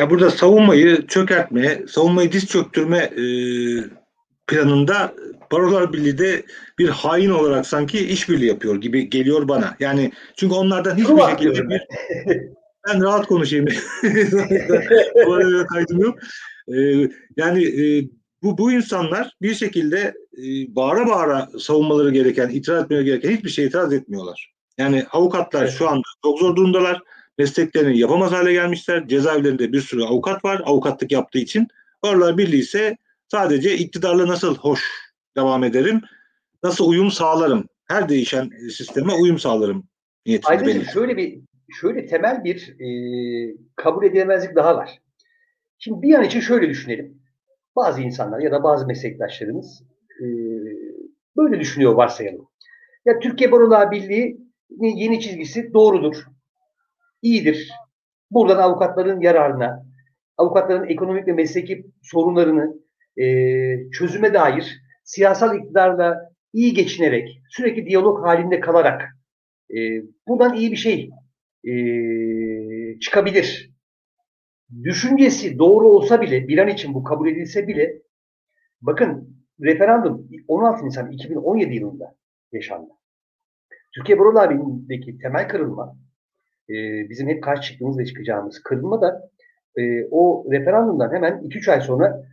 Ya 0.00 0.10
burada 0.10 0.30
savunmayı 0.30 1.06
çökertme, 1.06 1.86
savunmayı 1.88 2.32
diz 2.32 2.46
çöktürme 2.46 2.98
e, 2.98 3.24
planında 4.46 5.14
Barolar 5.52 5.92
Birliği 5.92 6.18
de 6.18 6.42
bir 6.78 6.88
hain 6.88 7.30
olarak 7.30 7.66
sanki 7.66 7.98
işbirliği 7.98 8.46
yapıyor 8.46 8.76
gibi 8.76 9.10
geliyor 9.10 9.48
bana. 9.48 9.76
Yani 9.80 10.12
çünkü 10.36 10.54
onlardan 10.54 10.96
hiçbir 10.96 11.08
Çok 11.08 11.30
şekilde 11.30 11.68
bir 11.68 11.80
ben 12.88 13.02
rahat 13.02 13.26
konuşayım. 13.26 13.66
Bu 15.26 15.34
arada 15.34 15.66
kaydım 15.66 15.98
yok. 15.98 16.18
Ee, 16.68 17.08
yani 17.36 17.64
e, 17.64 18.08
bu 18.42 18.58
bu 18.58 18.72
insanlar 18.72 19.36
bir 19.42 19.54
şekilde 19.54 20.14
e, 20.38 20.76
bağıra 20.76 21.06
bağıra 21.06 21.48
savunmaları 21.58 22.10
gereken, 22.10 22.48
itiraz 22.48 22.84
etmeleri 22.84 23.04
gereken 23.04 23.30
hiçbir 23.30 23.50
şey 23.50 23.64
itiraz 23.66 23.92
etmiyorlar. 23.92 24.52
Yani 24.78 25.06
avukatlar 25.12 25.62
Evet. 25.62 25.74
şu 25.78 25.88
anda 25.88 26.02
çok 26.22 26.38
zor 26.38 26.56
durumdalar. 26.56 27.02
Mesleklerini 27.38 27.98
yapamaz 27.98 28.32
hale 28.32 28.52
gelmişler. 28.52 29.08
Cezaevlerinde 29.08 29.72
bir 29.72 29.80
sürü 29.80 30.02
avukat 30.02 30.44
var 30.44 30.62
avukatlık 30.64 31.12
yaptığı 31.12 31.38
için. 31.38 31.68
Barolar 32.02 32.38
Birliği 32.38 32.60
ise 32.60 32.96
sadece 33.28 33.76
iktidarla 33.76 34.26
nasıl 34.26 34.56
hoş 34.56 34.84
devam 35.36 35.64
ederim, 35.64 36.02
nasıl 36.62 36.88
uyum 36.88 37.10
sağlarım, 37.10 37.68
her 37.88 38.08
değişen 38.08 38.50
sisteme 38.70 39.12
uyum 39.12 39.38
sağlarım 39.38 39.88
niyetinde 40.26 40.48
Ayrıca 40.48 40.66
belli. 40.66 40.84
şöyle 40.84 41.16
bir 41.16 41.40
şöyle 41.80 42.06
temel 42.06 42.44
bir 42.44 42.76
e, 42.80 42.88
kabul 43.76 44.04
edilemezlik 44.04 44.56
daha 44.56 44.76
var. 44.76 44.98
Şimdi 45.78 46.02
bir 46.02 46.14
an 46.14 46.24
için 46.24 46.40
şöyle 46.40 46.68
düşünelim. 46.68 47.22
Bazı 47.76 48.02
insanlar 48.02 48.38
ya 48.40 48.52
da 48.52 48.62
bazı 48.62 48.86
meslektaşlarımız 48.86 49.82
e, 50.20 50.26
böyle 51.36 51.60
düşünüyor 51.60 51.92
varsayalım. 51.92 52.48
Ya 53.04 53.18
Türkiye 53.18 53.52
Barolar 53.52 53.90
Birliği'nin 53.90 54.96
yeni 54.96 55.20
çizgisi 55.20 55.72
doğrudur, 55.74 56.24
iyidir. 57.22 57.70
Buradan 58.30 58.58
avukatların 58.58 59.20
yararına, 59.20 59.86
avukatların 60.36 60.88
ekonomik 60.88 61.26
ve 61.26 61.32
mesleki 61.32 61.86
sorunlarını 62.02 62.85
e, 63.16 63.24
çözüme 63.90 64.34
dair 64.34 64.82
siyasal 65.04 65.58
iktidarla 65.58 66.30
iyi 66.52 66.74
geçinerek, 66.74 67.42
sürekli 67.50 67.86
diyalog 67.86 68.26
halinde 68.26 68.60
kalarak 68.60 69.02
e, 69.70 69.78
buradan 70.28 70.54
iyi 70.54 70.72
bir 70.72 70.76
şey 70.76 71.10
e, 71.64 71.74
çıkabilir. 73.00 73.76
Düşüncesi 74.82 75.58
doğru 75.58 75.88
olsa 75.88 76.20
bile, 76.20 76.48
bir 76.48 76.58
an 76.58 76.68
için 76.68 76.94
bu 76.94 77.04
kabul 77.04 77.28
edilse 77.28 77.68
bile, 77.68 78.02
bakın 78.80 79.36
referandum 79.60 80.28
16 80.48 80.86
Nisan 80.86 81.12
2017 81.12 81.74
yılında 81.74 82.16
yaşandı. 82.52 82.90
Türkiye 83.94 84.18
Barolar 84.18 84.50
Birliği'ndeki 84.50 85.18
temel 85.18 85.48
kırılma, 85.48 85.96
e, 86.68 86.74
bizim 87.08 87.28
hep 87.28 87.42
karşı 87.42 87.62
çıktığımız 87.62 87.98
ve 87.98 88.06
çıkacağımız 88.06 88.62
kırılma 88.62 89.00
da 89.00 89.30
e, 89.76 90.04
o 90.10 90.46
referandumdan 90.50 91.12
hemen 91.14 91.32
2-3 91.32 91.72
ay 91.72 91.80
sonra 91.80 92.26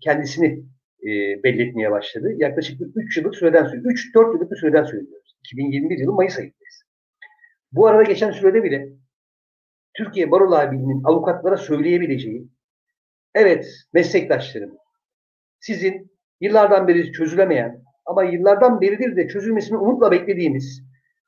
kendisini 0.00 0.64
e, 1.02 1.42
belli 1.42 1.90
başladı. 1.90 2.34
Yaklaşık 2.36 2.80
3 2.96 3.16
yıllık 3.16 3.34
süreden 3.34 3.64
söylüyoruz. 3.64 4.00
3-4 4.14 4.34
yıllık 4.34 4.50
bir 4.50 4.56
süreden 4.56 4.84
söylüyoruz. 4.84 5.36
2021 5.40 5.98
yılı 5.98 6.12
Mayıs 6.12 6.38
ayındayız. 6.38 6.84
Bu 7.72 7.86
arada 7.86 8.02
geçen 8.02 8.30
sürede 8.30 8.64
bile 8.64 8.88
Türkiye 9.94 10.30
Barolar 10.30 10.72
Birliği'nin 10.72 11.04
avukatlara 11.04 11.56
söyleyebileceği 11.56 12.48
evet 13.34 13.66
meslektaşlarım 13.92 14.78
sizin 15.60 16.10
yıllardan 16.40 16.88
beri 16.88 17.12
çözülemeyen 17.12 17.84
ama 18.06 18.24
yıllardan 18.24 18.80
beridir 18.80 19.16
de 19.16 19.28
çözülmesini 19.28 19.76
umutla 19.78 20.10
beklediğimiz 20.10 20.82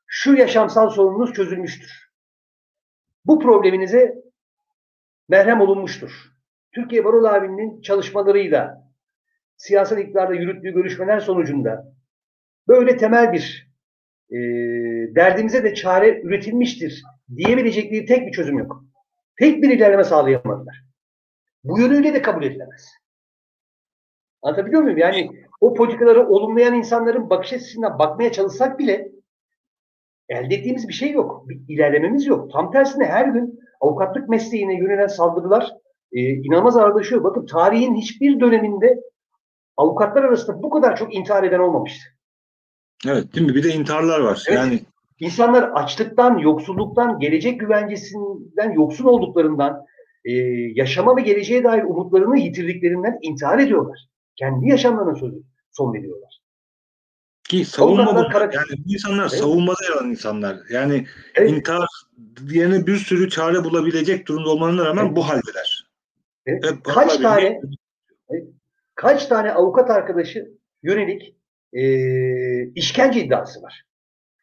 şu 0.07 0.35
yaşamsal 0.35 0.91
sorununuz 0.91 1.33
çözülmüştür. 1.33 2.11
Bu 3.25 3.41
probleminize 3.41 4.14
merhem 5.29 5.61
olunmuştur. 5.61 6.36
Türkiye 6.77 7.05
Barolar 7.05 7.43
Birliği'nin 7.43 7.81
çalışmalarıyla 7.81 8.83
siyasal 9.57 9.99
iktidarla 9.99 10.35
yürüttüğü 10.35 10.70
görüşmeler 10.70 11.20
sonucunda 11.20 11.93
böyle 12.68 12.97
temel 12.97 13.33
bir 13.33 13.70
e, 14.31 14.37
derdimize 15.14 15.64
de 15.64 15.74
çare 15.74 16.20
üretilmiştir 16.20 17.03
diyebilecekleri 17.37 18.07
tek 18.07 18.27
bir 18.27 18.33
çözüm 18.33 18.59
yok. 18.59 18.85
Tek 19.39 19.62
bir 19.62 19.70
ilerleme 19.70 20.05
sağlayamadılar. 20.05 20.85
bu 21.64 21.81
yönüyle 21.81 22.14
de 22.14 22.22
kabul 22.22 22.43
edilemez. 22.43 22.93
Anlatabiliyor 24.43 24.83
muyum? 24.83 24.99
Yani 24.99 25.31
o 25.61 25.74
politikaları 25.74 26.29
olumlayan 26.29 26.74
insanların 26.74 27.31
bakış 27.31 27.53
açısından 27.53 27.99
bakmaya 27.99 28.33
çalışsak 28.33 28.79
bile 28.79 29.09
elde 30.29 30.55
ettiğimiz 30.55 30.89
bir 30.89 30.93
şey 30.93 31.11
yok. 31.11 31.49
Bir 31.49 31.61
ilerlememiz 31.68 32.27
yok. 32.27 32.53
Tam 32.53 32.72
tersine 32.72 33.05
her 33.05 33.27
gün 33.29 33.61
avukatlık 33.81 34.29
mesleğine 34.29 34.79
yönelen 34.79 35.07
saldırılar 35.07 35.86
e, 36.13 36.21
inanılmaz 36.21 36.77
ağırlaşıyor. 36.77 37.25
Bakın 37.25 37.47
tarihin 37.47 37.95
hiçbir 37.95 38.41
döneminde 38.41 39.01
avukatlar 39.77 40.25
arasında 40.25 40.63
bu 40.63 40.71
kadar 40.71 40.97
çok 40.97 41.15
intihar 41.15 41.45
eden 41.45 41.59
olmamıştı. 41.59 42.05
Evet 43.07 43.35
değil 43.35 43.47
mi? 43.47 43.55
Bir 43.55 43.63
de 43.63 43.69
intiharlar 43.69 44.21
var. 44.21 44.45
Evet. 44.49 44.59
Yani 44.59 44.81
İnsanlar 45.21 45.63
açlıktan, 45.63 46.39
yoksulluktan, 46.39 47.19
gelecek 47.19 47.61
güvencesinden 47.61 48.71
yoksun 48.71 49.05
olduklarından, 49.05 49.85
e, 50.25 50.33
yaşama 50.75 51.17
ve 51.17 51.21
geleceğe 51.21 51.65
dair 51.65 51.83
umutlarını 51.83 52.39
yitirdiklerinden 52.39 53.19
intihar 53.23 53.59
ediyorlar. 53.59 53.99
Kendi 54.37 54.69
yaşamlarına 54.69 55.15
sözü 55.15 55.43
son 55.73 55.95
veriyorlar. 55.95 56.41
ki 57.49 57.65
savunma 57.65 58.15
bu. 58.15 58.19
Yani 58.39 58.85
bu 58.87 58.93
insanlar 58.93 59.21
Evet. 59.21 59.31
savunmada 59.41 59.79
yer 59.89 59.97
alan 59.97 60.11
insanlar. 60.11 60.57
Yani 60.71 61.07
Evet. 61.35 61.51
intihar 61.51 61.87
yerine 62.51 62.87
bir 62.87 62.97
sürü 62.97 63.31
çare 63.31 63.65
bulabilecek 63.65 64.29
durumda 64.29 64.49
olmalarına 64.49 64.85
rağmen 64.85 65.07
Evet. 65.07 65.17
bu 65.17 65.29
haldeler. 65.29 65.76
Hep 66.47 66.84
Kaç 66.84 67.12
Allah 67.12 67.22
tane 67.22 67.61
bilir. 67.62 68.44
kaç 68.94 69.26
tane 69.26 69.53
avukat 69.53 69.90
arkadaşı 69.90 70.51
yönelik 70.82 71.36
e, 71.72 71.82
işkence 72.66 73.24
iddiası 73.24 73.62
var? 73.62 73.82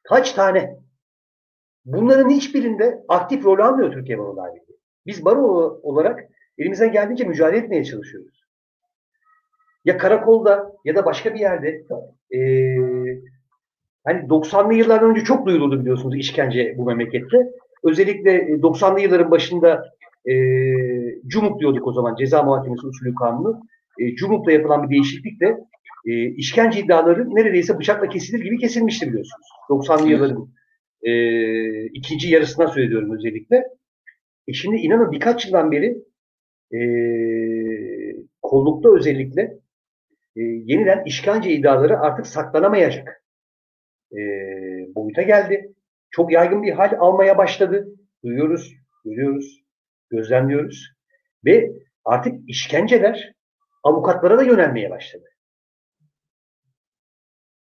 Kaç 0.03 0.31
tane? 0.31 0.75
Bunların 1.85 2.29
hiçbirinde 2.29 3.03
aktif 3.07 3.45
rol 3.45 3.59
almıyor 3.59 3.91
Türkiye 3.93 4.19
Barolar 4.19 4.51
Birliği. 4.55 4.77
Biz 5.05 5.25
baro 5.25 5.43
olarak 5.83 6.19
elimizden 6.57 6.91
geldiğince 6.91 7.23
mücadele 7.23 7.57
etmeye 7.57 7.83
çalışıyoruz. 7.83 8.43
Ya 9.85 9.97
karakolda 9.97 10.73
ya 10.85 10.95
da 10.95 11.05
başka 11.05 11.33
bir 11.33 11.39
yerde 11.39 11.67
e, 12.31 12.39
hani 14.03 14.27
90'lı 14.27 14.73
yıllardan 14.73 15.09
önce 15.09 15.23
çok 15.23 15.45
duyulurdu 15.45 15.79
biliyorsunuz 15.79 16.17
işkence 16.17 16.75
bu 16.77 16.85
memlekette. 16.85 17.37
Özellikle 17.83 18.31
e, 18.31 18.53
90'lı 18.53 19.01
yılların 19.01 19.31
başında 19.31 19.93
e, 20.30 20.34
Cumhur 21.28 21.59
diyorduk 21.59 21.88
o 21.88 21.93
zaman 21.93 22.15
ceza 22.15 22.43
muhakemesi 22.43 22.88
usulü 22.88 23.15
kanunu. 23.15 23.61
E, 23.99 24.15
Cumhur'da 24.15 24.51
yapılan 24.51 24.84
bir 24.84 24.89
değişiklikle 24.89 25.57
e, 26.05 26.26
işkence 26.30 26.80
iddiaları 26.80 27.36
neredeyse 27.36 27.80
bıçakla 27.80 28.09
kesilir 28.09 28.43
gibi 28.43 28.57
kesilmişti 28.57 29.07
biliyorsunuz. 29.07 29.47
90'lı 29.69 30.01
Evet. 30.01 30.11
yılların 30.11 30.49
e, 31.01 31.13
ikinci 31.86 32.30
yarısından 32.30 32.67
söylüyorum 32.67 33.15
özellikle. 33.17 33.63
E 34.47 34.53
şimdi 34.53 34.76
inanın 34.76 35.11
birkaç 35.11 35.45
yıldan 35.45 35.71
beri 35.71 35.97
e, 36.74 36.80
kollukta 38.41 38.95
özellikle 38.95 39.41
e, 40.36 40.41
yeniden 40.41 41.03
işkence 41.05 41.51
iddiaları 41.51 41.99
artık 41.99 42.28
saklanamayacak 42.28 43.24
e, 44.11 44.19
boyuta 44.95 45.21
geldi. 45.21 45.74
Çok 46.11 46.32
yaygın 46.32 46.63
bir 46.63 46.71
hal 46.71 46.97
almaya 46.99 47.38
başladı. 47.38 47.88
Duyuyoruz, 48.24 48.74
görüyoruz, 49.05 49.62
gözlemliyoruz. 50.14 50.93
Ve 51.45 51.72
artık 52.05 52.49
işkenceler 52.49 53.34
avukatlara 53.84 54.38
da 54.38 54.43
yönelmeye 54.43 54.89
başladı. 54.89 55.26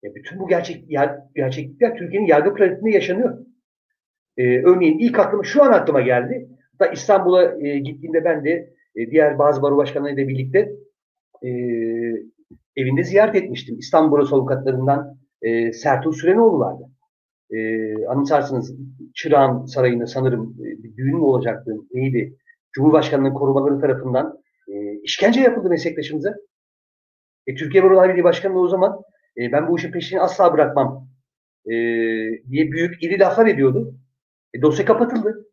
E 0.05 0.15
bütün 0.15 0.39
bu 0.39 0.49
gerçek, 0.49 0.85
gerçeklikler 1.35 1.97
Türkiye'nin 1.97 2.27
yargı 2.27 2.55
pratikinde 2.55 2.91
yaşanıyor. 2.91 3.39
E, 4.37 4.63
örneğin 4.63 4.99
ilk 4.99 5.19
aklıma, 5.19 5.45
şu 5.45 5.63
an 5.63 5.73
aklıma 5.73 6.01
geldi. 6.01 6.49
Hatta 6.73 6.93
İstanbul'a 6.93 7.67
e, 7.67 7.79
gittiğimde 7.79 8.25
ben 8.25 8.45
de 8.45 8.75
e, 8.97 9.11
diğer 9.11 9.39
bazı 9.39 9.63
baro 9.63 9.77
başkanlarıyla 9.77 10.29
birlikte 10.29 10.73
e, 11.43 11.49
evinde 12.77 13.05
ziyaret 13.05 13.35
etmiştim. 13.35 13.79
İstanbul 13.79 14.13
Barosu 14.13 14.37
avukatlarından 14.37 15.19
e, 15.43 15.73
Sertuğ 15.73 16.13
Sürenoğlu 16.13 16.59
vardı. 16.59 16.85
E, 17.51 17.59
anımsarsınız 18.07 18.75
Çırağan 19.15 19.67
Sarayı'nda 19.67 20.07
sanırım 20.07 20.57
e, 20.61 20.83
bir 20.83 20.97
düğün 20.97 21.17
mü 21.17 21.23
olacaktı, 21.23 21.71
neydi? 21.93 22.37
Cumhurbaşkanlığı 22.73 23.35
korumaları 23.35 23.81
tarafından 23.81 24.39
e, 24.69 24.95
işkence 25.03 25.41
yapıldı 25.41 25.69
meslektaşımıza. 25.69 26.35
E, 27.47 27.55
Türkiye 27.55 27.83
Barolar 27.85 28.09
Birliği 28.09 28.25
Başkanı 28.25 28.55
da 28.55 28.59
o 28.59 28.69
zaman 28.69 29.03
e, 29.39 29.53
ben 29.53 29.69
bu 29.69 29.79
işin 29.79 29.93
peşini 29.93 30.21
asla 30.21 30.53
bırakmam 30.53 31.09
e, 31.67 31.71
diye 32.51 32.73
büyük 32.73 33.03
iri 33.03 33.19
laflar 33.19 33.47
ediyordu. 33.47 33.95
E, 34.55 34.63
dosya 34.63 34.85
kapatıldı. 34.85 35.47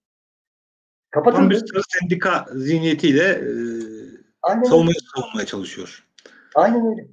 Tam 1.12 1.24
Kapatıldı. 1.24 1.50
bir 1.50 1.56
sarı 1.56 1.82
sendika 1.88 2.46
zihniyetiyle 2.54 3.24
e, 3.24 3.52
Aynen, 4.42 4.60
öyle. 4.60 4.70
savunmaya, 4.70 4.96
savunmaya 5.16 5.46
çalışıyor. 5.46 6.08
Aynen 6.56 6.88
öyle. 6.88 7.08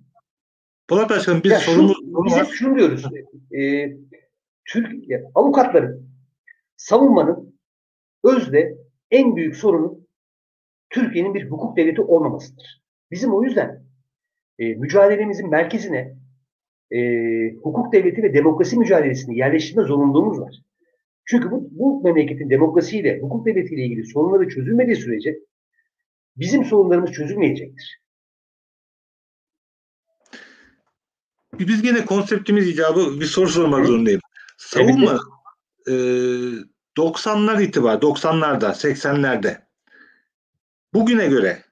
Polat 0.88 1.10
Başkanım 1.10 1.40
biz 1.44 1.52
sorumuz 1.52 1.96
Biz 2.02 2.32
var. 2.32 2.46
hep 2.46 2.52
şunu 2.54 2.76
diyoruz. 2.78 3.04
E, 3.58 3.92
Türk 4.64 5.08
ya, 5.08 5.20
avukatların 5.34 6.13
savunmanın 6.76 7.58
özde 8.24 8.78
en 9.10 9.36
büyük 9.36 9.56
sorunu 9.56 10.00
Türkiye'nin 10.90 11.34
bir 11.34 11.50
hukuk 11.50 11.76
devleti 11.76 12.00
olmamasıdır. 12.00 12.82
Bizim 13.10 13.34
o 13.34 13.42
yüzden 13.42 13.84
e, 14.58 14.74
mücadelemizin 14.74 15.50
merkezine 15.50 16.16
e, 16.90 17.00
hukuk 17.54 17.92
devleti 17.92 18.22
ve 18.22 18.34
demokrasi 18.34 18.78
mücadelesini 18.78 19.38
yerleştirme 19.38 19.82
zorunluluğumuz 19.82 20.40
var. 20.40 20.54
Çünkü 21.24 21.50
bu, 21.50 21.68
bu 21.70 22.02
memleketin 22.02 22.50
demokrasiyle, 22.50 23.20
hukuk 23.20 23.46
devletiyle 23.46 23.84
ilgili 23.84 24.06
sorunları 24.06 24.48
çözülmediği 24.48 24.96
sürece 24.96 25.38
bizim 26.36 26.64
sorunlarımız 26.64 27.12
çözülmeyecektir. 27.12 28.00
Biz 31.58 31.82
gene 31.82 32.04
konseptimiz 32.04 32.68
icabı 32.68 33.20
bir 33.20 33.26
soru 33.26 33.48
sormak 33.48 33.86
zorundayım. 33.86 34.20
Savunma 34.58 35.18
e, 35.88 35.92
90'lar 36.96 37.62
itibar, 37.62 37.94
90'larda, 37.94 38.66
80'lerde 38.66 39.56
bugüne 40.94 41.26
göre 41.26 41.62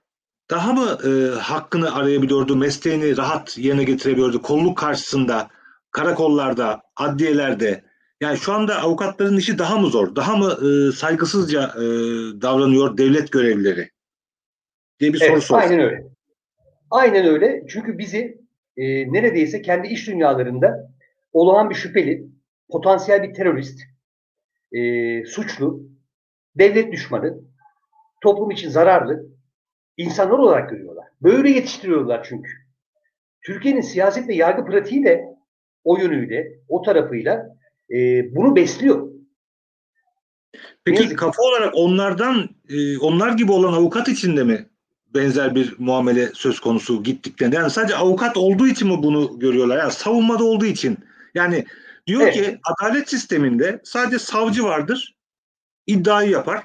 daha 0.50 0.72
mı 0.72 0.98
e, 1.04 1.38
hakkını 1.38 1.94
arayabiliyordu, 1.94 2.56
mesleğini 2.56 3.16
rahat 3.16 3.58
yerine 3.58 3.84
getirebiliyordu 3.84 4.42
kolluk 4.42 4.78
karşısında, 4.78 5.48
karakollarda, 5.90 6.82
adliyelerde? 6.96 7.84
Yani 8.20 8.38
şu 8.38 8.52
anda 8.52 8.82
avukatların 8.82 9.36
işi 9.36 9.58
daha 9.58 9.78
mı 9.78 9.86
zor, 9.86 10.16
daha 10.16 10.36
mı 10.36 10.58
e, 10.68 10.92
saygısızca 10.92 11.62
e, 11.62 11.82
davranıyor 12.42 12.96
devlet 12.98 13.32
görevlileri? 13.32 13.90
diye 15.00 15.12
bir 15.12 15.18
soru 15.18 15.32
Evet, 15.32 15.42
soruyor. 15.42 15.70
aynen 15.70 15.80
öyle. 15.80 16.04
Aynen 16.90 17.26
öyle. 17.26 17.62
Çünkü 17.68 17.98
bizi 17.98 18.38
e, 18.76 19.12
neredeyse 19.12 19.62
kendi 19.62 19.88
iş 19.88 20.06
dünyalarında 20.06 20.90
olağan 21.32 21.70
bir 21.70 21.74
şüpheli, 21.74 22.26
potansiyel 22.70 23.22
bir 23.22 23.34
terörist, 23.34 23.80
e, 24.72 25.24
suçlu, 25.24 25.82
devlet 26.54 26.92
düşmanı, 26.92 27.38
toplum 28.22 28.50
için 28.50 28.70
zararlı 28.70 29.26
insanlar 29.96 30.38
olarak 30.38 30.70
görüyorlar. 30.70 31.06
Böyle 31.22 31.50
yetiştiriyorlar 31.50 32.26
çünkü. 32.28 32.50
Türkiye'nin 33.42 33.80
siyaset 33.80 34.28
ve 34.28 34.34
yargı 34.34 34.64
pratiği 34.64 35.04
de 35.04 35.24
o 35.84 35.98
yönüyle, 35.98 36.46
o 36.68 36.82
tarafıyla 36.82 37.56
e, 37.90 37.96
bunu 38.34 38.56
besliyor. 38.56 39.12
Peki 40.84 41.16
kafa 41.16 41.42
olarak 41.42 41.72
onlardan 41.74 42.48
e, 42.68 42.98
onlar 42.98 43.32
gibi 43.32 43.52
olan 43.52 43.72
avukat 43.72 44.08
için 44.08 44.36
de 44.36 44.44
mi 44.44 44.66
benzer 45.14 45.54
bir 45.54 45.74
muamele 45.78 46.28
söz 46.34 46.60
konusu 46.60 47.02
gittiklerinde? 47.02 47.56
Yani 47.56 47.70
sadece 47.70 47.94
avukat 47.94 48.36
olduğu 48.36 48.66
için 48.66 48.88
mi 48.88 49.02
bunu 49.02 49.38
görüyorlar? 49.38 49.78
Yani 49.78 49.92
savunmada 49.92 50.44
olduğu 50.44 50.66
için. 50.66 50.98
Yani 51.34 51.64
diyor 52.06 52.22
Evet. 52.22 52.34
ki 52.34 52.60
adalet 52.64 53.10
sisteminde 53.10 53.80
sadece 53.84 54.18
savcı 54.18 54.64
vardır, 54.64 55.14
iddiayı 55.86 56.30
yapar. 56.30 56.62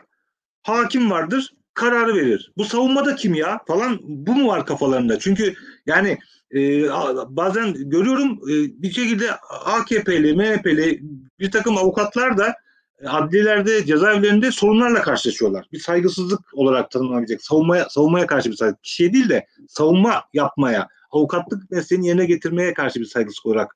Hakim 0.64 1.12
vardır, 1.12 1.54
kararı 1.74 2.16
verir. 2.16 2.52
Bu 2.58 2.66
savunmada 2.66 3.16
kim 3.16 3.34
ya 3.34 3.60
falan 3.68 4.00
bu 4.02 4.36
mu 4.36 4.48
var 4.48 4.66
kafalarında? 4.66 5.20
Çünkü 5.20 5.54
yani 5.86 6.18
e, 6.56 6.90
bazen 7.30 7.90
görüyorum 7.90 8.32
e, 8.32 8.54
bir 8.82 8.92
şekilde 8.92 9.32
AKP'li, 9.66 10.36
MHP'li 10.36 11.02
bir 11.40 11.52
takım 11.52 11.78
avukatlar 11.78 12.38
da 12.38 12.56
e, 13.00 13.08
adliyelerde, 13.08 13.86
cezaevlerinde 13.86 14.52
sorunlarla 14.52 15.02
karşılaşıyorlar. 15.02 15.68
Bir 15.74 15.80
saygısızlık 15.80 16.54
olarak 16.54 16.92
tanımlanabilecek. 16.92 17.44
Savunmaya, 17.44 17.90
savunmaya 17.90 18.28
karşı 18.28 18.52
bir 18.52 18.56
saygı. 18.56 18.78
Kişiye 18.84 19.14
değil 19.14 19.30
de 19.30 19.48
savunma 19.68 20.24
yapmaya, 20.34 20.88
avukatlık 21.12 21.72
mesleğini 21.72 22.08
yerine 22.08 22.26
getirmeye 22.26 22.74
karşı 22.74 23.00
bir 23.00 23.06
saygısızlık 23.06 23.46
olarak. 23.46 23.76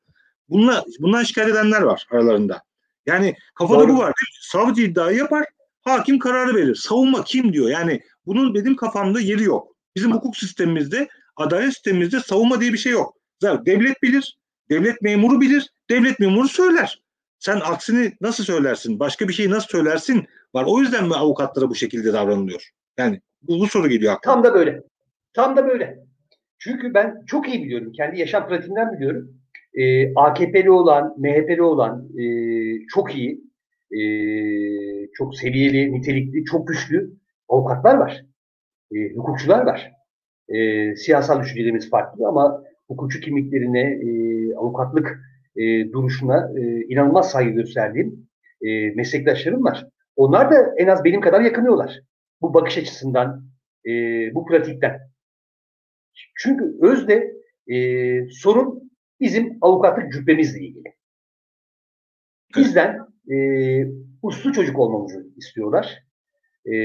Bununla, 0.52 0.84
bundan 1.00 1.24
şikayet 1.24 1.52
edenler 1.52 1.82
var 1.82 2.08
aralarında. 2.12 2.62
Yani 3.06 3.36
kafada 3.56 3.80
Doğru. 3.80 3.94
bu 3.94 3.98
var. 3.98 4.14
Savcı 4.42 4.82
iddiayı 4.82 5.18
yapar, 5.18 5.46
hakim 5.82 6.20
kararı 6.20 6.56
verir. 6.56 6.76
Savunma 6.76 7.24
kim 7.24 7.54
diyor? 7.54 7.70
Yani 7.70 8.02
bunun 8.26 8.56
benim 8.56 8.76
kafamda 8.76 9.20
yeri 9.20 9.44
yok. 9.44 9.76
Bizim 9.96 10.12
hukuk 10.12 10.38
sistemimizde, 10.38 11.08
adalet 11.36 11.74
sistemimizde 11.74 12.20
savunma 12.20 12.62
diye 12.62 12.74
bir 12.74 12.78
şey 12.78 12.92
yok. 12.92 13.16
Zaten 13.42 13.66
devlet 13.66 14.04
bilir, 14.04 14.38
devlet 14.70 15.02
memuru 15.02 15.42
bilir, 15.42 15.70
devlet 15.90 16.20
memuru 16.20 16.48
söyler. 16.48 17.02
Sen 17.40 17.60
aksini 17.60 18.14
nasıl 18.22 18.44
söylersin? 18.44 19.00
Başka 19.00 19.28
bir 19.28 19.34
şeyi 19.34 19.50
nasıl 19.50 19.68
söylersin? 19.68 20.28
Var. 20.54 20.66
O 20.68 20.80
yüzden 20.80 21.08
mi 21.08 21.16
avukatlara 21.16 21.70
bu 21.70 21.76
şekilde 21.76 22.14
davranılıyor? 22.14 22.70
Yani 22.98 23.22
Bu, 23.42 23.60
bu 23.60 23.68
soru 23.68 23.90
geliyor 23.90 24.14
aklıma. 24.14 24.36
Tam 24.36 24.44
da 24.44 24.54
böyle. 24.54 24.84
Tam 25.34 25.58
da 25.58 25.68
böyle. 25.68 26.00
Çünkü 26.60 26.94
ben 26.94 27.24
çok 27.28 27.50
iyi 27.50 27.64
biliyorum. 27.64 27.92
Kendi 27.92 28.20
yaşam 28.20 28.48
pratiğinden 28.48 28.94
biliyorum. 28.94 29.41
Ee, 29.74 30.14
AKP'li 30.16 30.72
olan, 30.72 31.16
MHP'li 31.18 31.62
olan 31.62 32.10
e, 32.20 32.26
çok 32.94 33.16
iyi, 33.16 33.42
e, 33.92 34.02
çok 35.14 35.36
seviyeli, 35.36 35.94
nitelikli, 35.94 36.46
çok 36.46 36.68
güçlü 36.68 37.12
avukatlar 37.50 37.96
var. 37.96 38.26
E, 38.96 39.14
hukukçular 39.14 39.66
var. 39.66 39.92
E, 40.50 40.96
siyasal 40.96 41.42
düşüncelerimiz 41.42 41.90
farklı 41.90 42.28
ama 42.28 42.64
hukukçu 42.88 43.20
kimliklerine, 43.20 43.82
e, 43.82 44.10
avukatlık 44.56 45.20
e, 45.56 45.92
duruşuna 45.92 46.52
e, 46.60 46.86
inanılmaz 46.86 47.32
saygı 47.32 47.52
gösterdiğim 47.52 48.30
e, 48.62 48.92
meslektaşlarım 48.92 49.64
var. 49.64 49.88
Onlar 50.16 50.52
da 50.52 50.74
en 50.78 50.88
az 50.88 51.04
benim 51.04 51.22
kadar 51.22 51.42
yakınıyorlar. 51.42 52.02
Bu 52.42 52.54
bakış 52.54 52.78
açısından, 52.78 53.46
e, 53.86 53.92
bu 54.36 54.46
pratikten. 54.46 55.00
Çünkü 56.36 56.78
özde 56.82 57.34
e, 57.68 57.76
sorun 58.30 58.91
bizim 59.22 59.58
avukatlık 59.62 60.14
cübbemizle 60.14 60.60
ilgili. 60.60 60.96
Bizden 62.58 63.00
e, 63.32 63.36
uslu 64.22 64.54
çocuk 64.54 64.80
olmamızı 64.80 65.28
istiyorlar. 65.38 66.04
E, 66.66 66.76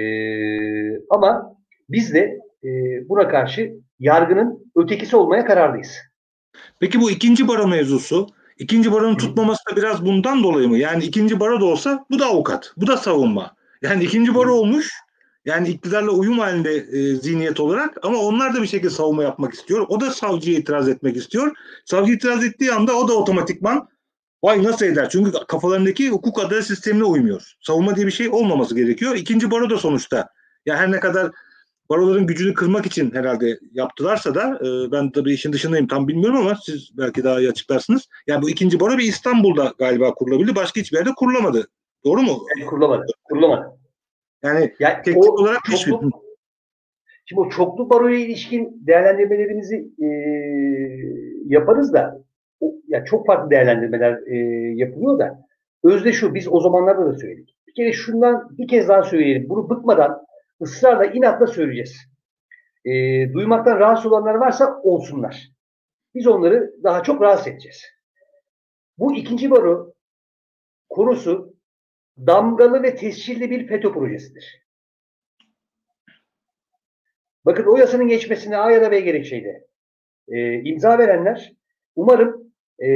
ama 1.11 1.57
biz 1.89 2.15
de 2.15 2.39
e, 2.65 2.69
buna 3.09 3.29
karşı 3.29 3.75
yargının 3.99 4.73
ötekisi 4.77 5.17
olmaya 5.17 5.45
kararlıyız. 5.45 5.97
Peki 6.81 7.01
bu 7.01 7.11
ikinci 7.11 7.49
baro 7.49 7.67
mevzusu, 7.67 8.27
ikinci 8.59 8.93
baronun 8.93 9.17
tutmaması 9.17 9.61
da 9.71 9.77
biraz 9.77 10.07
bundan 10.07 10.43
dolayı 10.43 10.69
mı? 10.69 10.79
Yani 10.79 11.05
ikinci 11.05 11.41
baro 11.41 11.61
da 11.61 11.65
olsa 11.65 12.07
bu 12.11 12.19
da 12.19 12.27
avukat, 12.27 12.73
bu 12.77 12.87
da 12.87 12.97
savunma. 12.97 13.57
Yani 13.83 14.05
ikinci 14.05 14.35
baro 14.35 14.55
olmuş, 14.55 14.93
yani 15.47 15.69
iktidarla 15.69 16.11
uyum 16.11 16.39
halinde 16.39 16.75
e, 16.75 17.15
zihniyet 17.15 17.61
olarak 17.61 17.99
ama 18.03 18.19
onlar 18.19 18.55
da 18.55 18.63
bir 18.63 18.67
şekilde 18.67 18.91
savunma 18.91 19.23
yapmak 19.23 19.55
istiyor. 19.55 19.87
O 19.89 20.01
da 20.01 20.11
savcıya 20.11 20.59
itiraz 20.59 20.89
etmek 20.89 21.17
istiyor. 21.17 21.57
Savcı 21.85 22.13
itiraz 22.13 22.45
ettiği 22.45 22.73
anda 22.73 22.97
o 22.97 23.09
da 23.09 23.13
otomatikman 23.13 23.89
vay 24.45 24.65
nasıl 24.65 24.87
eder? 24.87 25.09
Çünkü 25.11 25.33
kafalarındaki 25.49 26.11
hukuk 26.11 26.41
adalet 26.41 26.65
sistemine 26.65 27.05
uymuyor. 27.05 27.57
Savunma 27.61 27.97
diye 27.97 28.07
bir 28.07 28.13
şey 28.13 28.29
olmaması 28.29 28.75
gerekiyor. 28.75 29.17
İkinci 29.17 29.51
baro 29.51 29.71
da 29.71 29.79
sonuçta. 29.79 30.29
Ya 30.67 30.77
her 30.77 30.93
ne 30.93 31.01
kadar 31.01 31.31
baroların 31.91 32.27
gücünü 32.27 32.55
kırmak 32.55 32.87
için 32.87 33.15
herhalde 33.15 33.59
yaptılarsa 33.73 34.35
da 34.35 34.61
e, 34.67 34.93
ben 34.93 35.11
tabii 35.11 35.33
işin 35.33 35.53
dışındayım 35.53 35.87
tam 35.87 36.09
bilmiyorum 36.09 36.39
ama 36.39 36.59
siz 36.65 36.91
belki 36.99 37.25
daha 37.25 37.41
iyi 37.41 37.51
açıklarsınız. 37.51 38.09
Yani 38.27 38.43
bu 38.43 38.51
ikinci 38.51 38.81
baro 38.81 38.99
bir 38.99 39.05
İstanbul'da 39.05 39.75
galiba 39.79 40.15
kurulabildi. 40.15 40.57
Başka 40.57 40.81
hiçbir 40.81 40.97
yerde 40.97 41.11
kurulamadı. 41.17 41.69
Doğru 42.05 42.23
mu? 42.23 42.47
Yani 42.57 42.67
kurulamadı. 42.67 43.07
Kurulamadı. 43.25 43.86
Yani, 44.43 44.75
yani 44.79 45.03
teknik 45.03 45.41
olarak 45.41 45.61
hiçbir... 45.69 45.91
çoklu, 45.91 46.11
Şimdi 47.29 47.41
o 47.41 47.49
çoklu 47.49 47.91
baroya 47.91 48.19
ilişkin 48.19 48.87
değerlendirmelerimizi 48.87 49.77
e, 49.99 50.07
yaparız 51.47 51.93
da 51.93 52.25
o, 52.61 52.75
ya 52.89 53.05
çok 53.05 53.27
farklı 53.27 53.51
değerlendirmeler 53.51 54.19
e, 54.27 54.37
yapılıyor 54.75 55.19
da 55.19 55.47
özde 55.85 56.13
şu 56.13 56.35
biz 56.35 56.49
o 56.53 56.61
zamanlarda 56.61 57.07
da 57.07 57.19
söyledik. 57.19 57.57
Bir 57.69 57.75
kere 57.75 57.93
şundan 57.93 58.49
bir 58.59 58.69
kez 58.69 58.89
daha 58.89 59.03
söyleyelim. 59.03 59.49
Bunu 59.49 59.71
bıkmadan 59.71 60.27
ısrarla 60.63 61.07
inatla 61.07 61.47
söyleyeceğiz. 61.47 61.97
E, 62.85 62.93
duymaktan 63.33 63.79
rahatsız 63.79 64.07
olanlar 64.07 64.35
varsa 64.35 64.81
olsunlar. 64.83 65.51
Biz 66.15 66.27
onları 66.27 66.75
daha 66.83 67.03
çok 67.03 67.23
rahatsız 67.23 67.49
edeceğiz. 67.49 67.83
Bu 68.99 69.17
ikinci 69.17 69.51
baro 69.51 69.93
konusu 70.89 71.46
damgalı 72.19 72.83
ve 72.83 72.95
tescilli 72.95 73.51
bir 73.51 73.67
FETÖ 73.67 73.93
projesidir. 73.93 74.67
Bakın 77.45 77.65
o 77.65 77.77
yasanın 77.77 78.09
geçmesine 78.09 78.57
A 78.57 78.71
ya 78.71 78.83
da 78.83 78.91
B 78.91 79.01
gerekçeydi. 79.01 79.67
E, 80.29 80.61
imza 80.63 80.99
verenler 80.99 81.53
umarım 81.97 82.53
e, 82.79 82.89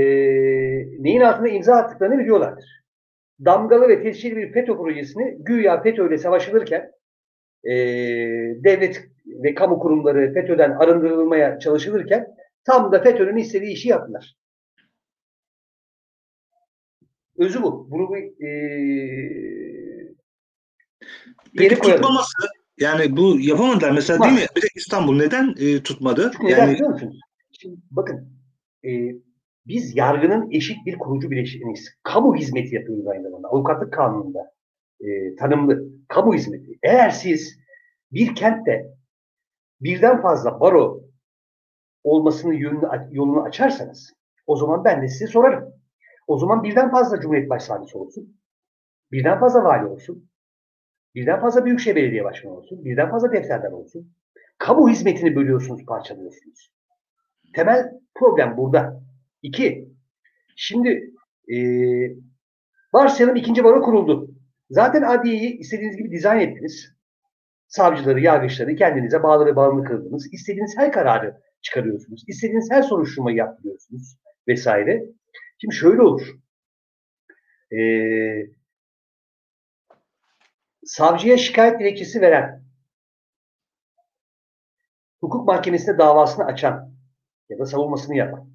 neyin 1.03 1.21
altında 1.21 1.49
imza 1.49 1.75
attıklarını 1.75 2.19
biliyorlardır. 2.19 2.81
Damgalı 3.45 3.89
ve 3.89 4.03
tescilli 4.03 4.37
bir 4.37 4.53
FETÖ 4.53 4.77
projesini 4.77 5.37
güya 5.39 5.83
FETÖ 5.83 6.09
ile 6.09 6.19
savaşılırken 6.19 6.93
e, 7.65 7.73
devlet 8.65 9.05
ve 9.27 9.55
kamu 9.55 9.79
kurumları 9.79 10.33
FETÖ'den 10.35 10.71
arındırılmaya 10.71 11.59
çalışılırken 11.59 12.27
tam 12.65 12.93
da 12.93 13.03
FETÖ'nün 13.03 13.37
istediği 13.37 13.73
işi 13.73 13.89
yaptılar. 13.89 14.40
Özü 17.41 17.63
bu. 17.63 17.91
Bunu 17.91 18.15
bir 18.15 18.47
e, 18.47 18.55
Peki 21.57 21.75
tutmaması 21.75 22.49
yani 22.79 23.17
bu 23.17 23.41
yapamadılar 23.41 23.91
mesela 23.91 24.17
Tutmaz. 24.17 24.37
değil 24.37 24.49
mi? 24.49 24.49
Bir 24.57 24.63
de 24.63 24.67
İstanbul 24.75 25.17
neden 25.17 25.55
e, 25.59 25.83
tutmadı? 25.83 26.31
Çünkü 26.33 26.53
yani... 26.53 26.61
neden 26.61 26.75
biliyor 26.75 26.91
musunuz? 26.91 27.21
Şimdi 27.53 27.77
bakın 27.91 28.29
e, 28.85 28.91
biz 29.67 29.97
yargının 29.97 30.51
eşit 30.51 30.87
bir 30.87 30.99
kurucu 30.99 31.31
bileşeniyiz. 31.31 31.89
Kamu 32.03 32.37
hizmeti 32.37 32.75
yapıyoruz 32.75 33.07
aynı 33.07 33.23
zamanda. 33.23 33.49
Avukatlık 33.49 33.93
kanununda 33.93 34.53
e, 35.01 35.37
tanımlı 35.37 35.85
kamu 36.09 36.35
hizmeti. 36.35 36.79
Eğer 36.83 37.11
siz 37.11 37.59
bir 38.13 38.35
kentte 38.35 38.87
birden 39.81 40.23
fazla 40.23 40.61
baro 40.61 41.01
olmasının 42.05 42.53
yolunu, 42.53 42.91
yolunu 43.11 43.43
açarsanız 43.43 44.13
o 44.47 44.57
zaman 44.57 44.85
ben 44.85 45.03
de 45.03 45.09
size 45.09 45.27
sorarım. 45.27 45.80
O 46.31 46.39
zaman 46.39 46.63
birden 46.63 46.91
fazla 46.91 47.21
Cumhuriyet 47.21 47.51
Başsavcısı 47.51 47.99
olsun. 47.99 48.37
Birden 49.13 49.41
fazla 49.41 49.65
vali 49.65 49.87
olsun. 49.87 50.31
Birden 51.15 51.41
fazla 51.41 51.65
Büyükşehir 51.65 51.97
Belediye 51.97 52.25
Başkanı 52.25 52.53
olsun. 52.53 52.85
Birden 52.85 53.11
fazla 53.11 53.33
defterler 53.33 53.73
olsun. 53.73 54.13
Kamu 54.59 54.89
hizmetini 54.89 55.37
bölüyorsunuz, 55.37 55.85
parçalıyorsunuz. 55.87 56.73
Temel 57.55 57.93
problem 58.15 58.57
burada. 58.57 59.03
İki, 59.43 59.89
şimdi 60.57 61.15
e, 61.49 61.57
varsayalım 62.95 63.37
ikinci 63.37 63.65
baro 63.65 63.83
kuruldu. 63.83 64.31
Zaten 64.71 65.03
adliyeyi 65.03 65.59
istediğiniz 65.59 65.97
gibi 65.97 66.11
dizayn 66.11 66.41
ettiniz. 66.41 66.97
Savcıları, 67.69 68.21
yargıçları 68.21 68.77
kendinize 68.77 69.23
bağlı 69.23 69.47
ve 69.47 69.57
bağımlı 69.57 69.85
kıldınız. 69.85 70.29
İstediğiniz 70.33 70.75
her 70.77 70.93
kararı 70.93 71.41
çıkarıyorsunuz. 71.63 72.25
İstediğiniz 72.29 72.71
her 72.71 72.83
soruşturmayı 72.83 73.37
yaptırıyorsunuz 73.37 74.17
vesaire. 74.49 75.05
Şimdi 75.59 75.75
şöyle 75.75 76.03
olur. 76.03 76.37
Ee, 77.73 78.47
savcıya 80.85 81.37
şikayet 81.37 81.81
dilekçesi 81.81 82.21
veren, 82.21 82.65
hukuk 85.21 85.47
mahkemesinde 85.47 85.99
davasını 85.99 86.45
açan 86.45 86.95
ya 87.49 87.59
da 87.59 87.67
savunmasını 87.67 88.17
yapan 88.17 88.51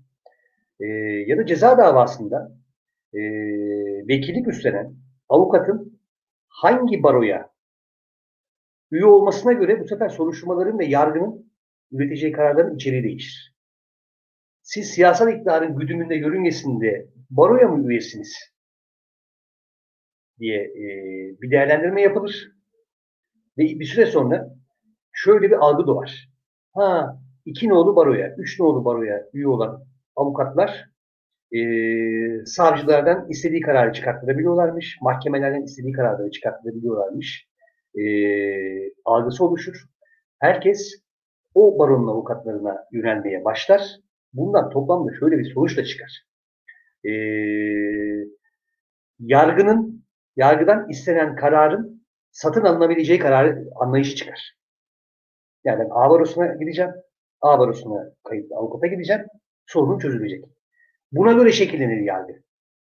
e, 0.79 0.85
ya 1.27 1.37
da 1.37 1.45
ceza 1.45 1.77
davasında 1.77 2.51
e, 3.13 3.19
vekillik 4.07 4.47
üstlenen 4.47 4.95
avukatın 5.29 5.99
hangi 6.47 7.03
baroya 7.03 7.49
üye 8.91 9.05
olmasına 9.05 9.53
göre 9.53 9.79
bu 9.79 9.87
sefer 9.87 10.09
soruşturmaların 10.09 10.79
ve 10.79 10.85
yargının 10.85 11.51
üreteceği 11.91 12.31
kararların 12.31 12.75
içeriği 12.75 13.03
değişir. 13.03 13.54
Siz 14.65 14.89
siyasal 14.89 15.33
iktidarın 15.33 15.79
güdümünde, 15.79 16.15
yörüngesinde 16.15 17.07
baroya 17.29 17.67
mı 17.67 17.91
üyesiniz? 17.91 18.37
diye 20.39 20.63
e, 20.63 20.87
bir 21.41 21.51
değerlendirme 21.51 22.01
yapılır. 22.01 22.51
Ve 23.57 23.63
bir 23.63 23.85
süre 23.85 24.05
sonra 24.05 24.55
şöyle 25.11 25.47
bir 25.47 25.55
algı 25.55 25.87
doğar. 25.87 26.29
Ha, 26.73 27.19
iki 27.45 27.69
nolu 27.69 27.95
baroya, 27.95 28.35
üç 28.37 28.59
nolu 28.59 28.85
baroya 28.85 29.29
üye 29.33 29.47
olan 29.47 29.83
avukatlar 30.15 30.89
e, 31.51 31.59
savcılardan 32.45 33.29
istediği 33.29 33.61
kararı 33.61 33.93
çıkarttırabiliyorlarmış. 33.93 34.97
Mahkemelerden 35.01 35.63
istediği 35.63 35.93
kararları 35.93 36.31
çıkarttırabiliyorlarmış. 36.31 37.47
E, 37.95 38.03
algısı 39.05 39.45
oluşur. 39.45 39.85
Herkes 40.39 41.03
o 41.53 41.79
baronun 41.79 42.07
avukatlarına 42.07 42.85
yönelmeye 42.91 43.45
başlar. 43.45 44.04
Bundan 44.35 44.69
toplamda 44.69 45.11
şöyle 45.19 45.37
bir 45.37 45.53
sonuç 45.53 45.77
da 45.77 45.83
çıkar. 45.83 46.25
E, 47.03 47.11
yargının, 49.19 50.05
yargıdan 50.35 50.89
istenen 50.89 51.35
kararın 51.35 52.05
satın 52.31 52.61
alınabileceği 52.61 53.19
kararı 53.19 53.65
anlayışı 53.75 54.15
çıkar. 54.15 54.55
Yani 55.63 55.79
ben 55.79 55.89
A 55.91 56.09
barosuna 56.09 56.53
gideceğim, 56.53 56.91
A 57.41 57.59
barosuna 57.59 58.13
kayıtlı 58.23 58.55
avukata 58.55 58.87
gideceğim, 58.87 59.21
sorunun 59.65 59.99
çözülecek. 59.99 60.45
Buna 61.11 61.33
göre 61.33 61.51
şekillenir 61.51 62.01
yargı. 62.01 62.33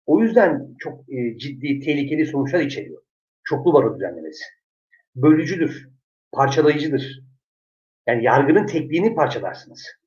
O 0.07 0.23
yüzden 0.23 0.75
çok 0.79 1.13
e, 1.13 1.39
ciddi, 1.39 1.81
tehlikeli 1.81 2.27
sonuçlar 2.27 2.61
içeriyor. 2.61 3.03
Çoklu 3.45 3.73
baro 3.73 3.95
düzenlemesi. 3.95 4.45
Bölücüdür, 5.17 5.89
parçalayıcıdır. 6.33 7.23
Yani 8.07 8.25
yargının 8.25 8.67
tekniğini 8.67 9.15
parçalarsınız. 9.15 10.02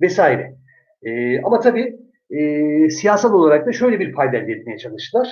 Vesaire. 0.00 0.54
E, 1.02 1.40
ama 1.42 1.60
tabii 1.60 1.96
e, 2.30 2.90
siyasal 2.90 3.34
olarak 3.34 3.66
da 3.66 3.72
şöyle 3.72 4.00
bir 4.00 4.12
fayda 4.12 4.36
elde 4.36 4.52
etmeye 4.52 4.78
çalıştılar. 4.78 5.28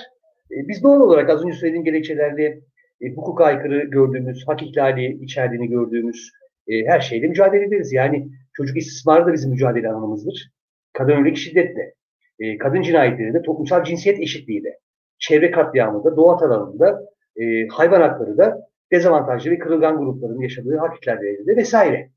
E, 0.51 0.67
biz 0.67 0.83
doğal 0.83 1.01
olarak 1.01 1.29
az 1.29 1.45
önce 1.45 1.53
söylediğim 1.53 1.85
gerekçelerle 1.85 2.59
e, 3.01 3.09
hukuka 3.09 3.45
aykırı 3.45 3.83
gördüğümüz, 3.83 4.47
hak 4.47 4.63
ihlali 4.63 5.23
içerdiğini 5.23 5.69
gördüğümüz 5.69 6.31
e, 6.67 6.85
her 6.85 6.99
şeyle 6.99 7.27
mücadele 7.27 7.65
ederiz. 7.65 7.93
Yani 7.93 8.27
çocuk 8.53 8.77
istismarı 8.77 9.25
da 9.25 9.33
bizim 9.33 9.51
mücadele 9.51 9.89
alanımızdır. 9.89 10.51
Kadın 10.93 11.11
örnek 11.11 11.37
şiddetle, 11.37 11.93
e, 12.39 12.57
kadın 12.57 12.81
cinayetleri 12.81 13.33
de, 13.33 13.41
toplumsal 13.41 13.83
cinsiyet 13.83 14.19
eşitliği 14.19 14.63
de, 14.63 14.79
çevre 15.19 15.51
katliamı 15.51 16.03
da, 16.03 16.15
doğa 16.15 16.37
alanında, 16.37 16.99
e, 17.35 17.67
hayvan 17.67 18.01
hakları 18.01 18.37
da, 18.37 18.67
dezavantajlı 18.91 19.51
ve 19.51 19.59
kırılgan 19.59 19.97
grupların 19.97 20.41
yaşadığı 20.41 20.77
hak 20.77 21.03
ihlalleri 21.03 21.47
de 21.47 21.55
vesaire. 21.55 22.09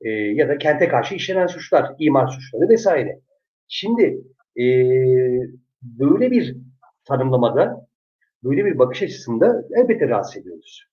E, 0.00 0.10
ya 0.10 0.48
da 0.48 0.58
kente 0.58 0.88
karşı 0.88 1.14
işlenen 1.14 1.46
suçlar, 1.46 1.94
imar 1.98 2.28
suçları 2.28 2.68
vesaire. 2.68 3.20
Şimdi 3.68 4.22
e, 4.60 4.64
böyle 5.82 6.30
bir 6.30 6.56
tanımlamada, 7.04 7.86
böyle 8.44 8.64
bir 8.64 8.78
bakış 8.78 9.02
açısında 9.02 9.64
elbette 9.76 10.08
rahatsız 10.08 10.36
ediyoruz. 10.36 10.84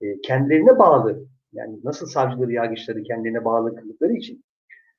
E, 0.00 0.20
kendilerine 0.20 0.78
bağlı, 0.78 1.26
yani 1.52 1.78
nasıl 1.84 2.06
savcıları, 2.06 2.52
yargıçları 2.52 3.02
kendilerine 3.02 3.44
bağlı 3.44 3.76
kıldıkları 3.76 4.12
için 4.12 4.44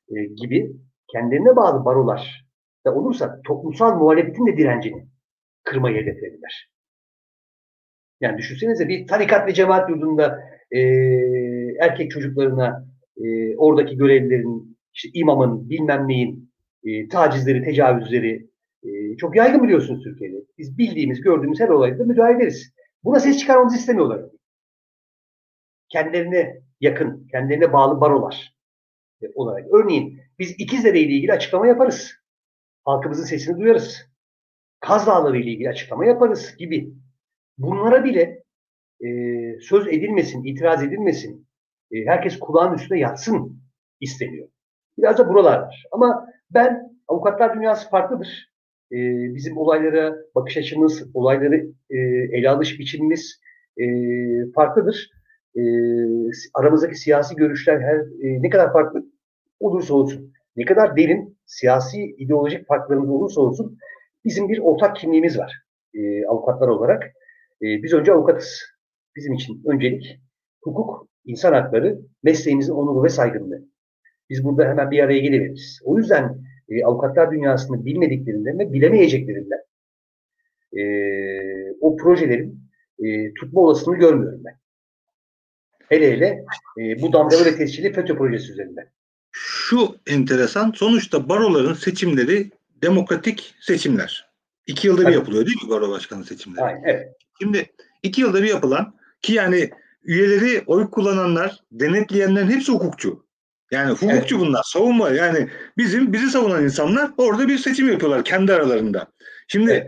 e, 0.10 0.24
gibi 0.26 0.72
kendilerine 1.08 1.56
bağlı 1.56 1.86
barolar 1.86 2.46
da 2.86 2.96
olursa 2.96 3.42
toplumsal 3.46 3.96
muhalefetin 3.98 4.48
de 4.48 4.58
direncini 4.58 5.08
kırmayı 5.64 5.96
hedeflediler. 5.96 6.70
Yani 8.22 8.38
düşünsenize 8.38 8.88
bir 8.88 9.08
tarikat 9.08 9.48
ve 9.48 9.54
cemaat 9.54 9.90
yurdunda 9.90 10.44
e, 10.72 10.80
erkek 11.80 12.12
çocuklarına 12.12 12.93
e, 13.18 13.58
oradaki 13.58 13.98
görevlilerin, 13.98 14.78
işte 14.94 15.10
imamın, 15.14 15.70
bilmem 15.70 16.08
neyin 16.08 16.54
e, 16.84 17.08
tacizleri, 17.08 17.64
tecavüzleri 17.64 18.50
e, 18.84 19.18
çok 19.18 19.36
yaygın 19.36 19.64
biliyorsunuz 19.64 20.04
Türkiye'de. 20.04 20.36
Biz 20.58 20.78
bildiğimiz, 20.78 21.22
gördüğümüz 21.22 21.60
her 21.60 21.70
olayda 21.70 22.04
müdahale 22.04 22.38
ederiz. 22.38 22.74
Buna 23.04 23.20
ses 23.20 23.38
çıkarmamızı 23.38 23.78
istemiyorlar. 23.78 24.22
Kendilerine 25.90 26.62
yakın, 26.82 27.28
kendilerine 27.32 27.74
bağlı 27.74 28.02
barolar 28.02 28.58
e, 29.22 29.26
olarak. 29.36 29.68
Örneğin 29.74 30.20
biz 30.40 30.52
İkizlere 30.60 31.00
ile 31.00 31.12
ilgili 31.12 31.34
açıklama 31.34 31.68
yaparız. 31.68 32.12
Halkımızın 32.86 33.24
sesini 33.24 33.60
duyarız. 33.60 34.06
Kaz 34.80 35.08
Dağları 35.08 35.38
ile 35.38 35.52
ilgili 35.52 35.70
açıklama 35.70 36.06
yaparız 36.06 36.56
gibi. 36.58 36.94
Bunlara 37.58 38.04
bile 38.04 38.44
e, 39.04 39.08
söz 39.60 39.88
edilmesin, 39.88 40.44
itiraz 40.44 40.84
edilmesin, 40.84 41.48
e, 41.94 42.06
herkes 42.06 42.40
kulağın 42.40 42.74
üstüne 42.74 43.00
yatsın 43.00 43.60
isteniyor. 44.02 44.48
Biraz 44.98 45.18
da 45.18 45.30
buralar 45.30 45.60
var. 45.60 45.84
Ama 45.92 46.26
ben 46.52 46.94
avukatlar 47.08 47.56
dünyası 47.56 47.90
farklıdır. 47.90 48.54
E, 48.92 48.98
bizim 49.36 49.58
olaylara 49.58 50.16
bakış 50.36 50.58
açımız, 50.58 51.04
olayları 51.14 51.66
e, 51.90 51.98
ele 52.38 52.50
alış 52.50 52.80
biçimimiz 52.80 53.40
e, 53.78 53.86
farklıdır. 54.56 55.10
Aramızdaki 56.54 56.96
siyasi 56.96 57.36
görüşler 57.36 57.82
her 57.82 58.02
ne 58.20 58.50
kadar 58.50 58.74
farklı 58.74 59.06
olursa 59.60 59.94
olsun, 59.94 60.34
ne 60.56 60.66
kadar 60.66 60.98
derin 60.98 61.38
siyasi 61.46 62.04
ideolojik 62.04 62.68
farklarımız 62.68 63.10
olursa 63.10 63.42
olsun 63.42 63.78
bizim 64.26 64.50
bir 64.50 64.60
ortak 64.60 64.96
kimliğimiz 64.96 65.38
var 65.38 65.64
avukatlar 66.28 66.68
olarak. 66.68 67.04
Biz 67.62 67.94
önce 67.94 68.14
avukatız. 68.14 68.62
Bizim 69.16 69.34
için 69.34 69.64
öncelik 69.66 70.20
hukuk, 70.64 71.08
insan 71.26 71.54
hakları, 71.54 72.00
mesleğimizin 72.24 72.74
onuru 72.74 73.04
ve 73.04 73.10
saygınlığı. 73.10 73.62
Biz 74.30 74.44
burada 74.44 74.70
hemen 74.70 74.92
bir 74.92 75.00
araya 75.00 75.20
gelebiliriz. 75.20 75.80
O 75.84 75.98
yüzden 75.98 76.38
e, 76.70 76.86
avukatlar 76.86 77.32
dünyasını 77.32 77.86
bilmediklerinden 77.86 78.60
ve 78.60 78.74
bilemeyeceklerinden 78.74 79.60
e, 80.74 80.84
o 81.82 81.98
projelerin 81.98 82.60
e, 83.00 83.34
tutma 83.34 83.62
olasılığını 83.62 83.98
görmüyorum 83.98 84.42
ben. 84.46 84.60
Hele 85.90 86.12
hele 86.12 86.46
e, 86.78 87.02
bu 87.02 87.14
damgalı 87.14 87.46
ve 87.46 87.56
tescilli 87.56 87.94
FETÖ 87.94 88.18
projesi 88.18 88.52
üzerinden. 88.52 88.90
Şu 89.32 89.96
enteresan, 90.08 90.72
sonuçta 90.76 91.30
baroların 91.30 91.74
seçimleri 91.74 92.52
demokratik 92.82 93.56
seçimler. 93.62 94.34
İki 94.68 94.88
yılda 94.88 95.08
bir 95.08 95.14
yapılıyor 95.14 95.46
değil 95.46 95.64
mi 95.64 95.70
baro 95.70 95.90
başkanı 95.90 96.26
seçimleri? 96.26 96.62
Aynen, 96.62 96.84
evet. 96.86 97.16
Şimdi 97.42 97.66
iki 98.04 98.22
yılda 98.22 98.44
bir 98.44 98.50
yapılan 98.50 98.96
ki 99.22 99.34
yani 99.34 99.70
üyeleri 100.04 100.64
oy 100.68 100.90
kullananlar, 100.90 101.60
denetleyenlerin 101.72 102.50
hepsi 102.50 102.72
hukukçu. 102.72 103.26
Yani 103.72 103.92
hukukçu 103.92 104.40
bunlar, 104.40 104.64
savunma. 104.66 105.10
Yani 105.10 105.50
bizim 105.78 106.14
bizi 106.14 106.30
savunan 106.30 106.64
insanlar 106.64 107.12
orada 107.18 107.48
bir 107.48 107.58
seçim 107.58 107.90
yapıyorlar 107.92 108.24
kendi 108.24 108.54
aralarında. 108.54 109.08
Şimdi 109.48 109.72
Evet. 109.72 109.88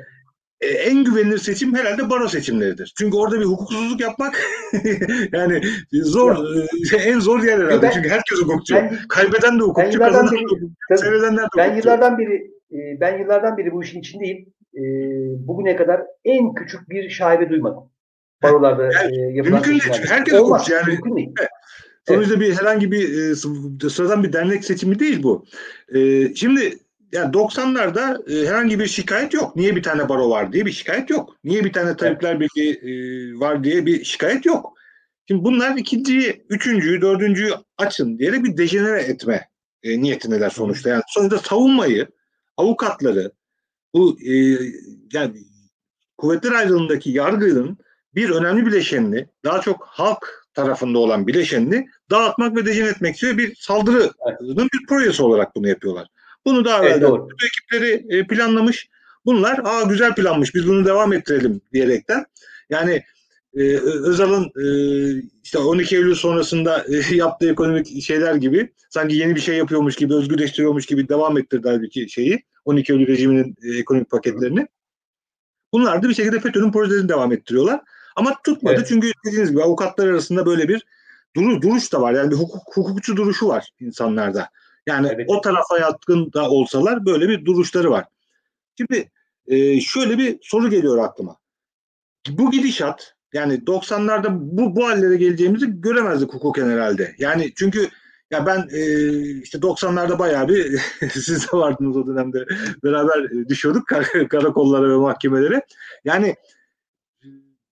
e, 0.61 0.67
en 0.67 1.03
güvenilir 1.03 1.37
seçim 1.37 1.75
herhalde 1.75 2.09
baro 2.09 2.27
seçimleridir. 2.27 2.93
Çünkü 2.97 3.17
orada 3.17 3.39
bir 3.39 3.45
hukuksuzluk 3.45 4.01
yapmak 4.01 4.35
yani 5.33 5.61
zor, 5.93 6.35
e, 6.93 6.97
en 6.97 7.19
zor 7.19 7.43
yer 7.43 7.57
herhalde. 7.59 7.81
Ben- 7.81 7.91
Çünkü 7.91 8.09
herkes 8.09 8.39
hukukçu. 8.39 8.75
Ben, 8.75 8.97
Kaybeden 9.09 9.59
de 9.59 9.63
hukukçu, 9.63 9.99
kazanan 9.99 10.27
da 10.27 10.31
hukukçu, 10.31 10.67
seyredenler 10.97 11.43
de 11.43 11.47
ben 11.57 11.69
hukukçu. 11.69 11.87
yıllardan 11.87 12.17
beri 12.17 12.51
e, 12.71 12.99
ben 12.99 13.19
yıllardan 13.19 13.57
beri 13.57 13.71
bu 13.71 13.83
işin 13.83 13.99
içindeyim. 13.99 14.45
Bugüne 15.47 15.75
kadar 15.75 16.01
en 16.25 16.53
küçük 16.53 16.89
bir 16.89 17.09
şaibe 17.09 17.49
duymadım. 17.49 17.83
Barolarda 18.53 18.83
Yani 18.83 19.17
e, 19.17 19.35
yapılan 19.35 19.53
mümkün 19.53 19.71
değil 19.71 19.83
çünkü 19.93 20.09
herkes 20.09 20.33
Olmaz, 20.33 20.61
hukukçu 20.61 20.73
yani. 20.73 20.87
Mümkün 20.87 21.15
değil. 21.15 21.29
Sonuçta 22.07 22.39
bir 22.39 22.53
herhangi 22.53 22.91
bir 22.91 23.17
e, 23.17 23.35
sı- 23.35 23.89
sıradan 23.89 24.23
bir 24.23 24.33
dernek 24.33 24.65
seçimi 24.65 24.99
değil 24.99 25.23
bu. 25.23 25.45
E, 25.95 26.35
şimdi 26.35 26.77
yani 27.11 27.31
90'larda 27.31 28.33
e, 28.33 28.47
herhangi 28.47 28.79
bir 28.79 28.87
şikayet 28.87 29.33
yok. 29.33 29.55
Niye 29.55 29.75
bir 29.75 29.83
tane 29.83 30.09
baro 30.09 30.29
var 30.29 30.53
diye 30.53 30.65
bir 30.65 30.71
şikayet 30.71 31.09
yok. 31.09 31.35
Niye 31.43 31.63
bir 31.63 31.73
tane 31.73 31.97
tabipler 31.97 32.39
birliği 32.39 32.73
e, 32.73 32.89
var 33.39 33.63
diye 33.63 33.85
bir 33.85 34.03
şikayet 34.03 34.45
yok. 34.45 34.73
Şimdi 35.27 35.43
bunlar 35.43 35.77
ikinciyi, 35.77 36.45
üçüncüyü, 36.49 37.01
dördüncüyü 37.01 37.51
açın 37.77 38.19
diye 38.19 38.43
bir 38.43 38.57
dejenere 38.57 39.01
etme 39.01 39.49
e, 39.83 40.01
niyetindeler 40.01 40.49
sonuçta. 40.49 40.89
Yani 40.89 41.01
sonuçta 41.07 41.37
savunmayı, 41.37 42.07
avukatları, 42.57 43.31
bu 43.93 44.17
e, 44.21 44.33
yani 45.13 45.37
kuvvetler 46.17 46.51
ayrılığındaki 46.51 47.11
yargının 47.11 47.77
bir 48.15 48.29
önemli 48.29 48.65
bileşenini, 48.65 49.27
daha 49.43 49.61
çok 49.61 49.85
halk 49.87 50.47
tarafında 50.53 50.99
olan 50.99 51.27
bileşenini 51.27 51.87
dağıtmak 52.11 52.55
ve 52.55 52.65
dejen 52.65 52.85
etmek 52.85 53.13
istiyor. 53.13 53.37
Bir 53.37 53.55
saldırının 53.55 54.69
bir 54.73 54.87
projesi 54.87 55.23
olarak 55.23 55.55
bunu 55.55 55.67
yapıyorlar. 55.67 56.07
Bunu 56.45 56.65
daha 56.65 56.85
Evet, 56.85 57.01
doğru. 57.01 57.29
bütün 57.29 57.47
ekipleri 57.47 58.17
e, 58.17 58.27
planlamış. 58.27 58.89
Bunlar 59.25 59.59
aa 59.63 59.81
güzel 59.81 60.15
planmış 60.15 60.55
biz 60.55 60.67
bunu 60.67 60.85
devam 60.85 61.13
ettirelim 61.13 61.61
diyerekten. 61.73 62.25
Yani 62.69 63.03
e, 63.53 63.77
Özal'ın 63.79 64.43
e, 64.43 64.67
işte 65.43 65.57
12 65.57 65.95
Eylül 65.95 66.15
sonrasında 66.15 66.85
e, 66.89 67.15
yaptığı 67.15 67.51
ekonomik 67.51 68.03
şeyler 68.03 68.35
gibi 68.35 68.73
sanki 68.89 69.15
yeni 69.15 69.35
bir 69.35 69.41
şey 69.41 69.57
yapıyormuş 69.57 69.95
gibi 69.95 70.13
özgürleştiriyormuş 70.13 70.85
gibi 70.85 71.09
devam 71.09 71.37
ettirdi 71.37 71.67
halbuki 71.69 72.09
şeyi 72.09 72.43
12 72.65 72.93
Eylül 72.93 73.07
rejiminin 73.07 73.55
e, 73.63 73.77
ekonomik 73.77 74.09
paketlerini. 74.09 74.67
Bunlar 75.73 76.03
da 76.03 76.09
bir 76.09 76.13
şekilde 76.13 76.39
FETÖ'nün 76.39 76.71
projelerini 76.71 77.09
devam 77.09 77.31
ettiriyorlar. 77.31 77.81
Ama 78.15 78.35
tutmadı 78.45 78.75
Evet. 78.77 78.87
çünkü 78.87 79.11
dediğiniz 79.25 79.51
gibi 79.51 79.63
avukatlar 79.63 80.07
arasında 80.07 80.45
böyle 80.45 80.67
bir 80.69 80.85
duru, 81.35 81.61
duruş 81.61 81.93
da 81.93 82.01
var. 82.01 82.13
Yani 82.13 82.31
bir 82.31 82.35
hukuk, 82.35 82.77
hukukçu 82.77 83.17
duruşu 83.17 83.47
var 83.47 83.69
insanlarda. 83.79 84.49
Yani 84.87 85.09
Evet. 85.13 85.25
o 85.29 85.41
tarafa 85.41 85.79
yatkın 85.79 86.33
da 86.33 86.49
olsalar 86.49 87.05
böyle 87.05 87.29
bir 87.29 87.45
duruşları 87.45 87.91
var. 87.91 88.05
Şimdi 88.77 89.11
e, 89.47 89.81
şöyle 89.81 90.17
bir 90.17 90.37
soru 90.41 90.69
geliyor 90.69 90.97
aklıma. 90.97 91.37
Bu 92.29 92.51
gidişat 92.51 93.15
yani 93.33 93.53
90'larda 93.53 94.27
bu, 94.39 94.75
bu 94.75 94.87
hallere 94.87 95.15
geleceğimizi 95.15 95.81
göremezdik 95.81 96.33
hukuken 96.33 96.69
herhalde. 96.69 97.15
Yani 97.17 97.53
çünkü 97.55 97.89
ya 98.31 98.45
ben 98.45 98.67
e, 98.71 98.81
işte 99.41 99.57
90'larda 99.57 100.19
bayağı 100.19 100.49
bir 100.49 100.81
siz 101.11 101.43
de 101.43 101.57
vardınız 101.57 101.97
o 101.97 102.07
dönemde 102.07 102.45
beraber 102.83 103.23
e, 103.23 103.49
düşüyorduk 103.49 103.87
kar- 103.87 104.27
karakollara 104.29 104.89
ve 104.89 104.95
mahkemelere. 104.95 105.61
Yani 106.05 106.35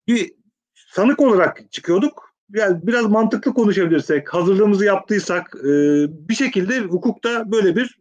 bir 0.07 0.31
sanık 0.75 1.19
olarak 1.19 1.71
çıkıyorduk. 1.71 2.33
Yani 2.53 2.79
biraz 2.83 3.05
mantıklı 3.05 3.53
konuşabilirsek, 3.53 4.33
hazırlığımızı 4.33 4.85
yaptıysak 4.85 5.55
e, 5.59 5.69
bir 6.29 6.35
şekilde 6.35 6.79
hukukta 6.79 7.51
böyle 7.51 7.75
bir 7.75 7.99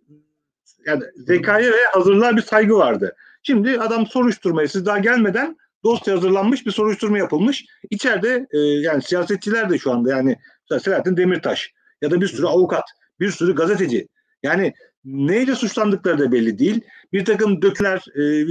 yani 0.86 1.02
zekaya 1.16 1.70
ve 1.70 1.84
hazırlığa 1.92 2.36
bir 2.36 2.42
saygı 2.42 2.74
vardı. 2.74 3.16
Şimdi 3.42 3.80
adam 3.80 4.06
soruşturmayı 4.06 4.68
siz 4.68 4.86
daha 4.86 4.98
gelmeden 4.98 5.56
dosya 5.84 6.16
hazırlanmış 6.16 6.66
bir 6.66 6.70
soruşturma 6.70 7.18
yapılmış. 7.18 7.64
İçeride 7.90 8.46
e, 8.50 8.58
yani 8.58 9.02
siyasetçiler 9.02 9.70
de 9.70 9.78
şu 9.78 9.92
anda 9.92 10.10
yani 10.10 10.36
Selahattin 10.80 11.16
Demirtaş 11.16 11.72
ya 12.02 12.10
da 12.10 12.20
bir 12.20 12.26
sürü 12.26 12.46
avukat, 12.46 12.84
bir 13.20 13.30
sürü 13.30 13.54
gazeteci. 13.54 14.08
Yani 14.42 14.74
neyle 15.04 15.54
suçlandıkları 15.54 16.18
da 16.18 16.32
belli 16.32 16.58
değil. 16.58 16.80
Bir 17.12 17.24
takım 17.24 17.62
döküler, 17.62 18.04
e, 18.14 18.46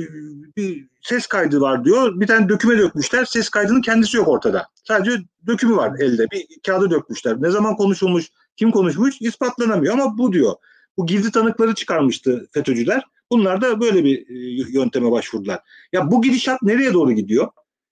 bir 0.57 0.87
ses 1.01 1.27
kaydı 1.27 1.61
var 1.61 1.85
diyor. 1.85 2.19
Bir 2.19 2.27
tane 2.27 2.49
döküme 2.49 2.77
dökmüşler. 2.77 3.25
Ses 3.25 3.49
kaydının 3.49 3.81
kendisi 3.81 4.17
yok 4.17 4.27
ortada. 4.27 4.67
Sadece 4.83 5.17
dökümü 5.47 5.75
var 5.75 5.99
elde. 5.99 6.31
Bir 6.31 6.47
kağıda 6.65 6.91
dökmüşler. 6.91 7.41
Ne 7.41 7.49
zaman 7.49 7.75
konuşulmuş, 7.75 8.29
kim 8.57 8.71
konuşmuş 8.71 9.21
ispatlanamıyor 9.21 9.93
ama 9.93 10.17
bu 10.17 10.33
diyor. 10.33 10.55
Bu 10.97 11.05
gizli 11.05 11.31
tanıkları 11.31 11.75
çıkarmıştı 11.75 12.47
FETÖ'cüler. 12.53 13.03
Bunlar 13.31 13.61
da 13.61 13.81
böyle 13.81 14.03
bir 14.03 14.17
e, 14.17 14.71
yönteme 14.71 15.11
başvurdular. 15.11 15.59
Ya 15.93 16.11
bu 16.11 16.21
gidişat 16.21 16.61
nereye 16.61 16.93
doğru 16.93 17.11
gidiyor? 17.11 17.47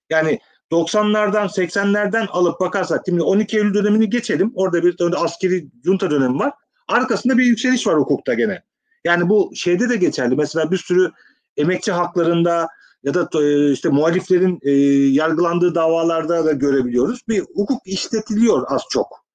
Yani 0.10 0.40
90'lardan 0.72 1.48
80'lerden 1.48 2.28
alıp 2.28 2.60
bakarsak 2.60 3.02
şimdi 3.06 3.22
12 3.22 3.58
Eylül 3.58 3.74
dönemini 3.74 4.10
geçelim. 4.10 4.52
Orada 4.56 4.84
bir 4.84 4.96
askeri 5.24 5.68
junta 5.86 6.12
dönemi 6.12 6.40
var. 6.40 6.54
Arkasında 6.90 7.38
bir 7.38 7.46
yükseliş 7.46 7.88
var 7.88 7.98
hukukta 7.98 8.34
gene. 8.34 8.64
Yani 9.04 9.30
bu 9.30 9.52
şeyde 9.56 9.90
de 9.90 9.96
geçerli. 9.96 10.36
Mesela 10.36 10.72
bir 10.72 10.78
sürü 10.78 11.12
emekçi 11.58 11.92
haklarında 11.92 12.68
ya 13.04 13.14
da 13.14 13.30
e, 13.44 13.72
işte 13.72 13.90
muhaliflerin 13.90 14.60
e, 14.62 14.72
yargılandığı 15.14 15.76
davalarda 15.76 16.46
da 16.46 16.52
görebiliyoruz. 16.52 17.22
Bir 17.28 17.40
hukuk 17.40 17.82
işletiliyor 17.86 18.66
az 18.68 18.82
çok. 18.90 19.26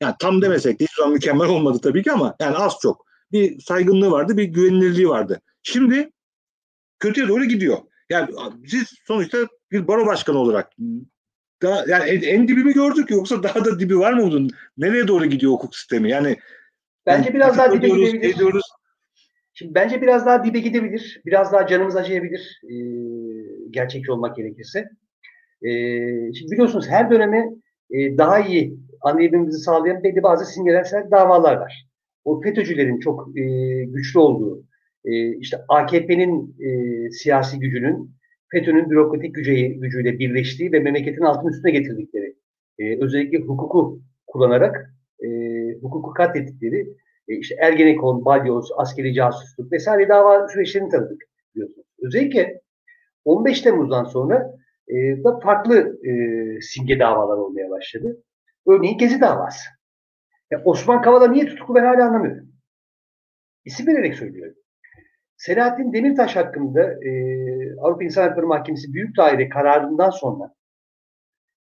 Yani 0.00 0.14
tam 0.18 0.42
demesek 0.42 0.80
de 0.80 0.84
hiç 0.84 0.96
zaman 0.96 1.12
mükemmel 1.12 1.48
olmadı 1.48 1.78
tabii 1.82 2.02
ki 2.02 2.12
ama 2.12 2.36
yani 2.40 2.56
az 2.56 2.74
çok. 2.82 3.06
Bir 3.32 3.60
saygınlığı 3.60 4.10
vardı, 4.10 4.36
bir 4.36 4.44
güvenilirliği 4.44 5.08
vardı. 5.08 5.40
Şimdi 5.62 6.10
kötüye 6.98 7.28
doğru 7.28 7.44
gidiyor. 7.44 7.78
Yani 8.10 8.30
siz 8.66 8.92
sonuçta 9.06 9.38
bir 9.72 9.88
baro 9.88 10.06
başkanı 10.06 10.38
olarak 10.38 10.72
daha 11.62 11.84
yani 11.88 12.10
en, 12.10 12.22
en 12.22 12.48
dibi 12.48 12.64
mi 12.64 12.72
gördük 12.72 13.10
yoksa 13.10 13.42
daha 13.42 13.64
da 13.64 13.80
dibi 13.80 13.98
var 13.98 14.12
mı 14.12 14.22
bunun? 14.22 14.50
Nereye 14.76 15.08
doğru 15.08 15.26
gidiyor 15.26 15.52
hukuk 15.52 15.76
sistemi? 15.76 16.10
Yani 16.10 16.36
bence 17.06 17.34
biraz 17.34 17.58
daha 17.58 17.72
dibe 17.72 17.88
gidebilir. 17.88 18.34
Ediyoruz. 18.34 18.62
Şimdi 19.54 19.74
bence 19.74 20.02
biraz 20.02 20.26
daha 20.26 20.44
dibe 20.44 20.58
gidebilir. 20.58 21.22
Biraz 21.26 21.52
daha 21.52 21.66
canımız 21.66 21.96
acıyabilir. 21.96 22.60
E, 22.64 22.74
gerçekçi 23.70 24.12
olmak 24.12 24.36
gerekirse. 24.36 24.88
E, 25.62 25.70
şimdi 26.32 26.52
biliyorsunuz 26.52 26.88
her 26.88 27.10
dönemi 27.10 27.50
e, 27.90 28.18
daha 28.18 28.40
iyi 28.40 28.76
anlayabilmemizi 29.00 29.58
sağlayan 29.58 30.02
belli 30.02 30.22
bazı 30.22 30.44
simgesel 30.44 31.10
davalar 31.10 31.56
var. 31.56 31.86
O 32.24 32.40
FETÖ'cülerin 32.40 33.00
çok 33.00 33.38
e, 33.38 33.44
güçlü 33.84 34.18
olduğu, 34.18 34.64
e, 35.04 35.36
işte 35.36 35.56
AKP'nin 35.68 36.56
e, 36.60 37.10
siyasi 37.10 37.58
gücünün 37.58 38.10
FETÖ'nün 38.48 38.90
bürokratik 38.90 39.34
gücü, 39.34 39.54
gücüyle 39.54 40.18
birleştiği 40.18 40.72
ve 40.72 40.80
memleketin 40.80 41.22
altın 41.22 41.48
üstüne 41.48 41.70
getirdikleri, 41.70 42.36
e, 42.78 43.04
özellikle 43.04 43.38
hukuku 43.38 44.00
kullanarak 44.26 44.93
hukuku 45.82 46.12
katlettikleri, 46.12 46.96
e, 47.28 47.36
işte 47.36 47.56
Ergenekon, 47.60 48.24
Balyoz, 48.24 48.70
askeri 48.76 49.14
casusluk 49.14 49.72
vesaire 49.72 50.08
dava 50.08 50.48
süreçlerini 50.48 50.88
tanıdık 50.88 51.22
biliyorsunuz. 51.54 51.86
Özellikle 52.02 52.60
15 53.24 53.60
Temmuz'dan 53.60 54.04
sonra 54.04 54.50
e, 54.88 55.24
da 55.24 55.38
farklı 55.38 55.98
e, 56.06 56.12
simge 56.60 56.98
davalar 56.98 57.36
olmaya 57.36 57.70
başladı. 57.70 58.22
Örneğin 58.66 58.98
Gezi 58.98 59.20
davası. 59.20 59.68
Ya 60.50 60.62
Osman 60.64 61.02
Kavala 61.02 61.26
niye 61.28 61.46
tutuklu 61.46 61.74
ben 61.74 61.84
hala 61.84 62.06
anlamıyorum. 62.08 62.48
İsim 63.64 63.86
vererek 63.86 64.14
söylüyorum. 64.14 64.54
Selahattin 65.36 65.92
Demirtaş 65.92 66.36
hakkında 66.36 66.82
e, 66.82 67.10
Avrupa 67.80 68.04
İnsan 68.04 68.28
Hakları 68.28 68.46
Mahkemesi 68.46 68.92
Büyük 68.92 69.16
Daire 69.16 69.48
kararından 69.48 70.10
sonra 70.10 70.54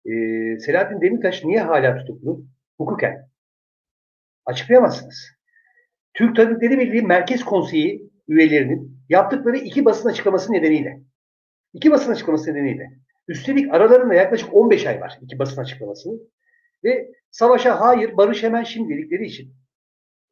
e, 0.05 0.11
Selahattin 0.59 1.00
Demirtaş 1.00 1.44
niye 1.44 1.61
hala 1.61 1.96
tutuklu? 1.96 2.44
Hukuken. 2.78 3.28
Açıklayamazsınız. 4.47 5.30
Türk 6.14 6.36
Tabipleri 6.36 6.78
Birliği 6.78 7.03
Merkez 7.03 7.45
Konseyi 7.45 8.11
üyelerinin 8.28 8.99
yaptıkları 9.09 9.57
iki 9.57 9.84
basın 9.84 10.09
açıklaması 10.09 10.53
nedeniyle 10.53 11.01
iki 11.72 11.90
basın 11.90 12.12
açıklaması 12.12 12.51
nedeniyle 12.51 12.90
üstelik 13.28 13.74
aralarında 13.74 14.14
yaklaşık 14.14 14.55
15 14.55 14.86
ay 14.86 15.01
var 15.01 15.18
iki 15.22 15.38
basın 15.38 15.61
açıklamasının 15.62 16.30
ve 16.84 17.12
savaşa 17.30 17.80
hayır 17.80 18.16
barış 18.16 18.42
hemen 18.42 18.62
şimdi 18.62 18.95
dedikleri 18.95 19.26
için 19.26 19.55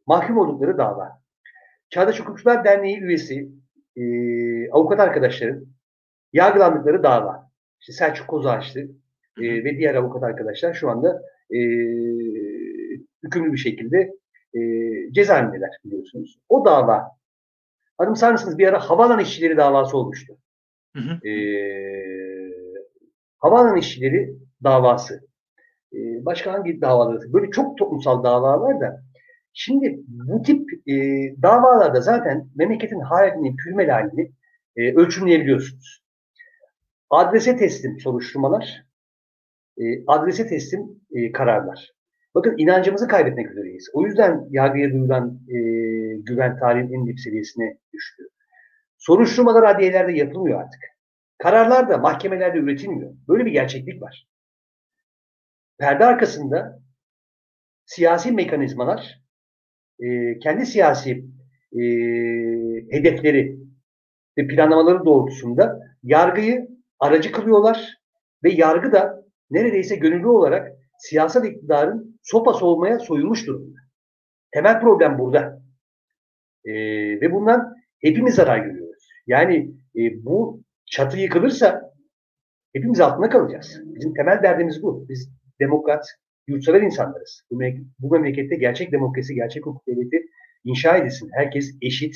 mahkum 0.07 0.39
oldukları 0.39 0.79
dava 0.79 1.23
Çağdaş 1.93 2.21
Hukukçular 2.21 2.65
Derneği 2.65 3.01
üyesi 3.01 3.49
e, 3.97 4.03
avukat 4.71 5.01
arkadaşların 5.01 5.67
yargılandıkları 6.33 7.03
dava. 7.03 7.51
İşte 7.81 7.93
Selçuk 7.93 8.29
Kozağaçlı 8.29 8.81
e, 9.39 9.65
ve 9.65 9.79
diğer 9.79 9.95
avukat 9.95 10.23
arkadaşlar 10.23 10.75
şu 10.75 10.91
anda 10.91 11.23
e, 11.51 11.59
hükümlü 13.25 13.53
bir 13.53 13.59
şekilde 13.59 14.13
e, 14.55 14.61
cezaevindeler 15.13 15.71
biliyorsunuz. 15.85 16.39
O 16.49 16.65
dava 16.65 17.11
anımsar 17.99 18.33
mısınız 18.33 18.59
bir 18.59 18.69
ara 18.69 18.81
havaalanı 18.81 19.23
işçileri 19.23 19.57
davası 19.57 19.97
olmuştu. 19.97 20.39
Hı 20.97 21.03
hı. 21.03 21.29
E, 21.29 21.33
havaalanı 23.39 23.79
işçileri 23.79 24.37
davası. 24.65 25.27
E, 25.93 26.25
başka 26.25 26.53
hangi 26.53 26.81
davaları? 26.81 27.33
Böyle 27.33 27.51
çok 27.51 27.79
toplumsal 27.79 28.25
davalar 28.25 28.81
da 28.81 29.03
Şimdi 29.55 30.01
bu 30.07 30.43
tip 30.43 30.89
e, 30.89 30.95
davalarda 31.43 32.01
zaten 32.01 32.49
memleketin 32.55 33.01
halini, 33.01 33.57
pürmel 33.57 33.89
halini 33.89 34.33
e, 34.77 34.95
ölçümleyebiliyorsunuz. 34.95 36.03
Adrese 37.11 37.57
teslim 37.57 38.01
soruşturmalar, 38.01 38.87
e, 39.79 39.83
adrese 40.07 40.47
teslim 40.47 41.01
e, 41.15 41.33
kararlar. 41.33 41.93
Bakın 42.35 42.55
inancımızı 42.59 43.09
kaybetmek 43.09 43.51
üzereyiz. 43.51 43.91
O 43.93 44.07
yüzden 44.07 44.47
yargıya 44.51 44.91
duyulan 44.91 45.41
e, 45.49 45.57
güven 46.17 46.59
tarihin 46.59 46.93
en 46.93 47.07
dip 47.07 47.21
seviyesine 47.21 47.79
düştü. 47.93 48.23
Soruşturmalar 48.99 49.63
adliyelerde 49.63 50.13
yapılmıyor 50.13 50.61
artık. 50.61 50.81
Kararlar 51.39 51.89
da 51.89 51.99
mahkemelerde 51.99 52.59
üretilmiyor. 52.59 53.15
Böyle 53.29 53.47
bir 53.47 53.53
gerçeklik 53.53 54.03
var. 54.03 54.29
Perde 55.79 56.05
arkasında 56.05 56.83
siyasi 57.85 58.33
mekanizmalar 58.33 59.23
e, 60.01 60.39
kendi 60.39 60.67
siyasi 60.67 61.25
e, 61.73 61.83
hedefleri 62.91 63.59
ve 64.39 64.47
planlamaları 64.47 65.05
doğrultusunda 65.05 65.81
yargıyı 66.03 66.69
aracı 67.01 67.33
kılıyorlar 67.33 67.99
ve 68.45 68.51
yargı 68.51 68.93
da 68.93 69.25
neredeyse 69.51 69.97
gönüllü 69.97 70.29
olarak 70.29 70.73
siyasal 70.99 71.45
iktidarın 71.45 72.12
sopası 72.23 72.67
olmaya 72.67 72.99
soyulmuş 72.99 73.47
durumda. 73.47 73.79
Temel 74.51 74.81
problem 74.81 75.19
burada. 75.19 75.63
E, 76.65 76.73
ve 77.21 77.33
bundan 77.33 77.75
hepimiz 78.01 78.35
zarar 78.35 78.59
görüyoruz. 78.59 79.09
Yani 79.27 79.71
e, 79.97 80.25
bu 80.25 80.63
çatı 80.87 81.19
yıkılırsa 81.19 81.93
hepimiz 82.73 83.01
altında 83.01 83.29
kalacağız. 83.29 83.81
Bizim 83.85 84.15
temel 84.15 84.43
derdimiz 84.43 84.83
bu. 84.83 85.07
Biz 85.09 85.31
demokrat, 85.61 86.05
yurtsever 86.49 86.83
insanlarız. 86.83 87.43
Bu, 87.51 87.61
bu 87.99 88.11
memlekette 88.11 88.57
gerçek 88.57 88.93
demokrasi, 88.93 89.35
gerçek 89.35 89.67
hukuk 89.67 89.87
devleti 89.87 90.27
inşa 90.65 90.97
edilsin. 90.97 91.31
Herkes 91.33 91.77
eşit, 91.83 92.15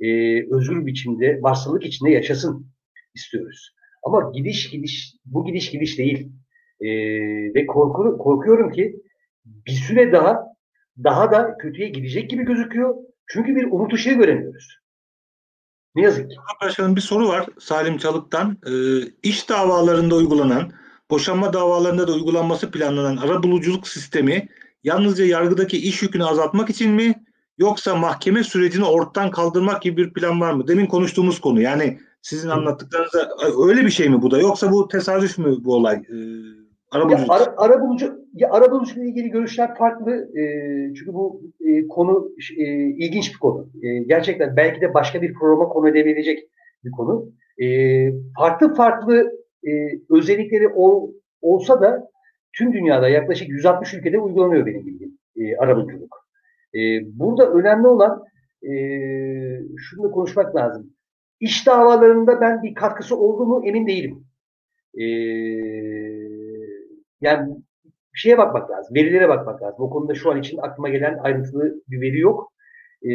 e, 0.00 0.08
özgür 0.54 0.86
biçimde, 0.86 1.38
varsılık 1.42 1.84
içinde 1.84 2.10
yaşasın 2.10 2.66
istiyoruz. 3.14 3.74
Ama 4.02 4.32
gidiş 4.34 4.70
gidiş, 4.70 5.14
bu 5.24 5.44
gidiş 5.44 5.70
gidiş 5.70 5.98
değil. 5.98 6.32
E, 6.80 6.88
ve 7.54 7.66
korku, 7.66 8.18
korkuyorum 8.18 8.70
ki 8.70 9.01
bir 9.66 9.72
süre 9.72 10.12
daha 10.12 10.52
daha 11.04 11.32
da 11.32 11.56
kötüye 11.58 11.88
gidecek 11.88 12.30
gibi 12.30 12.44
gözüküyor. 12.44 12.94
Çünkü 13.26 13.56
bir 13.56 13.64
umut 13.64 13.94
ışığı 13.94 14.12
göremiyoruz. 14.12 14.78
Ne 15.94 16.02
yazık 16.02 16.30
ki. 16.30 16.36
Başkanım 16.62 16.96
bir 16.96 17.00
soru 17.00 17.28
var 17.28 17.46
Salim 17.58 17.98
Çalık'tan. 17.98 18.56
E, 18.66 18.72
iş 19.22 19.48
davalarında 19.48 20.14
uygulanan 20.14 20.72
boşanma 21.10 21.52
davalarında 21.52 22.08
da 22.08 22.12
uygulanması 22.12 22.70
planlanan 22.70 23.16
arabuluculuk 23.16 23.88
sistemi 23.88 24.48
yalnızca 24.84 25.24
yargıdaki 25.24 25.78
iş 25.78 26.02
yükünü 26.02 26.24
azaltmak 26.24 26.70
için 26.70 26.90
mi 26.90 27.24
yoksa 27.58 27.96
mahkeme 27.96 28.44
sürecini 28.44 28.84
ortadan 28.84 29.30
kaldırmak 29.30 29.82
gibi 29.82 30.04
bir 30.04 30.12
plan 30.12 30.40
var 30.40 30.52
mı? 30.52 30.68
Demin 30.68 30.86
konuştuğumuz 30.86 31.40
konu 31.40 31.60
yani 31.60 31.98
sizin 32.22 32.48
anlattıklarınızda 32.48 33.30
öyle 33.68 33.84
bir 33.84 33.90
şey 33.90 34.08
mi 34.08 34.22
bu 34.22 34.30
da 34.30 34.38
yoksa 34.38 34.72
bu 34.72 34.88
tesadüf 34.88 35.38
mü 35.38 35.56
bu 35.60 35.74
olay? 35.74 35.96
Ee, 35.96 36.14
arabuluculuk. 36.90 37.28
Ya, 37.28 37.34
ara, 37.34 37.54
arabulucu, 37.56 38.21
ya 38.34 38.50
arabuluculukla 38.50 39.04
ilgili 39.04 39.30
görüşler 39.30 39.74
farklı. 39.74 40.38
E, 40.38 40.44
çünkü 40.94 41.14
bu 41.14 41.42
e, 41.60 41.88
konu 41.88 42.32
e, 42.58 42.64
ilginç 42.74 43.34
bir 43.34 43.38
konu. 43.38 43.68
E, 43.82 43.98
gerçekten 43.98 44.56
belki 44.56 44.80
de 44.80 44.94
başka 44.94 45.22
bir 45.22 45.34
programa 45.34 45.68
konu 45.68 45.88
edebilecek 45.88 46.48
bir 46.84 46.90
konu. 46.90 47.32
E, 47.62 47.66
farklı 48.38 48.74
farklı 48.74 49.32
e, 49.66 49.70
özellikleri 50.10 50.68
ol, 50.68 51.10
olsa 51.40 51.80
da 51.80 52.10
tüm 52.52 52.72
dünyada 52.72 53.08
yaklaşık 53.08 53.48
160 53.48 53.94
ülkede 53.94 54.18
uygulanıyor 54.18 54.66
benim 54.66 54.86
bildiğim 54.86 55.18
e, 55.36 55.56
arabuluculuk. 55.56 56.26
E, 56.74 56.78
burada 57.18 57.52
önemli 57.52 57.86
olan 57.86 58.24
e, 58.62 58.72
şunu 59.76 60.02
da 60.02 60.10
konuşmak 60.10 60.56
lazım. 60.56 60.90
İş 61.40 61.66
davalarında 61.66 62.40
ben 62.40 62.62
bir 62.62 62.74
katkısı 62.74 63.16
oldu 63.16 63.46
mu 63.46 63.62
emin 63.66 63.86
değilim. 63.86 64.24
E, 64.94 65.04
yani 67.20 67.56
bir 68.14 68.18
şeye 68.18 68.38
bakmak 68.38 68.70
lazım, 68.70 68.94
verilere 68.94 69.28
bakmak 69.28 69.62
lazım. 69.62 69.84
O 69.84 69.90
konuda 69.90 70.14
şu 70.14 70.30
an 70.30 70.38
için 70.38 70.58
aklıma 70.58 70.88
gelen 70.88 71.18
ayrıntılı 71.18 71.74
bir 71.88 72.00
veri 72.00 72.18
yok. 72.18 72.52
E, 73.02 73.12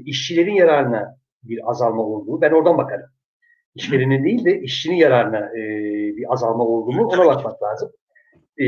işçilerin 0.00 0.54
yararına 0.54 1.16
bir 1.42 1.70
azalma 1.70 2.02
olduğu, 2.02 2.40
ben 2.40 2.50
oradan 2.50 2.78
bakarım 2.78 3.06
işverenin 3.76 4.24
değil 4.24 4.44
de 4.44 4.60
işçinin 4.60 4.94
yararına 4.94 5.38
e, 5.38 5.62
bir 6.16 6.32
azalma 6.32 6.64
oldu 6.64 6.92
mu 6.92 7.06
ona 7.06 7.26
bakmak 7.26 7.62
lazım. 7.62 7.90
E, 8.58 8.66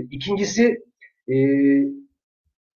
ikincisi 0.00 0.82
e, 1.28 1.36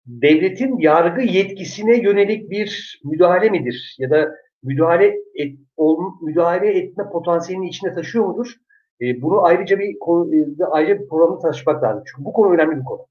devletin 0.05 0.77
yargı 0.79 1.21
yetkisine 1.21 2.01
yönelik 2.01 2.49
bir 2.49 3.01
müdahale 3.03 3.49
midir 3.49 3.95
ya 3.99 4.09
da 4.09 4.35
müdahale 4.63 5.15
et, 5.35 5.59
ol, 5.77 5.99
müdahale 6.21 6.77
etme 6.77 7.03
potansiyelini 7.11 7.67
içine 7.67 7.93
taşıyor 7.93 8.25
mudur? 8.25 8.55
E, 9.01 9.21
bunu 9.21 9.45
ayrıca 9.45 9.79
bir 9.79 9.99
konu, 9.99 10.35
e, 10.35 10.45
ayrıca 10.71 10.99
bir 10.99 11.07
programı 11.07 11.39
taşımak 11.39 11.83
lazım. 11.83 12.03
Çünkü 12.07 12.25
bu 12.25 12.33
konu 12.33 12.53
önemli 12.53 12.77
bir 12.77 12.83
konu. 12.83 13.07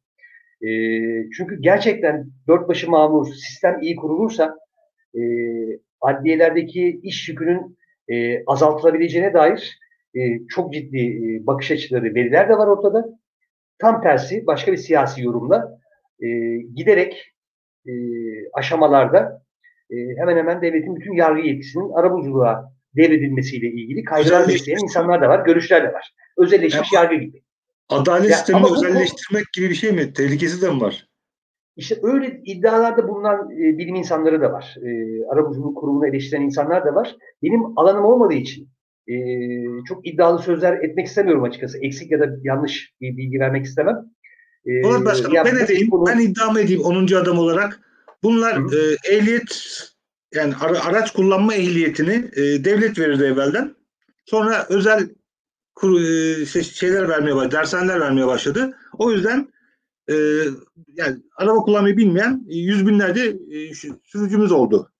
E, 0.62 0.70
çünkü 1.30 1.60
gerçekten 1.60 2.26
dört 2.48 2.68
başı 2.68 2.90
mamur, 2.90 3.26
sistem 3.26 3.80
iyi 3.82 3.96
kurulursa 3.96 4.58
e, 5.14 5.22
adliyelerdeki 6.00 7.00
iş 7.02 7.28
yükünün 7.28 7.78
e, 8.08 8.44
azaltılabileceğine 8.44 9.34
dair 9.34 9.78
e, 10.14 10.20
çok 10.48 10.72
ciddi 10.72 10.98
e, 10.98 11.46
bakış 11.46 11.70
açıları, 11.70 12.04
veriler 12.04 12.48
de 12.48 12.58
var 12.58 12.66
ortada. 12.66 13.04
Tam 13.78 14.02
tersi 14.02 14.46
başka 14.46 14.72
bir 14.72 14.76
siyasi 14.76 15.22
yorumla 15.22 15.78
e, 16.20 16.28
giderek 16.74 17.32
e, 17.86 17.92
aşamalarda 18.52 19.42
e, 19.90 19.96
hemen 20.16 20.36
hemen 20.36 20.62
devletin 20.62 20.96
bütün 20.96 21.12
yargı 21.12 21.40
yetkisinin 21.40 21.92
arabuluculuğa 21.92 22.71
devredilmesiyle 22.96 23.66
ilgili 23.66 24.04
kaygılar 24.04 24.48
besleyen 24.48 24.78
insanlar 24.78 25.22
da 25.22 25.28
var, 25.28 25.44
görüşler 25.44 25.82
de 25.82 25.92
var. 25.92 26.14
Özelleşmiş 26.36 26.92
ya, 26.92 27.00
yargı 27.00 27.16
gibi. 27.16 27.42
Adalet 27.88 28.30
ya, 28.30 28.36
sistemini 28.36 28.66
özelleştirmek 28.72 29.44
bu, 29.44 29.60
gibi 29.60 29.70
bir 29.70 29.74
şey 29.74 29.92
mi? 29.92 30.12
Tehlikesi 30.12 30.62
de 30.62 30.70
mi 30.70 30.80
var? 30.80 31.08
İşte 31.76 31.98
öyle 32.02 32.40
iddialarda 32.44 33.08
bulunan 33.08 33.50
e, 33.50 33.78
bilim 33.78 33.94
insanları 33.94 34.40
da 34.40 34.52
var. 34.52 34.76
E, 34.82 34.90
arabuluculuk 35.26 35.76
kurumunu 35.76 36.06
eleştiren 36.06 36.42
insanlar 36.42 36.84
da 36.86 36.94
var. 36.94 37.16
Benim 37.42 37.78
alanım 37.78 38.04
olmadığı 38.04 38.34
için 38.34 38.68
e, 39.08 39.14
çok 39.88 40.06
iddialı 40.06 40.42
sözler 40.42 40.72
etmek 40.72 41.06
istemiyorum 41.06 41.42
açıkçası. 41.42 41.78
Eksik 41.78 42.10
ya 42.10 42.20
da 42.20 42.36
yanlış 42.42 42.92
bir 43.00 43.16
bilgi 43.16 43.40
vermek 43.40 43.66
istemem. 43.66 43.96
E, 44.66 44.82
Polat 44.82 45.04
Başkanım 45.04 45.36
ben 45.44 45.64
edeyim, 45.64 45.88
bunu... 45.90 46.06
ben 46.06 46.18
iddiamı 46.18 46.60
edeyim 46.60 46.82
10. 46.82 47.14
adam 47.14 47.38
olarak. 47.38 47.80
Bunlar 48.22 48.56
e, 48.56 48.96
ehliyet 49.16 49.78
yani 50.34 50.54
ara, 50.60 50.84
araç 50.84 51.10
kullanma 51.10 51.54
ehliyetini 51.54 52.30
e, 52.36 52.64
devlet 52.64 52.98
verirdi 52.98 53.24
evvelden. 53.24 53.74
Sonra 54.24 54.66
özel 54.68 55.08
kur, 55.74 56.00
e, 56.00 56.46
şey, 56.46 56.62
şeyler 56.62 57.08
vermeye 57.08 57.36
başladı, 57.36 57.52
dershaneler 57.56 58.00
vermeye 58.00 58.26
başladı. 58.26 58.76
O 58.98 59.12
yüzden 59.12 59.52
e, 60.10 60.14
yani 60.88 61.16
araba 61.36 61.56
kullanmayı 61.56 61.96
bilmeyen 61.96 62.46
e, 62.48 62.56
yüz 62.56 62.86
binlerce 62.86 63.36
e, 63.50 63.74
sürücümüz 64.04 64.52
oldu. 64.52 64.92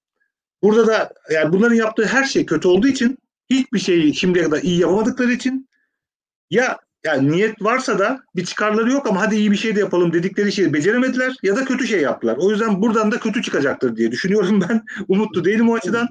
Burada 0.63 0.87
da 0.87 1.13
yani 1.31 1.53
bunların 1.53 1.75
yaptığı 1.75 2.07
her 2.07 2.25
şey 2.25 2.47
kötü 2.47 2.69
olduğu 2.69 2.89
için 2.89 3.19
hiçbir 3.51 3.79
şeyi 3.79 4.15
şimdiye 4.15 4.45
kadar 4.45 4.63
iyi 4.63 4.81
yapamadıkları 4.81 5.33
için 5.33 5.69
ya 6.51 6.79
yani 7.05 7.33
niyet 7.33 7.63
varsa 7.63 7.99
da 7.99 8.21
bir 8.37 8.45
çıkarları 8.45 8.93
yok 8.93 9.07
ama 9.07 9.21
hadi 9.21 9.37
iyi 9.37 9.51
bir 9.51 9.57
şey 9.57 9.77
de 9.77 9.81
yapalım 9.81 10.13
dedikleri 10.13 10.53
şeyi 10.53 10.73
beceremediler 10.73 11.33
ya 11.43 11.57
da 11.57 11.65
kötü 11.65 11.87
şey 11.87 12.01
yaptılar. 12.01 12.37
O 12.41 12.51
yüzden 12.51 12.83
buradan 12.83 13.13
da 13.13 13.21
kötü 13.21 13.43
çıkacaktır 13.43 13.97
diye 13.97 14.13
düşünüyorum 14.13 14.61
ben. 14.69 14.83
Umutlu 15.09 15.45
değilim 15.45 15.69
o 15.69 15.75
açıdan. 15.75 16.09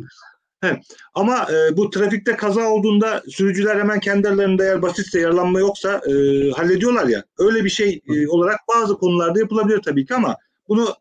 He. 0.62 0.82
Ama 1.14 1.48
e, 1.52 1.78
bu 1.78 1.90
trafikte 1.90 2.36
kaza 2.36 2.68
olduğunda 2.70 3.24
sürücüler 3.28 3.80
hemen 3.80 4.00
kendi 4.00 4.28
aralarında 4.28 4.64
eğer 4.64 4.82
basitse 4.82 5.20
yaralanma 5.20 5.60
yoksa 5.60 6.02
e, 6.08 6.12
hallediyorlar 6.52 7.08
ya. 7.08 7.24
Öyle 7.38 7.66
bir 7.66 7.70
şey 7.70 8.02
e, 8.08 8.28
olarak 8.28 8.60
bazı 8.76 8.98
konularda 8.98 9.40
yapılabilir 9.40 9.82
tabii 9.82 10.06
ki 10.06 10.16
ama 10.16 10.36
bunu 10.70 10.96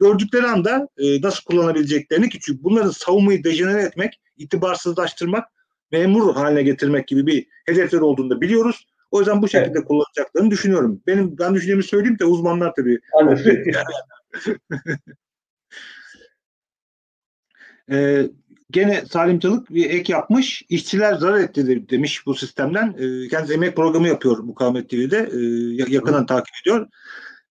gördükleri 0.00 0.46
anda 0.46 0.88
e, 0.98 1.22
nasıl 1.22 1.44
kullanabileceklerini 1.44 2.28
ki 2.28 2.38
çünkü 2.42 2.64
bunların 2.64 2.90
savunmayı 2.90 3.44
dejenere 3.44 3.82
etmek, 3.82 4.20
itibarsızlaştırmak, 4.36 5.48
memur 5.92 6.34
haline 6.34 6.62
getirmek 6.62 7.08
gibi 7.08 7.26
bir 7.26 7.46
hedefleri 7.66 8.02
olduğunu 8.02 8.30
da 8.30 8.40
biliyoruz. 8.40 8.86
O 9.12 9.18
yüzden 9.18 9.42
bu 9.42 9.48
şekilde 9.48 9.78
evet. 9.78 9.88
kullanacaklarını 9.88 10.50
düşünüyorum. 10.50 11.02
Benim 11.06 11.38
ben 11.38 11.54
düşündüğümü 11.54 11.82
söyleyeyim 11.82 12.18
de 12.18 12.24
uzmanlar 12.24 12.72
tabii. 12.74 13.00
Ee, 17.90 18.26
gene 18.70 19.04
Salim 19.10 19.38
Çalık 19.38 19.70
bir 19.70 19.90
ek 19.90 20.12
yapmış. 20.12 20.62
İşçiler 20.68 21.14
zarar 21.14 21.40
etti 21.40 21.88
demiş 21.90 22.26
bu 22.26 22.34
sistemden. 22.34 22.94
Ee, 22.98 23.28
kendisi 23.28 23.54
emek 23.54 23.76
programı 23.76 24.08
yapıyor 24.08 24.38
Mukavemet 24.38 24.90
TV'de. 24.90 25.30
Ee, 25.32 25.92
yakından 25.92 26.22
Hı. 26.22 26.26
takip 26.26 26.54
ediyor. 26.62 26.88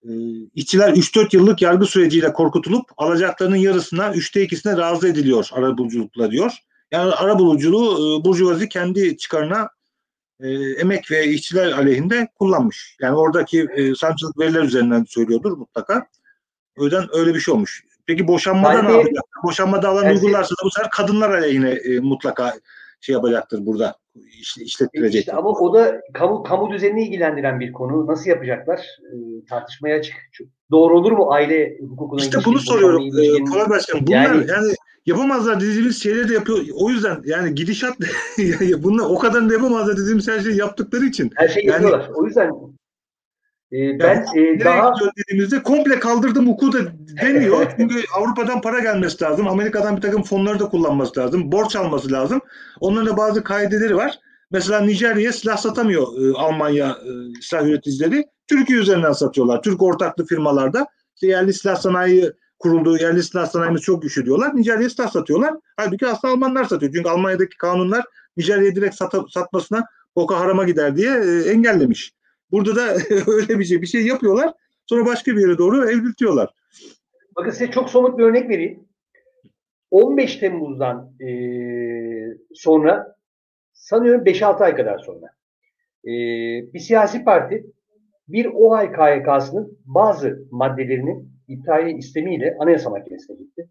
Ee, 0.04 0.10
işçiler 0.56 0.94
3-4 0.94 1.36
yıllık 1.36 1.62
yargı 1.62 1.86
süreciyle 1.86 2.34
korkutulup 2.34 2.86
alacaklarının 2.98 3.56
yarısına, 3.56 4.14
üçte 4.14 4.42
ikisine 4.42 4.78
razı 4.78 5.08
ediliyor 5.08 5.50
arabuluculukla 5.52 6.32
diyor. 6.32 6.52
Yani 6.92 7.12
arabuluculuğu 7.12 7.94
e, 7.94 8.26
Burjuvazi 8.26 8.70
kendi 8.70 9.18
çıkarına 9.18 9.70
e, 10.44 10.50
emek 10.82 11.12
ve 11.12 11.28
işçiler 11.28 11.72
aleyhinde 11.72 12.28
kullanmış. 12.40 12.98
Yani 13.02 13.16
oradaki 13.16 13.68
e, 13.76 13.96
sancılık 13.96 14.40
veriler 14.40 14.64
üzerinden 14.64 15.04
söylüyordur 15.04 15.58
mutlaka. 15.58 16.08
O 16.78 16.84
yüzden 16.84 17.08
öyle 17.14 17.34
bir 17.34 17.40
şey 17.40 17.54
olmuş. 17.54 17.84
Peki 18.08 18.28
boşanmada 18.28 18.74
Sanki, 18.74 18.88
ne 18.88 18.98
yapacak? 18.98 19.24
Boşanma 19.44 19.82
davranı 19.82 20.06
yani 20.06 20.16
uygularsa 20.16 20.52
da 20.52 20.66
bu 20.66 20.72
sefer 20.72 20.90
kadınlar 20.90 21.30
aleyhine 21.30 21.70
e, 21.70 22.00
mutlaka 22.00 22.54
şey 23.02 23.14
yapacaktır 23.14 23.66
burada 23.66 23.96
iş, 24.40 24.58
işlettirecek. 24.58 25.20
İşte 25.20 25.34
ama 25.34 25.50
o 25.50 25.74
da 25.74 26.02
kamu 26.14 26.44
kamu 26.44 26.72
düzenini 26.72 27.08
ilgilendiren 27.08 27.60
bir 27.60 27.74
konu. 27.74 28.08
Nasıl 28.08 28.30
yapacaklar? 28.30 28.80
E, 28.80 29.46
tartışmaya 29.50 29.98
açık. 29.98 30.16
Doğru 30.72 30.98
olur 30.98 31.12
mu 31.12 31.32
aile 31.32 31.78
hukukuna 31.90 32.22
İşte 32.22 32.40
bunu 32.46 32.60
soruyorum. 32.60 33.04
E, 33.04 33.44
Kolay 33.44 33.70
Başkanım. 33.70 34.08
Bunlar 34.08 34.26
yani, 34.26 34.46
yani 34.50 34.76
yapamazlar 35.06 35.60
dediğimiz 35.60 36.04
şeyleri 36.04 36.30
de 36.30 36.34
yapıyor. 36.34 36.60
O 36.74 36.90
yüzden 36.90 37.22
yani 37.26 37.56
gidişat 37.56 37.98
bunlar 38.78 39.04
o 39.04 39.18
kadar 39.18 39.50
da 39.50 39.54
yapamazlar 39.54 39.98
dediğimiz 39.98 40.28
her 40.28 40.40
şeyi 40.40 40.58
yaptıkları 40.58 41.06
için. 41.06 41.32
Her 41.36 41.48
şeyi 41.48 41.68
yani, 41.68 41.84
yapıyorlar. 41.84 42.10
O 42.16 42.26
yüzden 42.26 42.52
e, 43.72 44.00
ben 44.00 44.26
yani, 44.36 44.62
e, 44.62 44.66
daha 44.66 44.94
dediğimizde 45.18 45.64
komple 45.64 46.00
kaldırdım 46.00 46.48
hukuku 46.48 46.74
da 46.74 46.80
demiyor. 47.22 47.74
Çünkü 47.78 47.96
Avrupa'dan 48.18 48.62
para 48.62 48.80
gelmesi 48.80 49.24
lazım. 49.24 49.48
Amerika'dan 49.48 49.98
bir 49.98 50.02
takım 50.02 50.24
fonları 50.24 50.60
da 50.60 50.70
kullanması 50.70 51.20
lazım. 51.20 51.52
Borç 51.52 51.76
alması 51.76 52.12
lazım. 52.12 52.42
Onların 52.80 53.08
da 53.08 53.18
bazı 53.18 53.44
kaideleri 53.44 53.96
var. 53.96 54.20
Mesela 54.52 54.82
Nijerya'ya 54.82 55.34
silah 55.34 55.58
satamıyor 55.58 56.08
e, 56.22 56.38
Almanya 56.38 56.88
e, 56.88 57.42
silah 57.42 57.66
üreticileri. 57.66 58.26
Türkiye 58.48 58.80
üzerinden 58.80 59.12
satıyorlar. 59.12 59.62
Türk 59.62 59.82
ortaklı 59.82 60.26
firmalarda. 60.26 60.88
İşte 61.16 61.28
yerli 61.28 61.54
silah 61.54 61.76
sanayi 61.76 62.32
kurulduğu 62.62 62.98
yerli 62.98 63.24
silah 63.24 63.46
sanayimiz 63.46 63.82
çok 63.82 64.02
güçlü 64.02 64.26
diyorlar. 64.26 64.56
Nijerya'ya 64.56 64.90
silah 64.90 65.10
satıyorlar. 65.12 65.54
Halbuki 65.78 66.08
aslında 66.08 66.34
Almanlar 66.34 66.64
satıyor. 66.64 66.94
Çünkü 66.94 67.10
Almanya'daki 67.10 67.58
kanunlar 67.58 68.06
Nijerya'ya 68.38 68.76
direkt 68.76 68.96
sat 68.96 69.14
satmasına 69.30 69.86
Boko 70.16 70.36
Haram'a 70.36 70.64
gider 70.64 70.96
diye 70.96 71.10
e, 71.10 71.50
engellemiş. 71.52 72.14
Burada 72.52 72.76
da 72.76 72.82
öyle 73.28 73.60
bir 73.60 73.66
şey 73.66 73.82
bir 73.82 73.88
şey 73.88 74.06
yapıyorlar. 74.06 74.54
Sonra 74.86 75.06
başka 75.06 75.32
bir 75.32 75.42
yere 75.42 75.58
doğru 75.58 75.90
evriltiyorlar. 75.90 76.50
Bakın 77.36 77.52
size 77.52 77.72
çok 77.72 77.90
somut 77.90 78.18
bir 78.18 78.24
örnek 78.24 78.50
vereyim. 78.50 78.80
15 79.92 80.36
Temmuz'dan 80.36 81.14
e, 81.20 81.30
sonra 82.54 83.16
sanıyorum 83.74 84.24
5-6 84.26 84.64
ay 84.64 84.76
kadar 84.76 85.00
sonra 85.00 85.28
e, 86.06 86.12
bir 86.74 86.80
siyasi 86.80 87.24
parti 87.24 87.66
bir 88.28 88.46
OHAL 88.46 88.94
KYK'sının 88.94 89.78
bazı 89.86 90.48
maddelerinin 90.52 91.32
iptali 91.54 91.98
istemiyle 91.98 92.56
Anayasa 92.60 92.90
Mahkemesi'ne 92.90 93.38
gitti. 93.38 93.70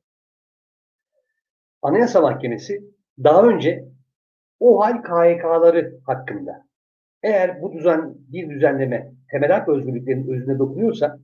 Anayasa 1.83 2.21
Mahkemesi 2.21 2.85
daha 3.25 3.43
önce 3.43 3.85
OHAL 4.61 5.03
KYK'ları 5.03 6.01
hakkında 6.07 6.67
eğer 7.23 7.63
bu 7.63 7.73
düzen 7.73 8.15
bir 8.33 8.51
düzenleme 8.51 9.13
temel 9.31 9.51
hak 9.51 9.69
özgürlüklerinin 9.69 10.29
özüne 10.29 10.59
dokunuyorsa 10.59 11.19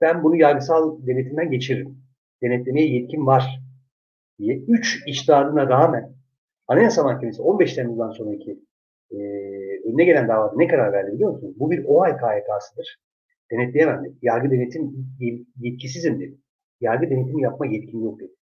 ben 0.00 0.24
bunu 0.24 0.36
yargısal 0.36 1.06
denetimden 1.06 1.50
geçiririm. 1.50 1.98
Denetlemeye 2.42 2.88
yetkim 2.88 3.26
var 3.26 3.60
diye 4.38 4.56
3 4.56 5.02
iştahına 5.06 5.68
rağmen 5.68 6.12
Anayasa 6.68 7.02
Mahkemesi 7.02 7.42
15 7.42 7.74
Temmuz'dan 7.74 8.10
sonraki 8.10 8.60
e, 9.10 9.16
önüne 9.88 10.04
gelen 10.04 10.28
davada 10.28 10.52
ne 10.56 10.66
karar 10.66 10.92
verdi 10.92 11.12
biliyor 11.12 11.30
musunuz? 11.30 11.54
Bu 11.58 11.70
bir 11.70 11.84
OHAL 11.84 12.18
KYK'sıdır 12.18 12.96
denetleyemem 13.52 14.04
dedi. 14.04 14.14
Yargı 14.22 14.50
denetim 14.50 15.06
yetkisizim 15.56 16.20
dedi. 16.20 16.38
Yargı 16.80 17.10
denetimi 17.10 17.42
yapma 17.42 17.66
yetkim 17.66 18.02
yok 18.02 18.20
dedi. 18.20 18.32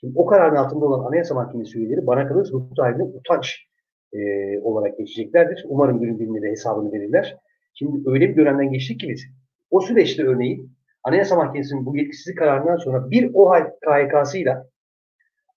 Şimdi 0.00 0.18
o 0.18 0.26
kararın 0.26 0.56
altında 0.56 0.84
olan 0.84 1.04
Anayasa 1.04 1.34
Mahkemesi 1.34 1.78
üyeleri 1.78 2.06
bana 2.06 2.28
kalırsa 2.28 2.52
hukuk 2.52 2.76
sahibine 2.76 3.02
utanç 3.02 3.66
e, 4.12 4.18
olarak 4.60 4.98
geçeceklerdir. 4.98 5.64
Umarım 5.68 6.00
günün 6.00 6.18
birinde 6.18 6.42
de 6.42 6.50
hesabını 6.50 6.92
verirler. 6.92 7.36
Şimdi 7.74 8.10
öyle 8.10 8.28
bir 8.28 8.36
dönemden 8.36 8.72
geçtik 8.72 9.00
ki 9.00 9.08
biz. 9.08 9.24
O 9.70 9.80
süreçte 9.80 10.22
örneğin 10.22 10.76
Anayasa 11.04 11.36
Mahkemesi'nin 11.36 11.86
bu 11.86 11.96
yetkisizlik 11.96 12.38
kararından 12.38 12.76
sonra 12.76 13.10
bir 13.10 13.30
OHAL 13.34 13.70
KHK'sıyla 13.80 14.66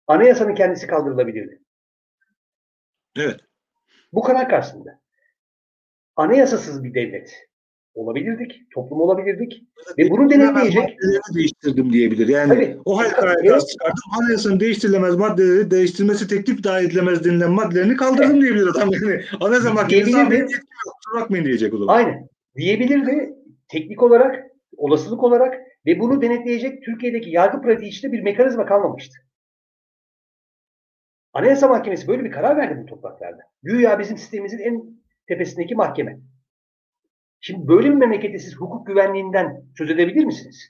anayasanın 0.07 0.56
kendisi 0.56 0.88
kaldırılabilirdi. 0.88 1.61
Evet. 3.18 3.40
Bu 4.14 4.22
karar 4.22 4.49
karşısında. 4.49 4.99
Anayasasız 6.15 6.84
bir 6.84 6.94
devlet 6.94 7.49
olabilirdik, 7.94 8.72
toplum 8.74 9.02
olabilirdik 9.02 9.64
ve 9.98 10.10
bunu 10.10 10.30
denetleyecek. 10.30 10.98
değiştirdim 11.36 11.94
diyebilir. 11.94 12.28
Yani 12.28 12.49
Tabii, 12.49 12.78
o 12.86 12.99
hal 12.99 13.10
kararı 13.10 13.60
çıkardım. 13.60 14.03
Anayasanın 14.20 14.60
değiştirilemez 14.60 15.16
maddeleri 15.16 15.72
değiştirmesi 15.72 16.28
teklif 16.28 16.64
dahi 16.64 16.86
edilemez 16.86 17.26
denilen 17.26 17.52
maddelerini 17.52 17.95
kaldırdım 17.95 18.32
evet. 18.32 18.41
diyebilir 18.41 18.68
adam. 18.68 18.90
Yani 18.91 19.22
anayasa 19.41 19.74
mahkemesi 19.74 20.14
benim 20.14 20.41
yok. 20.41 20.52
Bakmayın 21.16 21.45
diyecek 21.45 21.74
o 21.74 21.78
zaman. 21.78 21.95
Aynen. 21.95 22.30
Diyebilirdi 22.56 23.34
teknik 23.68 24.03
olarak, 24.03 24.45
olasılık 24.78 25.24
olarak 25.24 25.56
ve 25.86 25.99
bunu 25.99 26.22
denetleyecek 26.22 26.84
Türkiye'deki 26.84 27.30
yargı 27.30 27.61
pratiği 27.61 27.91
içinde 27.91 28.11
bir 28.11 28.22
mekanizma 28.22 28.66
kalmamıştı. 28.66 29.16
Anayasa 31.34 31.68
Mahkemesi 31.68 32.07
böyle 32.07 32.24
bir 32.24 32.32
karar 32.32 32.57
verdi 32.57 32.82
bu 32.82 32.86
topraklarda. 32.86 33.41
Güya 33.64 33.99
bizim 33.99 34.18
sistemimizin 34.18 34.60
en 34.60 34.84
tepesindeki 35.28 35.76
mahkeme. 35.76 36.20
Şimdi 37.41 37.68
böyle 37.68 37.90
bir 37.90 37.95
memlekette 37.95 38.40
siz 38.40 38.56
hukuk 38.56 38.88
güvenliğinden 38.88 39.64
söz 39.78 39.90
edebilir 39.90 40.26
misiniz? 40.26 40.70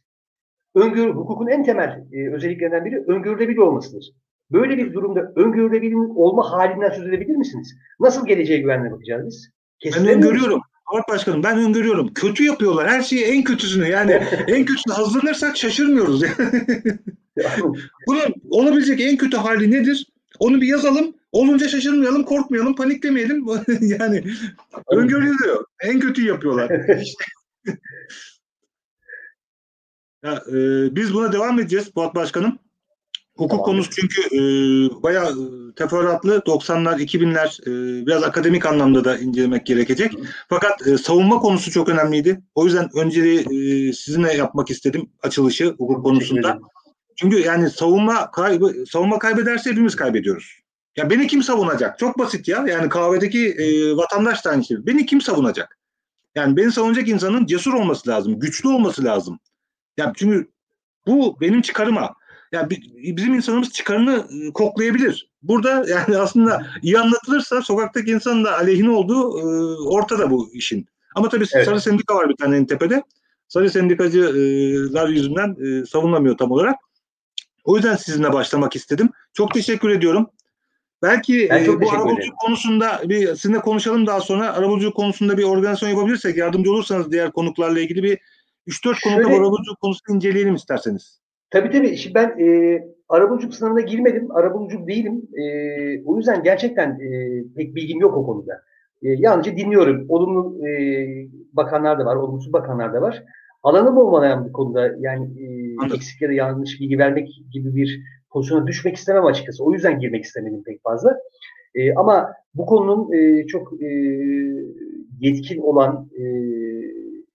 Öngörü, 0.76 1.12
hukukun 1.12 1.48
en 1.48 1.64
temel 1.64 2.04
e, 2.12 2.34
özelliklerinden 2.34 2.86
biri 2.86 3.04
öngörülebilir 3.08 3.58
olmasıdır. 3.58 4.06
Böyle 4.52 4.78
bir 4.78 4.94
durumda 4.94 5.34
öngörülebilir 5.36 5.94
olma 5.96 6.52
halinden 6.52 6.90
söz 6.90 7.08
edebilir 7.08 7.36
misiniz? 7.36 7.76
Nasıl 8.00 8.28
geleceğe 8.28 8.60
güvenle 8.60 8.92
bakacağız 8.92 9.26
biz? 9.28 9.50
Ben 9.86 9.90
Kestiremiyoruz. 9.90 10.26
öngörüyorum. 10.26 10.62
Ahmet 10.86 11.10
Başkanım 11.10 11.44
ben 11.44 11.58
öngörüyorum. 11.58 12.14
Kötü 12.14 12.44
yapıyorlar. 12.44 12.90
Her 12.90 13.02
şeyi 13.02 13.24
en 13.24 13.44
kötüsünü 13.44 13.88
yani 13.88 14.12
en 14.48 14.66
kötüsünü 14.66 14.94
hazırlanırsak 14.94 15.58
şaşırmıyoruz. 15.58 16.24
Bunun 18.08 18.34
olabilecek 18.50 19.02
en 19.02 19.18
kötü 19.18 19.38
hali 19.38 19.72
nedir? 19.72 20.08
Onu 20.40 20.62
bir 20.62 20.68
yazalım. 20.68 21.14
Olunca 21.32 21.70
şaşırmayalım, 21.70 22.24
korkmayalım, 22.24 22.76
paniklemeyelim. 22.76 23.46
yani 23.82 24.24
öngörülüyor. 24.92 25.66
En 25.84 26.00
kötüyü 26.00 26.28
yapıyorlar. 26.28 26.70
ya, 30.24 30.44
e, 30.52 30.56
biz 30.96 31.14
buna 31.14 31.34
devam 31.34 31.60
edeceğiz 31.60 31.94
Fuat 31.94 32.16
Başkanım. 32.16 32.60
Hukuk 33.40 33.50
Tamam. 33.50 33.66
konusu 33.66 33.90
çünkü 33.92 34.22
e, 34.22 34.40
bayağı 35.04 35.32
e, 35.32 35.74
teferruatlı. 35.76 36.38
90'lar, 36.38 37.00
2000'ler 37.00 37.62
e, 37.64 38.06
biraz 38.06 38.24
akademik 38.24 38.66
anlamda 38.66 39.04
da 39.04 39.18
incelemek 39.18 39.66
gerekecek. 39.66 40.14
Fakat 40.50 40.88
e, 40.88 40.98
savunma 40.98 41.40
konusu 41.40 41.72
çok 41.72 41.90
önemliydi. 41.90 42.42
O 42.56 42.66
yüzden 42.66 42.90
önceliği 42.96 43.40
e, 43.40 43.94
sizinle 43.94 44.34
yapmak 44.34 44.70
istedim 44.70 45.10
açılışı 45.24 45.66
hukuk 45.78 46.04
konusunda. 46.04 46.60
Çünkü 47.20 47.40
yani 47.40 47.70
savunma 47.70 48.32
kaybı, 48.32 48.74
savunma 48.90 49.20
kaybederse 49.20 49.72
hepimiz 49.72 49.96
kaybediyoruz. 49.96 50.60
Ya 50.98 51.10
beni 51.10 51.28
kim 51.28 51.44
savunacak? 51.44 52.00
Çok 52.00 52.20
basit 52.20 52.48
ya. 52.48 52.66
Yani 52.68 52.90
kahvedeki 52.90 53.48
e, 53.50 53.96
vatandaş 53.98 54.46
da 54.46 54.50
aynı 54.50 54.66
şey. 54.66 54.78
Beni 54.86 55.06
kim 55.06 55.22
savunacak? 55.22 55.78
Yani 56.36 56.58
beni 56.58 56.72
savunacak 56.72 57.08
insanın 57.08 57.46
cesur 57.46 57.74
olması 57.74 58.10
lazım, 58.10 58.40
güçlü 58.40 58.70
olması 58.70 59.04
lazım. 59.04 59.40
Ya 59.98 60.14
çünkü 60.16 60.48
bu 61.08 61.38
benim 61.42 61.62
çıkarıma. 61.62 62.16
Ya 62.52 62.70
bi- 62.70 63.16
bizim 63.18 63.34
insanımız 63.34 63.70
çıkarını 63.70 64.28
e, 64.32 64.54
koklayabilir. 64.54 65.30
Burada 65.42 65.70
yani 65.90 66.18
aslında 66.18 66.66
iyi 66.82 67.00
anlatılırsa 67.00 67.62
sokaktaki 67.62 68.12
insanın 68.12 68.44
da 68.44 68.58
aleyhine 68.58 68.90
olduğu 68.90 69.40
e, 69.40 69.44
ortada 69.90 70.32
bu 70.32 70.50
işin. 70.54 70.88
Ama 71.16 71.30
tabii 71.30 71.46
Evet. 71.54 71.66
sarı 71.66 71.82
sendika 71.82 72.16
var 72.16 72.30
bir 72.30 72.36
tane 72.36 72.58
en 72.58 72.66
tepede. 72.66 73.04
Sarı 73.48 73.70
sendikacılar 73.70 75.10
yüzünden 75.10 75.56
e, 75.66 75.86
savunamıyor 75.86 76.38
tam 76.38 76.52
olarak. 76.52 76.76
O 77.66 77.76
yüzden 77.76 77.96
sizinle 77.96 78.34
başlamak 78.34 78.76
istedim. 78.76 79.10
Çok 79.34 79.54
teşekkür 79.54 79.90
ediyorum. 79.90 80.30
Belki 81.04 81.48
Ben 81.50 81.64
e, 81.64 81.68
bu 81.68 81.92
arabuluculuk 81.92 82.38
konusunda 82.46 83.02
bir 83.06 83.28
sizinle 83.28 83.60
konuşalım 83.60 84.08
daha 84.08 84.22
sonra. 84.22 84.54
Arabuluculuk 84.54 84.96
konusunda 84.96 85.38
bir 85.38 85.44
organizasyon 85.44 85.90
yapabilirsek 85.90 86.38
yardımcı 86.38 86.72
olursanız 86.72 87.12
diğer 87.12 87.32
konuklarla 87.32 87.80
ilgili 87.80 88.04
bir 88.04 88.20
3-4 88.68 89.04
konukla 89.04 89.36
arabuluculuk 89.36 89.80
konusunu 89.82 90.16
inceleyelim 90.16 90.56
isterseniz. 90.56 91.20
Tabii 91.50 91.72
tabii. 91.72 91.98
Şimdi 91.98 92.16
ben 92.16 92.40
e, 92.40 92.80
arabuluculuk 93.10 93.56
sınavına 93.56 93.82
girmedim. 93.82 94.32
Arabuluculuk 94.32 94.88
değilim. 94.88 95.22
E, 95.34 95.44
o 96.06 96.18
yüzden 96.18 96.44
gerçekten 96.44 96.90
e, 96.90 97.44
pek 97.56 97.76
bilgim 97.76 98.00
yok 98.00 98.18
o 98.18 98.26
konuda. 98.26 98.54
E, 99.02 99.10
yalnızca 99.10 99.58
dinliyorum. 99.58 100.06
Olumlu 100.10 100.68
e, 100.68 100.72
bakanlar 101.54 102.00
da 102.00 102.06
var, 102.06 102.16
olumsuz 102.16 102.54
bakanlar 102.54 102.94
da 102.94 103.02
var. 103.02 103.24
Alanım 103.64 103.98
olmayan 103.98 104.48
bir 104.48 104.52
konuda 104.52 104.96
yani 105.00 105.26
e, 105.26 105.46
Anladım. 105.80 105.98
eksik 105.98 106.22
ya 106.22 106.30
da 106.30 106.34
yanlış 106.34 106.80
bilgi 106.80 106.98
vermek 106.98 107.30
gibi 107.52 107.76
bir 107.76 108.02
pozisyona 108.32 108.68
düşmek 108.68 108.96
istemem 108.96 109.26
açıkçası. 109.26 109.64
O 109.64 109.74
yüzden 109.74 110.00
girmek 110.00 110.26
istemedim 110.26 110.64
pek 110.64 110.84
fazla. 110.84 111.18
E, 111.76 111.94
ama 111.94 112.34
bu 112.54 112.66
konunun 112.66 113.14
e, 113.14 113.48
çok 113.48 113.74
e, 113.84 113.90
yetkin 115.20 115.62
olan 115.62 116.10
e, 116.20 116.24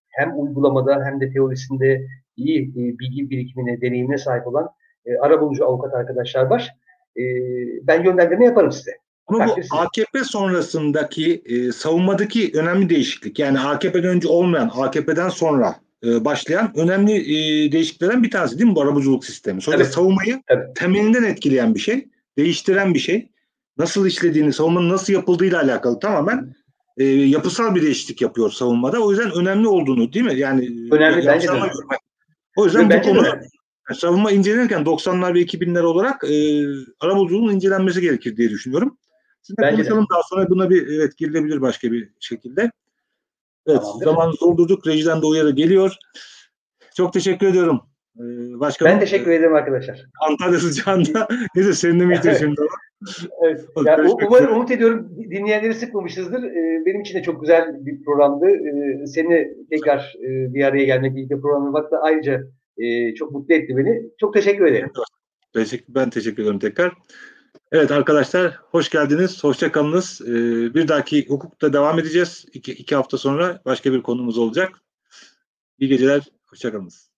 hem 0.09 0.41
uygulamada 0.41 1.05
hem 1.05 1.21
de 1.21 1.33
teorisinde 1.33 2.07
iyi 2.37 2.63
e, 2.63 2.99
bilgi 2.99 3.31
birikimine, 3.31 3.81
deneyimine 3.81 4.19
sahip 4.19 4.47
olan 4.47 4.69
e, 5.07 5.17
arabulucu 5.17 5.67
avukat 5.67 5.95
arkadaşlar 5.95 6.47
var. 6.47 6.77
E, 7.17 7.23
ben 7.83 8.05
yönlendirme 8.05 8.45
yaparım 8.45 8.73
size. 8.73 8.91
Ama 9.27 9.47
bu. 9.47 9.77
AKP 9.77 10.25
sonrasındaki 10.25 11.43
e, 11.45 11.73
savunmadaki 11.73 12.51
önemli 12.55 12.89
değişiklik 12.89 13.39
yani 13.39 13.61
AKP'den 13.61 14.05
önce 14.05 14.29
olmayan 14.29 14.71
AKP'den 14.75 15.29
sonra 15.29 15.75
e, 16.07 16.25
başlayan 16.25 16.73
önemli 16.77 17.13
e, 17.13 17.73
değişikliklerden 17.73 18.23
bir 18.23 18.31
tanesi 18.31 18.59
değil 18.59 18.71
mi 18.71 18.77
bu 18.77 18.83
arabuluculuk 18.83 19.25
sistemi? 19.25 19.63
Sonra 19.63 19.77
Evet. 19.77 19.95
savunmayı 19.95 20.43
Evet. 20.49 20.77
temelinden 20.77 21.23
etkileyen 21.23 21.75
bir 21.75 21.81
şey, 21.81 22.09
değiştiren 22.39 22.95
bir 22.95 22.99
şey. 22.99 23.29
Nasıl 23.79 24.07
işlediğini, 24.07 24.53
savunmanın 24.53 24.89
nasıl 24.89 25.13
yapıldığıyla 25.13 25.63
alakalı 25.63 25.99
tamamen 25.99 26.55
e, 26.97 27.05
yapısal 27.05 27.75
bir 27.75 27.83
değişiklik 27.83 28.21
yapıyor 28.21 28.51
savunmada. 28.51 29.01
O 29.01 29.11
yüzden 29.11 29.31
önemli 29.33 29.69
olduğunu 29.69 30.13
değil 30.13 30.25
mi? 30.25 30.39
Yani 30.39 30.71
Önemli, 30.91 31.27
bence 31.27 31.49
de. 31.49 31.53
O 32.57 32.65
yüzden 32.65 32.87
bu 32.87 32.91
Bence 32.91 33.09
de 33.09 33.13
konu 33.13 33.21
önemli. 33.27 33.47
savunma 33.95 34.31
incelenirken 34.31 34.83
90'lar 34.83 35.35
ve 35.35 35.43
2000'ler 35.43 35.83
olarak 35.83 36.25
e, 36.31 36.65
arabuluculuğun 37.01 37.53
incelenmesi 37.55 38.01
gerekir 38.01 38.37
diye 38.37 38.51
düşünüyorum. 38.51 38.99
Sizinle 39.43 39.63
Bence 39.63 39.73
de. 39.73 39.89
konuşalım 39.89 40.07
daha 40.11 40.21
sonra 40.23 40.49
buna 40.51 40.71
bir 40.71 40.87
evet 40.89 41.17
girilebilir 41.17 41.61
başka 41.61 41.93
bir 41.93 42.09
şekilde. 42.21 42.71
Evet 43.67 43.81
Tamamdır. 43.81 44.05
zamanı 44.05 44.33
doldurduk. 44.41 44.87
Rejiden 44.87 45.23
de 45.23 45.27
uyarı 45.27 45.51
geliyor. 45.51 45.97
Çok 46.97 47.13
teşekkür 47.13 47.47
ediyorum. 47.47 47.81
Ee, 48.19 48.23
başkanım. 48.61 48.93
Ben 48.93 49.01
teşekkür 49.01 49.31
ederim 49.31 49.55
arkadaşlar. 49.55 50.05
Antalya 50.31 50.59
sıcağında 50.59 51.29
neyse 51.57 51.73
serinlemiştir 51.73 52.35
şimdi. 52.35 52.61
o. 52.61 52.65
Evet. 53.43 53.65
Hadi 53.75 53.89
Ya, 53.89 53.97
görüşmek 53.97 54.29
umarım 54.29 54.45
üzere. 54.45 54.57
umut 54.57 54.71
ediyorum 54.71 55.09
dinleyenleri 55.31 55.75
sıkmamışızdır. 55.75 56.43
Ee, 56.43 56.83
benim 56.87 57.01
için 57.01 57.19
de 57.19 57.23
çok 57.23 57.41
güzel 57.41 57.87
bir 57.87 58.05
programdı. 58.05 58.47
Ee, 58.51 59.07
seni 59.07 59.55
tekrar 59.71 60.15
e, 60.19 60.55
bir 60.55 60.65
araya 60.65 60.85
gelmek, 60.85 61.17
birlikte 61.17 61.41
programı 61.41 61.75
da 61.75 61.99
ayrıca 62.03 62.41
e, 62.79 63.15
çok 63.15 63.33
mutlu 63.33 63.55
etti 63.55 63.77
beni. 63.77 64.03
Çok 64.21 64.35
teşekkür 64.35 64.67
ederim. 64.67 64.91
Ben 65.89 66.11
teşekkür 66.11 66.43
ederim 66.43 66.59
tekrar. 66.59 66.93
Evet 67.75 67.91
arkadaşlar 67.91 68.59
hoş 68.71 68.91
geldiniz. 68.91 69.45
Hoşça 69.45 69.73
kalınız. 69.73 70.21
Ee, 70.21 70.75
bir 70.75 70.89
dahaki 70.89 71.27
hukukta 71.29 71.73
devam 71.73 71.99
edeceğiz. 71.99 72.47
İki, 72.53 72.73
iki 72.73 72.95
hafta 72.95 73.19
sonra 73.19 73.63
başka 73.65 73.93
bir 73.93 74.03
konumuz 74.03 74.39
olacak. 74.39 74.83
İyi 75.79 75.89
geceler. 75.89 76.23
Hoşça 76.47 76.73
kalınız. 76.73 77.14